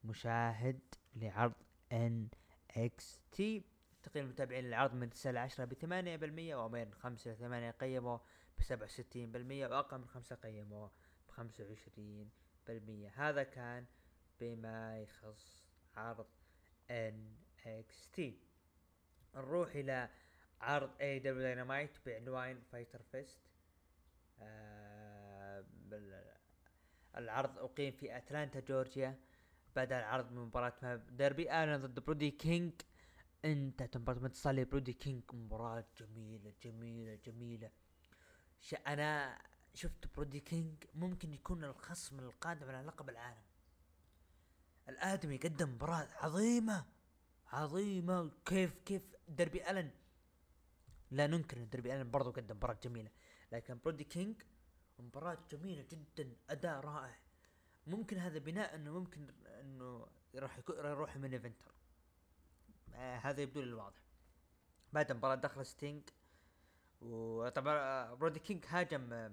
مشاهد 0.04 0.80
لعرض 1.16 1.54
NXT. 1.92 3.64
تقييم 4.04 4.26
المتابعين 4.26 4.66
للعرض 4.66 4.94
من 4.94 5.10
9 5.10 5.32
ل 5.32 5.38
10 5.38 5.66
ب 5.66 5.74
8% 5.74 6.56
ومن 6.56 6.94
5 6.94 7.32
ل 7.32 7.38
8 7.38 7.72
قيموه 7.72 8.18
ستين 8.72 9.32
بالمية 9.32 9.68
وأقل 9.68 9.98
من 9.98 10.08
خمسة 10.08 10.36
قيموه 10.36 10.92
عشرين 11.28 12.30
بالمية. 12.68 13.10
هذا 13.16 13.44
كان 13.44 13.86
بما 14.40 15.02
يخص 15.02 15.68
عرض 15.96 16.28
NXT. 18.14 18.40
نروح 19.36 19.76
إلى 19.76 20.10
عرض 20.62 20.92
AEW 21.02 21.20
Dynamite 21.20 21.98
بعنوان 22.06 22.62
Fyter 22.72 23.02
Fest 23.02 23.40
آه 24.42 25.66
العرض 27.18 27.58
أقيم 27.58 27.92
في 27.92 28.18
أتلانتا 28.18 28.60
جورجيا. 28.60 29.20
بدأ 29.76 30.00
العرض 30.00 30.32
من 30.32 30.42
مباراة 30.42 30.96
دربي 30.96 31.52
ألن 31.52 31.78
ضد 31.78 32.00
برودي 32.00 32.32
كينج 32.32 32.74
انتهت 33.46 33.98
المباراة 33.98 34.28
لصالح 34.28 34.66
برودي 34.66 34.94
كينج 34.94 35.24
مباراة 35.34 35.86
جميلة 35.98 36.54
جميلة 36.64 37.16
جميلة. 37.16 37.72
أنا 38.88 39.42
شفت 39.74 40.16
برودي 40.16 40.40
كينج 40.40 40.84
ممكن 40.96 41.34
يكون 41.34 41.64
الخصم 41.64 42.20
القادم 42.20 42.70
على 42.70 42.88
لقب 42.88 43.10
العالم. 43.10 43.44
الآدمي 44.90 45.38
قدم 45.38 45.70
مباراة 45.70 46.08
عظيمة 46.16 46.86
عظيمة 47.48 48.32
كيف 48.46 48.80
كيف 48.86 49.02
دربي 49.28 49.70
ألن. 49.70 49.92
لا 51.12 51.28
ننكر 51.28 51.58
إن 51.58 51.70
دربي 51.70 51.96
ألن 51.96 52.12
برضو 52.12 52.32
قدم 52.32 52.56
مباراة 52.56 52.78
جميلة 52.84 53.12
لكن 53.52 53.80
برودي 53.86 54.04
كينج 54.04 54.36
مباراة 55.00 55.38
جميلة 55.52 55.86
جدا 55.92 56.36
أداء 56.50 56.80
رائع. 56.80 57.20
ممكن 57.88 58.18
هذا 58.18 58.40
بناء 58.40 58.76
إنه 58.76 59.00
ممكن 59.00 59.34
إنه 59.46 60.08
راح 60.36 60.60
يروح 60.70 61.18
main 61.18 61.34
eventer. 61.34 61.72
آه 62.94 63.18
هذا 63.18 63.42
يبدو 63.42 63.62
لي 63.62 63.68
الواضح 63.68 64.02
بعد 64.94 65.12
المباراة 65.12 65.36
دخل 65.36 65.66
ستينج 65.66 66.02
وطبعا 67.04 67.78
آه، 67.78 68.14
برودي 68.14 68.40
كينج 68.40 68.66
هاجم 68.68 69.14
آه، 69.14 69.32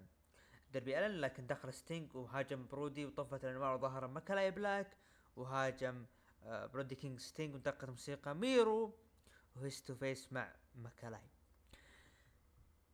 دربي 0.73 1.07
ألن 1.07 1.21
لكن 1.21 1.47
دخل 1.47 1.73
ستينج 1.73 2.17
وهاجم 2.17 2.67
برودي 2.67 3.07
وطفت 3.07 3.45
الأنوار 3.45 3.75
وظهر 3.75 4.07
ماكالاي 4.07 4.51
بلاك 4.51 4.97
وهاجم 5.37 6.05
آه، 6.45 6.67
برودي 6.67 6.95
كينج 6.95 7.21
ستينج 7.21 7.55
ودقت 7.55 7.85
موسيقى 7.85 8.35
ميرو 8.35 8.95
و 9.57 9.62
face 9.62 9.83
to 9.83 9.95
face 9.95 10.33
مع 10.33 10.55
ماكالاي 10.75 11.31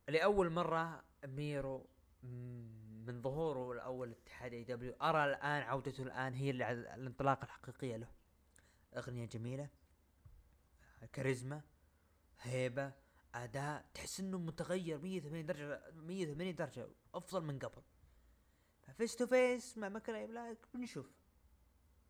لأول 0.07 0.49
مرة 0.49 1.03
ميرو 1.25 1.85
من 3.07 3.21
ظهوره 3.21 3.71
الأول 3.71 4.11
اتحاد 4.11 4.53
AEW 4.53 4.93
أرى 5.01 5.25
الآن 5.25 5.61
عودته 5.61 6.03
الآن 6.03 6.33
هي 6.33 6.49
الانطلاقة 6.49 7.45
الحقيقية 7.45 7.95
له. 7.97 8.07
أغنية 8.97 9.25
جميلة 9.25 9.69
كاريزما 11.13 11.61
هيبة 12.41 12.91
أداء 13.43 13.85
تحس 13.93 14.19
إنه 14.19 14.37
متغير 14.37 14.97
180 14.97 15.45
درجة 15.45 15.91
180 15.93 16.55
درجة 16.55 16.87
أفضل 17.13 17.43
من 17.43 17.59
قبل. 17.59 17.81
face 18.97 19.15
to 19.15 19.27
face 19.27 19.77
مع 19.77 19.89
ماكالاي 19.89 20.27
بلاك 20.27 20.57
بنشوف. 20.73 21.11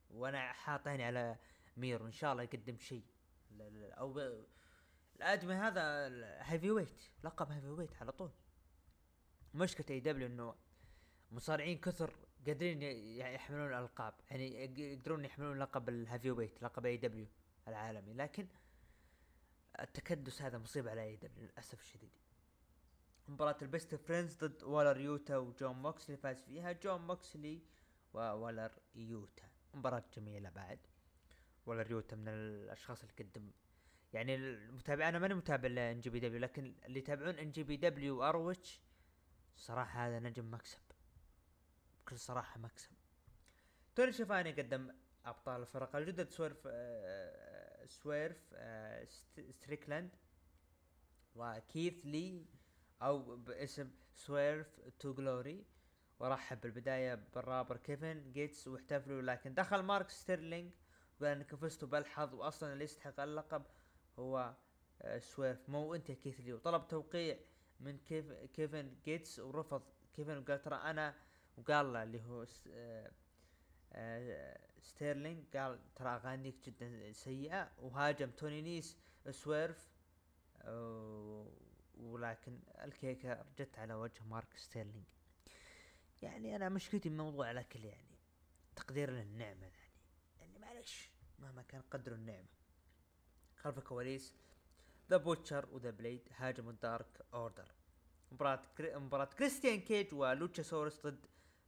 وأنا 0.10 0.54
حاط 0.54 0.88
عيني 0.88 1.04
على 1.04 1.38
ميرو 1.78 2.06
إن 2.06 2.12
شاء 2.12 2.32
الله 2.32 2.44
يقدم 2.44 2.78
شيء. 2.78 3.04
أو 3.72 4.20
الأدمي 5.16 5.54
هذا 5.54 6.08
heavyweight 6.42 7.02
لقب 7.24 7.52
heavyweight 7.52 8.02
على 8.02 8.12
طول. 8.12 8.32
مشكلة 9.54 9.86
AEW 9.90 10.28
إنه 10.28 10.56
مصارعين 11.32 11.78
كثر 11.78 12.14
قادرين 12.48 12.82
يحملون 13.18 13.68
الألقاب 13.68 14.14
يعني 14.32 14.64
يقدرون 14.64 15.26
يحملون 15.26 15.60
لقب 15.60 15.90
ال 15.90 16.32
heavyweight 16.32 16.64
لقب 16.64 16.86
AEW 16.86 17.28
العالمي. 17.68 18.14
لكن 18.14 18.48
التكدس 19.80 20.42
هذا 20.42 20.58
مصيبة 20.58 20.92
على 20.92 21.04
AEW 21.04 21.46
للأسف 21.46 21.82
الشديد. 21.82 22.12
مباراة 23.28 23.58
البيست 23.62 23.96
فريندز 23.96 24.38
ضد 24.38 24.64
ويلر 24.64 25.00
يوتا 25.00 25.38
وجون 25.38 25.76
موكسلي 25.76 26.18
فاز 26.18 26.42
فيها 26.42 26.72
جون 26.72 27.02
موكسلي 27.02 27.62
ويلر 28.14 28.72
يوتا. 28.96 29.50
مباراة 29.74 30.04
جميلة 30.14 30.50
بعد. 30.50 30.80
ويلر 31.66 31.82
يوتا 31.84 32.16
من 32.16 32.28
الأشخاص 32.28 33.02
اللي 33.04 33.14
قدم 33.20 33.52
يعني 34.14 34.36
المتابع 34.36 35.10
أنا 35.10 35.20
ماني 35.20 35.34
متابع 35.34 35.68
ل 35.68 36.00
NJPW 36.00 36.40
لكن 36.40 36.76
اللي 36.86 37.00
يتابعون 37.00 37.36
NJPW 37.36 37.78
و 37.78 38.20
ROH 38.20 38.82
صراحة 39.56 40.08
هذا 40.08 40.20
نجم 40.20 40.54
مكسب. 40.54 40.80
بكل 42.02 42.20
صراحة 42.20 42.60
مكسب. 42.60 42.92
توني 43.96 44.12
شيفاني 44.12 44.52
قدم 44.52 44.96
أبطال 45.26 45.62
الفرق 45.62 45.96
الجدد 45.96 46.30
آه 46.66 47.47
سويرف 47.88 48.54
آه 48.54 49.06
ستريكلاند. 49.50 50.16
وكيث 51.36 52.06
لي 52.06 52.46
أو 53.02 53.36
باسم 53.36 53.92
Swerve 54.16 54.80
to 55.00 55.14
Glory. 55.14 55.66
ورحب 56.20 56.62
بالبداية 56.62 57.16
بالرابر 57.36 57.78
كيفن 57.78 58.32
جيتس 58.32 58.68
واحتفلوا 58.68 59.22
لكن 59.22 59.54
دخل 59.54 59.80
مارك 59.80 60.10
ستيرلينج 60.10 60.74
وقال 61.22 61.38
إنك 61.38 61.56
فزتوا 61.56 61.88
بالحظ 61.88 62.34
واصلا 62.34 62.74
اللي 62.74 62.84
يستحق 62.84 63.20
اللقب 63.20 63.64
هو 64.20 64.56
آه، 65.02 65.20
سويرف 65.20 65.70
مو 65.70 65.96
أنت 65.96 66.12
كيث 66.12 66.40
لي. 66.40 66.54
وطلب 66.54 66.88
توقيع 66.88 67.38
من 67.80 67.98
كيف 67.98 68.32
كيفن 68.32 68.96
جيتس 69.06 69.40
ورفض. 69.40 69.82
كيفن 70.14 70.38
وقال 70.38 70.62
ترى 70.62 70.76
أنا 70.76 71.16
وقال 71.58 71.94
له 71.94 72.04
اللي 72.04 72.24
هو 72.24 72.46
آه، 72.68 73.12
آه، 73.94 74.67
ستيرلينج 74.82 75.58
قال 75.58 75.94
ترى 75.96 76.10
اغانيك 76.10 76.56
جدا 76.66 77.12
سيئة 77.12 77.72
وهاجم 77.78 78.32
توني 78.32 78.62
نيس 78.62 78.98
سويرف 79.30 79.90
ولكن 81.98 82.60
الكيكة 82.84 83.34
جت 83.34 83.80
على 83.80 83.94
وجه 83.94 84.24
مارك 84.24 84.58
ستيرلينج 84.58 85.06
يعني 86.22 86.56
أنا 86.56 86.70
مشكلتي 86.70 87.10
بموضوع 87.10 87.52
الاكل 87.52 87.86
يعني 87.86 88.18
تقدير 88.76 89.12
للنعمة 89.12 89.66
يعني. 89.66 89.92
يعني 90.40 90.60
معلش 90.60 91.10
مهما 91.40 91.62
كان 91.62 91.82
قدر 91.82 92.12
النعمة. 92.14 92.48
خلف 93.56 93.78
الكواليس 93.78 94.36
The 95.10 95.18
Butcher 95.18 95.70
و 95.72 95.76
The 95.76 95.90
Blade 95.90 96.22
هاجموا 96.36 96.72
ال 96.72 96.83
Dark 96.83 97.26
Order. 97.34 97.72
مباراة 98.32 98.64
كري... 98.78 98.96
مباراة 98.96 99.26
كريستيان 99.26 99.82
كيج 99.82 100.14
ولوتشا 100.14 100.64
سورس 100.64 101.06
ضد 101.06 101.26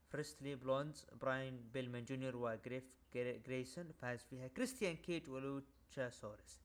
Varsity 0.09 0.55
Blonds 0.55 1.05
براين 1.21 1.69
بيلمان 1.69 2.05
جونيور 2.05 2.35
وجريف 2.35 2.83
جاريسون 3.13 3.91
فاز 3.91 4.23
فيها 4.23 4.47
كريستيان 4.47 4.95
كيج 4.95 5.29
ولوتشا 5.29 6.09
سورس 6.09 6.59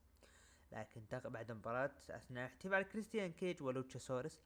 لكن 0.73 1.03
بعد 1.25 1.51
المباراة 1.51 1.91
أثناء 2.11 2.47
احتفال 2.47 2.83
كريستيان 2.83 3.33
كيج 3.33 3.63
ولوتشا 3.63 3.99
سورس 3.99 4.41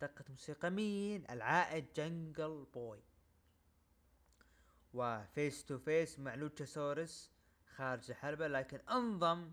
دقت 0.00 0.30
موسيقى 0.30 0.70
مين؟ 0.70 1.24
العائد 1.30 1.92
جنجل 1.92 2.66
بوي. 2.74 3.02
و 4.94 5.08
face 5.08 5.64
to 5.64 5.78
face 5.78 6.18
مع 6.18 6.34
لوتشاسورس 6.34 7.30
خارج 7.76 8.10
الحلبة 8.10 8.48
لكن 8.48 8.80
أنضم 8.90 9.52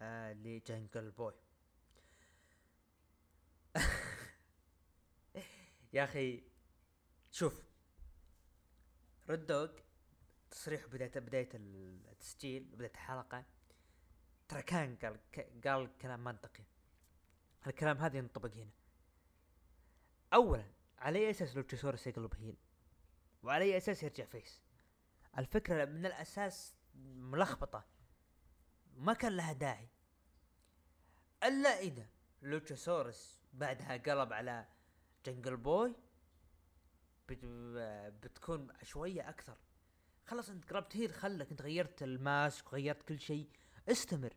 آه 0.00 0.32
لجنجل 0.32 1.10
بوي. 1.10 1.34
يا 5.92 6.04
أخي 6.04 6.42
شوف 7.30 7.62
رود 9.30 9.46
دوغ 9.46 9.68
تصريح 10.52 10.86
بداية 10.86 11.12
بداية 11.20 11.48
التسجيل 11.54 12.64
بداية 12.64 12.90
الحلقة. 12.90 13.44
ترى 14.48 14.62
كان 14.62 14.96
قال 14.96 15.18
قال 15.64 15.98
كلام 15.98 16.24
منطقي. 16.24 16.64
الكلام 17.66 17.98
هذا 17.98 18.18
ينطبق 18.18 18.54
هنا. 18.54 18.70
اولا 20.34 20.70
على 20.98 21.18
أي 21.18 21.30
أساس 21.30 21.56
لوتشاسورس 21.56 22.06
يقلب 22.06 22.34
heel؟ 22.34 22.56
وعلى 23.42 23.64
أي 23.64 23.76
أساس 23.76 24.02
يرجع 24.02 24.24
face؟ 24.24 24.62
الفكرة 25.38 25.84
من 25.84 26.06
الأساس 26.06 26.74
ملخبطة. 26.94 27.84
ما 28.96 29.12
كان 29.12 29.36
لها 29.36 29.52
داعي. 29.52 29.88
إلا 31.44 31.68
إذا 31.68 32.06
لوتشاسورس 32.42 33.42
بعدها 33.52 33.96
قلب 33.96 34.32
على 34.32 34.66
جنجل 35.26 35.56
بوي 35.56 35.94
بتكون 37.28 38.68
شوية 38.82 39.28
أكثر. 39.28 39.56
خلاص 40.26 40.50
انت 40.50 40.72
قلبت 40.72 40.96
heel 40.96 41.12
خلك 41.12 41.50
انت 41.50 41.62
غيرت 41.62 42.02
ال 42.02 42.16
mask 42.16 42.72
وغيرت 42.72 43.02
كل 43.02 43.20
شيء. 43.20 43.48
استمر. 43.88 44.32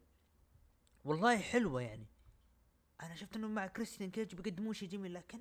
والله 1.03 1.37
حلوة 1.37 1.81
يعني. 1.81 2.07
أنا 3.03 3.15
شفت 3.15 3.35
إنه 3.35 3.47
مع 3.47 3.67
كريستيان 3.67 4.11
كيج 4.11 4.35
بيقدمون 4.35 4.73
شيء 4.73 4.89
جميل 4.89 5.13
لكن 5.13 5.39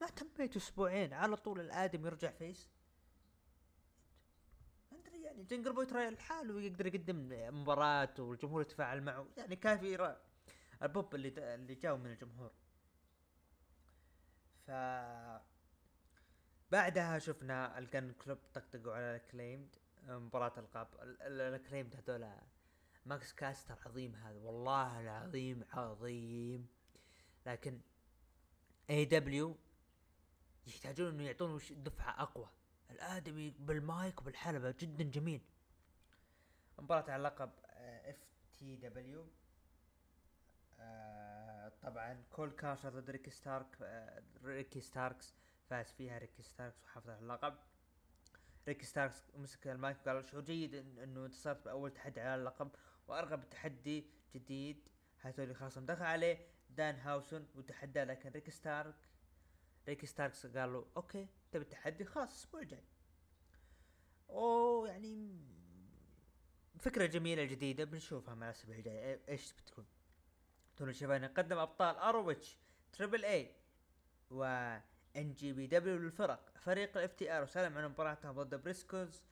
ما 0.00 0.06
تميت 0.06 0.56
أسبوعين 0.56 1.12
على 1.12 1.36
طول 1.36 1.60
الآدمي 1.60 2.06
رجع 2.06 2.30
face. 2.30 2.68
ادري 4.92 5.22
يعني؟ 5.22 5.44
جنجل 5.44 5.72
بوي 5.72 5.86
ترى 5.86 6.10
لحاله 6.10 6.54
ويقدر 6.54 6.86
يقدم 6.86 7.28
مباراة 7.60 8.14
والجمهور 8.18 8.62
يتفاعل 8.62 9.02
معه. 9.02 9.28
يعني 9.36 9.56
كافي 9.56 10.16
البوب 10.82 11.14
اللي 11.14 11.54
اللي 11.54 11.74
جاو 11.74 11.96
من 11.96 12.06
الجمهور. 12.06 12.52
ف 14.66 14.70
بعدها 16.70 17.18
شفنا 17.18 17.78
ال 17.78 17.85
Gunn 17.85 18.12
Club 18.12 18.38
طقطقوا 18.54 18.92
على 18.92 19.16
ال 19.16 19.21
Acclaimed. 19.21 19.76
مباراة 20.02 20.52
القاب 20.58 20.88
ال 21.02 21.11
Acclaimed 21.11 21.96
هذولا. 21.96 22.42
ماكس 23.06 23.32
كاستر 23.32 23.78
عظيم 23.86 24.14
هذا 24.14 24.38
والله 24.38 25.00
العظيم 25.00 25.64
عظيم. 25.72 26.68
لكن 27.46 27.80
AEW 28.90 29.56
يحتاجون 30.66 31.08
إنه 31.08 31.22
يعطون 31.22 31.60
دفعة 31.70 32.22
أقوى. 32.22 32.48
الآدمي 32.90 33.50
بالمايك 33.50 34.20
وبالحلبة 34.20 34.74
جدا 34.78 35.04
جميل. 35.04 35.40
مباراة 36.78 37.10
على 37.10 37.22
لقب 37.22 37.50
FTW 38.04 39.26
طبعا 41.82 42.24
كول 42.30 42.50
كارتر 42.50 42.88
ضد 42.88 43.10
ريكي 43.10 43.30
ستارك 43.30 43.76
آه 43.82 44.22
ريكي 44.44 44.80
ستاركس 44.80 45.34
فاز 45.70 45.92
فيها 45.92 46.18
ريكي 46.18 46.42
ستاركس 46.42 46.84
وحافظ 46.84 47.10
على 47.10 47.18
اللقب. 47.18 47.54
ريكي 48.68 48.86
ستاركس 48.86 49.22
مسك 49.36 49.66
المايك 49.66 49.96
وقال 50.06 50.24
شعور 50.24 50.42
جيد 50.44 50.74
إنه 50.74 51.26
انتصرت 51.26 51.64
بأول 51.64 51.90
تحدي 51.94 52.20
على 52.20 52.34
اللقب 52.40 52.70
وأرغب 53.08 53.40
بتحدي 53.40 54.06
جديد 54.34 54.88
حيث 55.18 55.40
اللي 55.40 55.54
خاصم 55.54 55.86
دخل 55.86 56.04
عليه 56.04 56.46
دانهاوزن 56.70 57.48
وتحدى 57.54 58.04
لكن 58.04 58.30
ريكي 58.30 58.50
ستارك 58.50 58.94
ريكي 59.88 60.06
ستاركس 60.06 60.46
قالوا 60.46 60.84
okay 60.96 61.28
تبي 61.52 61.62
التحدي؟ 61.62 62.04
خلاص 62.04 62.28
الأسبوع 62.28 62.60
الجاي. 62.60 62.84
أوه 64.30 64.88
يعني 64.88 65.38
فكرة 66.78 67.06
جميلة 67.06 67.44
جديدة 67.44 67.84
بنشوفها 67.84 68.34
مع 68.34 68.46
الأسبوع 68.46 68.76
الجاي. 68.76 69.16
إيه- 69.18 69.28
إيش 69.28 69.52
بتكون 69.52 69.86
توني 70.76 70.92
شيفاني 70.92 71.24
قدم 71.24 71.58
أبطال 71.58 71.96
ROH 71.96 72.58
Triple 72.92 73.24
A 73.24 73.54
و 74.30 74.44
NJPW 75.16 75.96
للفرق. 75.96 76.52
فريق 76.58 76.96
ال 76.96 77.12
FTR 77.12 77.42
وسألهم 77.42 77.78
عن 77.78 77.84
مباراتهم 77.84 78.32
ضد 78.32 78.54
بريسكوز. 78.54 79.22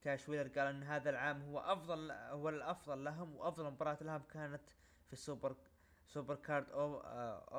كاش 0.00 0.28
ويلر 0.28 0.48
قال 0.48 0.74
إن 0.74 0.82
هذا 0.82 1.10
العام 1.10 1.42
هو 1.42 1.58
أفضل 1.58 2.10
هو 2.10 2.48
الأفضل 2.48 3.04
لهم 3.04 3.36
وأفضل 3.36 3.64
مباراة 3.64 3.98
لهم 4.00 4.22
كانت 4.22 4.62
في 5.06 5.12
ال 5.12 5.56
Super 6.06 6.34
Supercard 6.34 6.70
أو 6.70 7.00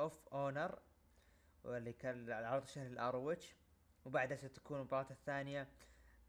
of 0.02 0.28
Honor 0.28 0.78
واللي 1.64 1.92
كان 1.92 2.28
العرض 2.28 2.62
الشهري 2.62 2.88
ل 2.88 3.05
ROH 3.05 3.54
وبعدها 4.04 4.36
ستكون 4.36 4.78
المباراة 4.78 5.06
الثانية. 5.10 5.68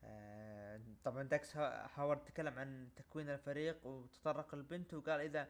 آه 0.03 0.81
طبعا 1.03 1.23
داكس 1.23 1.57
هاروود 1.57 2.23
تكلم 2.25 2.59
عن 2.59 2.89
تكوين 2.95 3.29
الفريق 3.29 3.85
وتطرق 3.85 4.53
لبنته 4.53 4.93
وقال 4.93 5.19
إذا 5.19 5.47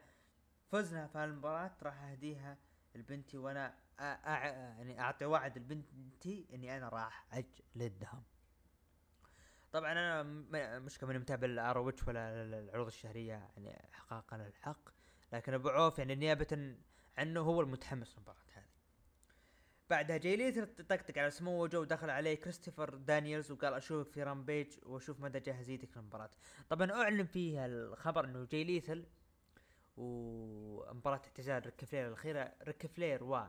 فزنا 0.72 1.06
في 1.06 1.18
هالمباراة 1.18 1.70
راح 1.82 2.02
أهديها 2.02 2.56
لبنتي 2.96 3.38
وأنا. 3.38 3.74
يعني 3.98 5.00
أعطي 5.00 5.24
وعد 5.24 5.58
لبنتي 5.58 6.46
إني 6.54 6.76
أنا 6.76 6.88
راح 6.88 7.26
اجلدهم 7.32 8.22
طبعا 9.72 9.92
أنا 9.92 10.22
مش 10.78 10.98
كمان 10.98 11.18
متابع 11.18 11.46
ل 11.46 11.61
ROH 11.61 12.08
ولا 12.08 12.42
العروض 12.42 12.86
الشهرية 12.86 13.32
يعني 13.32 13.88
إحقاقا 13.92 14.36
الحق 14.36 14.88
لكن 15.32 15.54
أبو 15.54 15.68
عوف 15.68 15.98
يعني 15.98 16.14
نيابه 16.14 16.76
عنه 17.18 17.40
هو 17.40 17.60
المتحمس 17.60 18.14
للمباراة 18.14 18.38
هذه 18.54 18.64
بعدها 19.90 20.16
جاي 20.16 20.66
طقطق 20.66 21.18
على 21.18 21.30
سمو 21.30 21.62
وجو 21.62 21.80
ودخل 21.80 22.10
عليه 22.10 22.34
كريستوفر 22.34 22.94
دانييلز 22.94 23.50
وقال 23.50 23.74
أشوفك 23.74 24.12
في 24.12 24.22
Rampage 24.22 24.66
وأشوف 24.82 25.20
مدى 25.20 25.40
جاهزيتك 25.40 25.96
للمباراة 25.96 26.30
طبعا 26.68 26.92
أعلن 26.92 27.24
فيها 27.24 27.66
الخبر 27.66 28.24
إنه 28.24 28.44
جاي 28.44 28.64
ليثال 28.64 29.06
ومباراة 31.06 31.26
اعتزال 31.26 31.66
ريك 31.66 31.84
فلير 31.84 32.08
الأخيرة. 32.08 32.52
ريك 32.62 32.86
فلير 32.86 33.24
و 33.24 33.46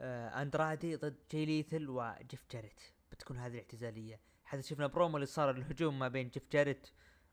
آه 0.00 0.42
أندرادي 0.42 0.96
ضد 0.96 1.16
جاي 1.32 1.44
ليثال 1.44 1.88
وجيف 1.88 2.44
جاريت. 2.52 2.80
بتكون 3.12 3.38
هذه 3.38 3.52
الاعتزالية. 3.52 4.20
حتى 4.44 4.62
شفنا 4.62 4.86
برومو 4.86 5.16
اللي 5.16 5.26
صار 5.26 5.50
الهجوم 5.50 5.98
ما 5.98 6.08
بين 6.08 6.28
جيف 6.28 6.48
جاريت 6.52 6.86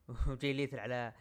وجاي 0.28 0.54
ليثال 0.54 0.80
على 0.80 1.14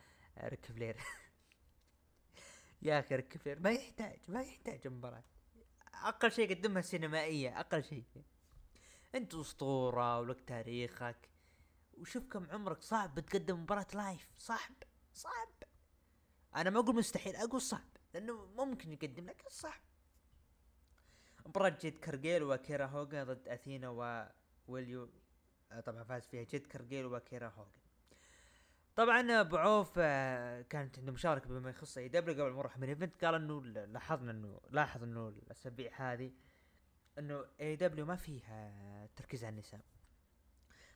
ريك 0.44 0.66
فلير. 0.66 0.96
يا 2.82 3.00
أخي 3.00 3.16
ريك 3.16 3.36
فلير 3.36 3.60
ما 3.60 3.70
يحتاج 3.70 4.18
ما 4.28 4.42
يحتاج 4.42 4.88
مباراة. 4.88 5.24
أقل 5.94 6.32
شيء 6.32 6.54
قدمها 6.54 6.82
سينمائية 6.82 7.60
أقل 7.60 7.84
شيء. 7.84 8.04
أنت 9.14 9.34
أسطورة 9.34 10.20
ولك 10.20 10.40
تاريخك. 10.46 11.28
وشوف 11.98 12.26
كم 12.26 12.50
عمرك 12.50 12.82
صعب 12.82 13.14
بتقدم 13.14 13.60
مباراة 13.60 13.86
live 13.94 14.28
صعب 14.38 14.74
صعب. 15.14 15.65
أنا 16.54 16.70
ما 16.70 16.80
أقول 16.80 16.96
مستحيل 16.96 17.36
أقول 17.36 17.60
صعب 17.60 17.88
لأنه 18.14 18.46
ممكن 18.46 18.92
يقدم 18.92 19.26
لك 19.26 19.44
صعب 19.48 19.80
مباراة 21.46 21.76
جيد 21.80 21.98
كرجيل 21.98 22.42
وكيرا 22.42 22.86
هوجن 22.86 23.24
ضد 23.24 23.48
أثينا 23.48 23.88
وويلو 24.68 25.10
آه، 25.72 25.80
طبعا 25.80 26.04
فاز 26.04 26.26
فيها 26.26 26.42
جيد 26.42 26.66
كرجيل 26.66 27.06
وكيرا 27.06 27.48
هوجن 27.48 27.80
طبعا 28.96 29.40
ابو 29.40 29.56
عوف 29.56 29.94
آه، 29.98 30.62
كانت 30.62 30.98
عنده 30.98 31.12
مشاركة 31.12 31.48
بما 31.48 31.70
يخص 31.70 31.98
AEW 31.98 32.34
قبل 32.34 32.52
ما 32.52 32.58
نروح 32.58 32.78
main 32.78 32.84
event 32.84 33.24
قال 33.24 33.34
إنه 33.34 33.60
لاحظنا 33.64 34.30
إنه 34.30 34.60
لاحظ 34.70 35.02
إنه 35.02 35.28
الأسابيع 35.28 35.90
هذه 36.12 36.32
إنه 37.18 37.44
أي 37.60 37.76
دبليو 37.76 38.06
ما 38.06 38.16
فيها 38.16 39.06
تركيز 39.16 39.44
على 39.44 39.52
النساء. 39.52 39.80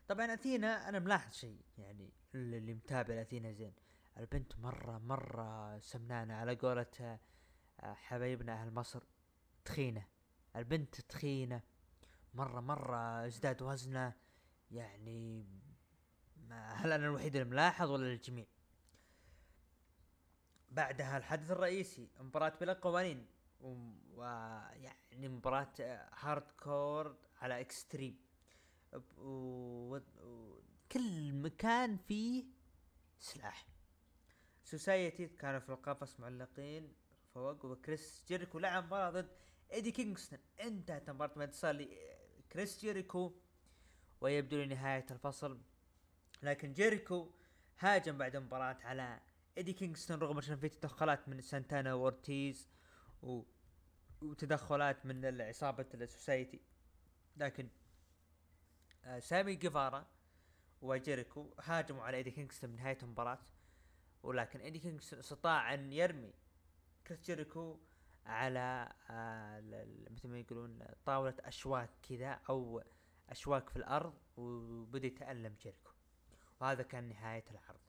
طبعا 0.09 0.35
أثينا 0.35 0.89
أنا 0.89 0.99
ملاحظ 0.99 1.33
شيء 1.33 1.61
يعني 1.79 2.13
اللي 2.35 2.75
متابع 2.75 3.21
اثينا 3.21 3.53
زين 3.53 3.73
البنت 4.21 4.59
مرة 4.59 4.99
مرة 4.99 5.79
سمنانة 5.79 6.35
على 6.35 6.55
قولة 6.55 7.19
آه، 7.81 7.95
حبايبنا 7.95 8.53
أهل 8.53 8.75
مصر 8.75 9.03
تخينة. 9.65 10.07
البنت 10.57 11.01
تخينة. 11.01 11.63
مرة 12.35 12.61
مرة 12.61 13.27
ازداد 13.27 13.63
وزنه. 13.63 14.13
يعني 14.71 15.47
ما 16.37 16.73
هل 16.73 16.93
أنا 16.93 17.07
الوحيد 17.07 17.37
الملاحظ 17.37 17.91
ولا 17.91 18.13
الجميع؟ 18.13 18.47
بعدها 20.71 21.17
الحدث 21.17 21.51
الرئيسي 21.51 22.09
مباراة 22.21 22.53
بلا 22.61 22.73
قوانين. 22.73 23.27
ويعني 23.61 25.29
مباراة 25.29 25.73
hardcore 26.15 27.17
على 27.41 27.61
extreme 27.61 28.21
وكل 29.19 30.03
مكان 31.33 31.97
فيه 31.97 32.45
سلاح. 33.21 33.80
society 34.71 35.27
كانوا 35.27 35.61
في 35.61 35.69
القفص 35.69 36.21
معلقين 36.21 36.93
فوق 37.35 37.65
وكريس 37.65 38.25
جيريكو 38.29 38.59
لعب 38.59 38.85
مباراة 38.85 39.11
ضد 39.11 39.29
إيدي 39.73 39.91
كينغستون. 39.91 40.39
انتهت 40.61 41.09
المباراة 41.09 41.39
ما 41.39 41.51
صار 41.51 41.87
كريس 42.53 42.81
جيريكو 42.81 43.33
ويبدو 44.21 44.57
لنهاية 44.57 45.07
الفصل. 45.11 45.61
لكن 46.43 46.73
جيريكو 46.73 47.31
هاجم 47.79 48.19
بعد 48.19 48.37
المباراة 48.37 48.77
على 48.83 49.21
إيدي 49.59 49.73
كينغستون 49.73 50.19
رغم 50.19 50.39
ان 50.39 50.57
في 50.57 50.69
تدخلات 50.69 51.29
من 51.29 51.41
سانتانا 51.41 51.95
وورتيز 51.95 52.69
و... 53.23 53.43
وتدخلات 54.23 55.07
من 55.07 55.41
عصابة 55.41 55.87
ال 55.95 56.03
society 56.03 56.61
لكن 57.37 57.69
آه 59.05 59.19
سامي 59.19 59.55
جيفارا 59.55 60.07
وجيريكو 60.83 61.55
هاجموا 61.61 62.03
على 62.03 62.17
إيدي 62.17 62.31
كينغستون 62.31 62.71
بنهاية 62.71 62.99
المباراة. 63.03 63.39
ولكن 64.23 64.61
ايدي 64.61 64.79
كينغستون 64.79 65.19
استطاع 65.19 65.75
ان 65.75 65.93
يرمي 65.93 66.33
كريس 67.07 67.21
جيريكو 67.21 67.79
على 68.27 68.93
آه 69.11 69.61
مثل 70.11 70.29
ما 70.29 70.39
يقولون 70.39 70.79
طاولة 71.05 71.35
أشواك 71.41 71.91
كذا 72.09 72.41
أو 72.49 72.83
أشواك 73.31 73.69
في 73.71 73.77
الأرض 73.77 74.15
وبدأ 74.37 75.07
يتألم 75.07 75.55
جيريكو. 75.55 75.91
وهذا 76.61 76.83
كان 76.83 77.09
نهاية 77.09 77.45
العرض. 77.51 77.81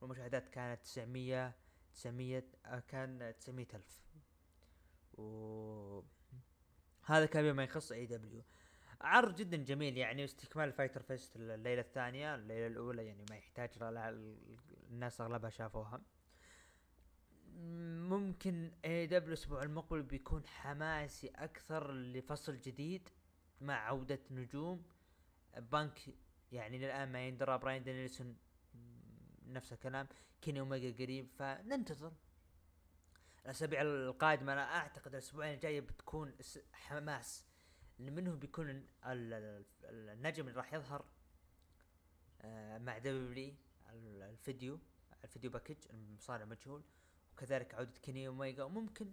والمشاهدات 0.00 0.48
كانت 0.48 0.82
900 0.82 1.54
900 1.94 2.44
آه، 2.66 2.82
كان 2.88 3.34
900 3.40 3.66
ألف. 3.74 4.00
و 5.18 6.02
هذا 7.04 7.26
كان 7.26 7.52
بما 7.52 7.64
يخص 7.64 7.92
AEW 7.92 8.42
عرض 9.00 9.36
جدا 9.36 9.56
جميل 9.56 9.98
يعني 9.98 10.24
استكمال 10.24 10.72
Fyter 10.72 11.02
Fest 11.02 11.36
الليلة 11.36 11.80
الثانية 11.80 12.34
الليلة 12.34 12.66
الأولى 12.66 13.06
يعني 13.06 13.24
ما 13.30 13.36
يحتاج 13.36 13.70
الناس 14.90 15.20
أغلبها 15.20 15.50
شافوها. 15.50 16.02
ممكن 18.08 18.72
AEW 18.84 19.28
الأسبوع 19.28 19.62
المقبل 19.62 20.02
بيكون 20.02 20.46
حماسي 20.46 21.28
أكثر 21.28 21.92
لفصل 21.92 22.60
جديد 22.60 23.08
مع 23.60 23.74
عودة 23.74 24.18
نجوم. 24.30 24.82
بانك 25.56 25.98
يعني 26.52 26.78
للآن 26.78 27.12
ما 27.12 27.26
يندرى 27.28 27.58
براين 27.58 27.82
دانيلسون 27.82 28.36
نفس 29.46 29.72
الكلام 29.72 30.08
كيني 30.42 30.60
اوميجا 30.60 31.04
قريب 31.04 31.28
فننتظر. 31.38 32.12
الأسابيع 33.44 33.82
القادمة 33.82 34.52
أنا 34.52 34.76
أعتقد 34.76 35.12
الأسبوعين 35.12 35.54
الجاية 35.54 35.80
بتكون 35.80 36.34
حماس. 36.72 37.49
منهم 38.00 38.38
بيكون 38.38 38.86
النجم 39.04 40.48
اللي 40.48 40.56
راح 40.56 40.74
يظهر 40.74 41.04
آه، 42.42 42.78
مع 42.78 42.98
دبليو 42.98 43.54
الفيديو 43.92 44.78
ال 45.24 45.28
video 45.28 45.50
package 45.50 45.76
المصارع 45.90 46.42
المجهول 46.42 46.82
وكذلك 47.32 47.74
عودة 47.74 48.00
كيني 48.02 48.28
اوميجا 48.28 48.64
وممكن 48.64 49.12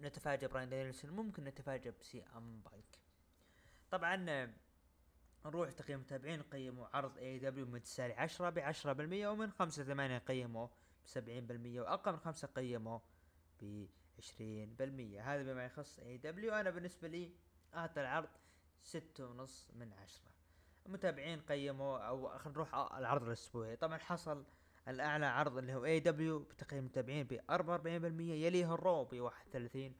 نتفاجأ 0.00 0.46
براين 0.46 0.68
دانيلسون 0.68 1.10
ممكن 1.10 1.44
نتفاجأ 1.44 1.90
ب 2.00 2.22
CM 2.22 2.60
Punk. 2.60 2.98
طبعا 3.90 4.16
نروح 5.46 5.70
تقييم 5.70 5.98
المتابعين 5.98 6.42
قيموا 6.42 6.86
عرض 6.96 7.18
AEW 7.18 7.66
من 7.66 7.82
9 7.82 8.06
ل 8.08 8.12
10 8.12 8.50
ب 8.50 8.58
10% 8.58 9.26
ومن 9.26 9.50
5 9.50 9.82
ل 9.82 9.86
8 9.86 10.18
قيموا 10.18 10.66
ب 11.04 11.08
70% 11.08 11.80
وأقل 11.80 12.12
من 12.12 12.18
5 12.18 12.48
قيموا 12.48 12.98
ب 13.60 13.86
20% 14.20 14.22
هذا 15.20 15.42
بما 15.42 15.64
يخص 15.64 15.98
AEW 15.98 16.52
أنا 16.52 16.70
بالنسبة 16.70 17.08
لي 17.08 17.30
اعطي 17.74 18.00
العرض 18.00 18.28
ستة 18.82 19.26
ونص 19.26 19.70
من 19.74 19.92
عشرة. 19.92 20.30
المتابعين 20.86 21.40
قيموا 21.40 21.98
أو 21.98 22.28
خلينا 22.38 22.50
نروح 22.50 22.74
العرض 22.74 23.22
الأسبوعي. 23.22 23.76
طبعا 23.76 23.98
حصل 23.98 24.44
الأعلى 24.88 25.26
عرض 25.26 25.58
اللي 25.58 25.74
هو 25.74 25.84
AEW 25.84 26.38
بتقييم 26.38 26.82
المتابعين 26.82 27.26
ب 27.26 27.40
44% 27.50 28.20
يليه 28.20 28.74
ال 28.74 28.81
Raw 28.81 29.04
ب 29.04 29.14
31 29.20 29.94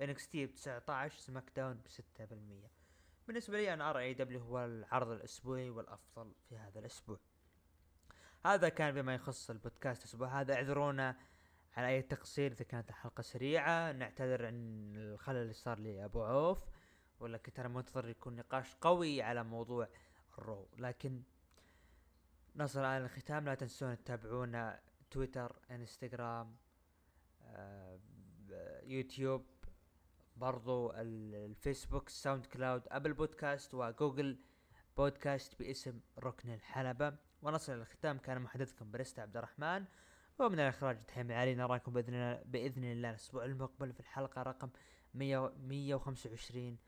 NXT 0.00 0.46
ب 0.46 0.54
19 0.54 1.18
SmackDown 1.18 1.74
ب 1.74 1.88
6% 1.88 2.70
بالنسبة 3.26 3.56
لي 3.58 3.74
أنا 3.74 3.90
أرى 3.90 4.02
AEW 4.02 4.40
هو 4.40 4.64
العرض 4.64 5.10
الأسبوعي 5.10 5.70
والأفضل 5.70 6.32
في 6.48 6.58
هذا 6.58 6.78
الأسبوع. 6.80 7.18
هذا 8.46 8.68
كان 8.68 8.94
بما 8.94 9.14
يخص 9.14 9.50
البودكاست 9.50 10.02
الأسبوع. 10.02 10.40
هذا 10.40 10.54
اعذرونا 10.54 11.16
على 11.76 11.88
أي 11.88 12.02
تقصير 12.02 12.52
إذا 12.52 12.64
كانت 12.64 12.88
الحلقة 12.90 13.22
سريعة 13.22 13.92
نعتذر 13.92 14.46
عن 14.46 14.92
الخلل 14.96 15.36
اللي 15.36 15.52
صار 15.52 15.78
لي 15.78 16.04
أبو 16.04 16.22
عوف. 16.24 16.64
ولا 17.20 17.38
كنت 17.38 17.58
أنا 17.58 17.68
منتظر 17.68 18.08
يكون 18.08 18.36
نقاش 18.36 18.74
قوي 18.80 19.22
على 19.22 19.44
موضوع 19.44 19.88
ال 20.38 20.44
Raw. 20.44 20.68
لكن 20.78 21.22
نصل 22.56 22.80
الان 22.80 23.04
الختام. 23.04 23.44
لا 23.44 23.54
تنسون 23.54 24.04
تتابعونا 24.04 24.80
تويتر 25.10 25.56
إنستغرام 25.70 26.56
آه 27.42 27.98
يوتيوب 28.82 29.46
برضو 30.36 30.92
الفيسبوك 30.92 32.08
SoundCloud 32.08 32.46
Apple 32.46 32.82
Podcast 32.88 33.12
و 33.12 33.74
Google 33.74 34.38
Podcast 34.96 35.58
باسم 35.58 36.00
ركن 36.18 36.54
الحلبة. 36.54 37.16
ونصل 37.42 37.72
الختام. 37.72 38.18
كان 38.18 38.42
محدثكم 38.42 38.90
بريستا 38.90 39.20
عبد 39.20 39.36
الرحمن. 39.36 39.84
ومن 40.46 40.60
الإخراج 40.60 41.04
تحيم 41.06 41.32
علي 41.32 41.54
نراكم 41.54 41.92
بإذن 41.92 42.38
بإذن 42.44 42.84
الله 42.84 43.10
الأسبوع 43.10 43.44
المقبل 43.44 43.92
في 43.92 44.00
الحلقة 44.00 44.42
رقم 44.42 44.68
100 45.14 45.52
125 45.58 46.78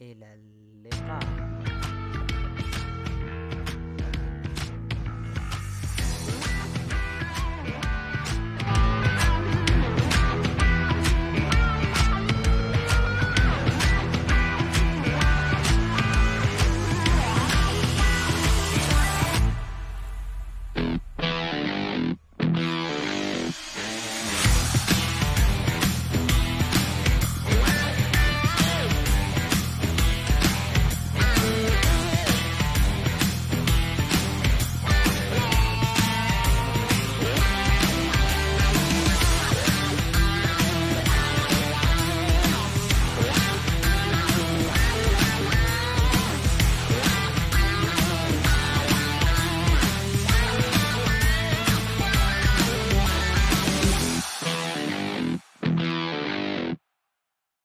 إلى 0.00 0.34
اللقاء. 0.34 1.51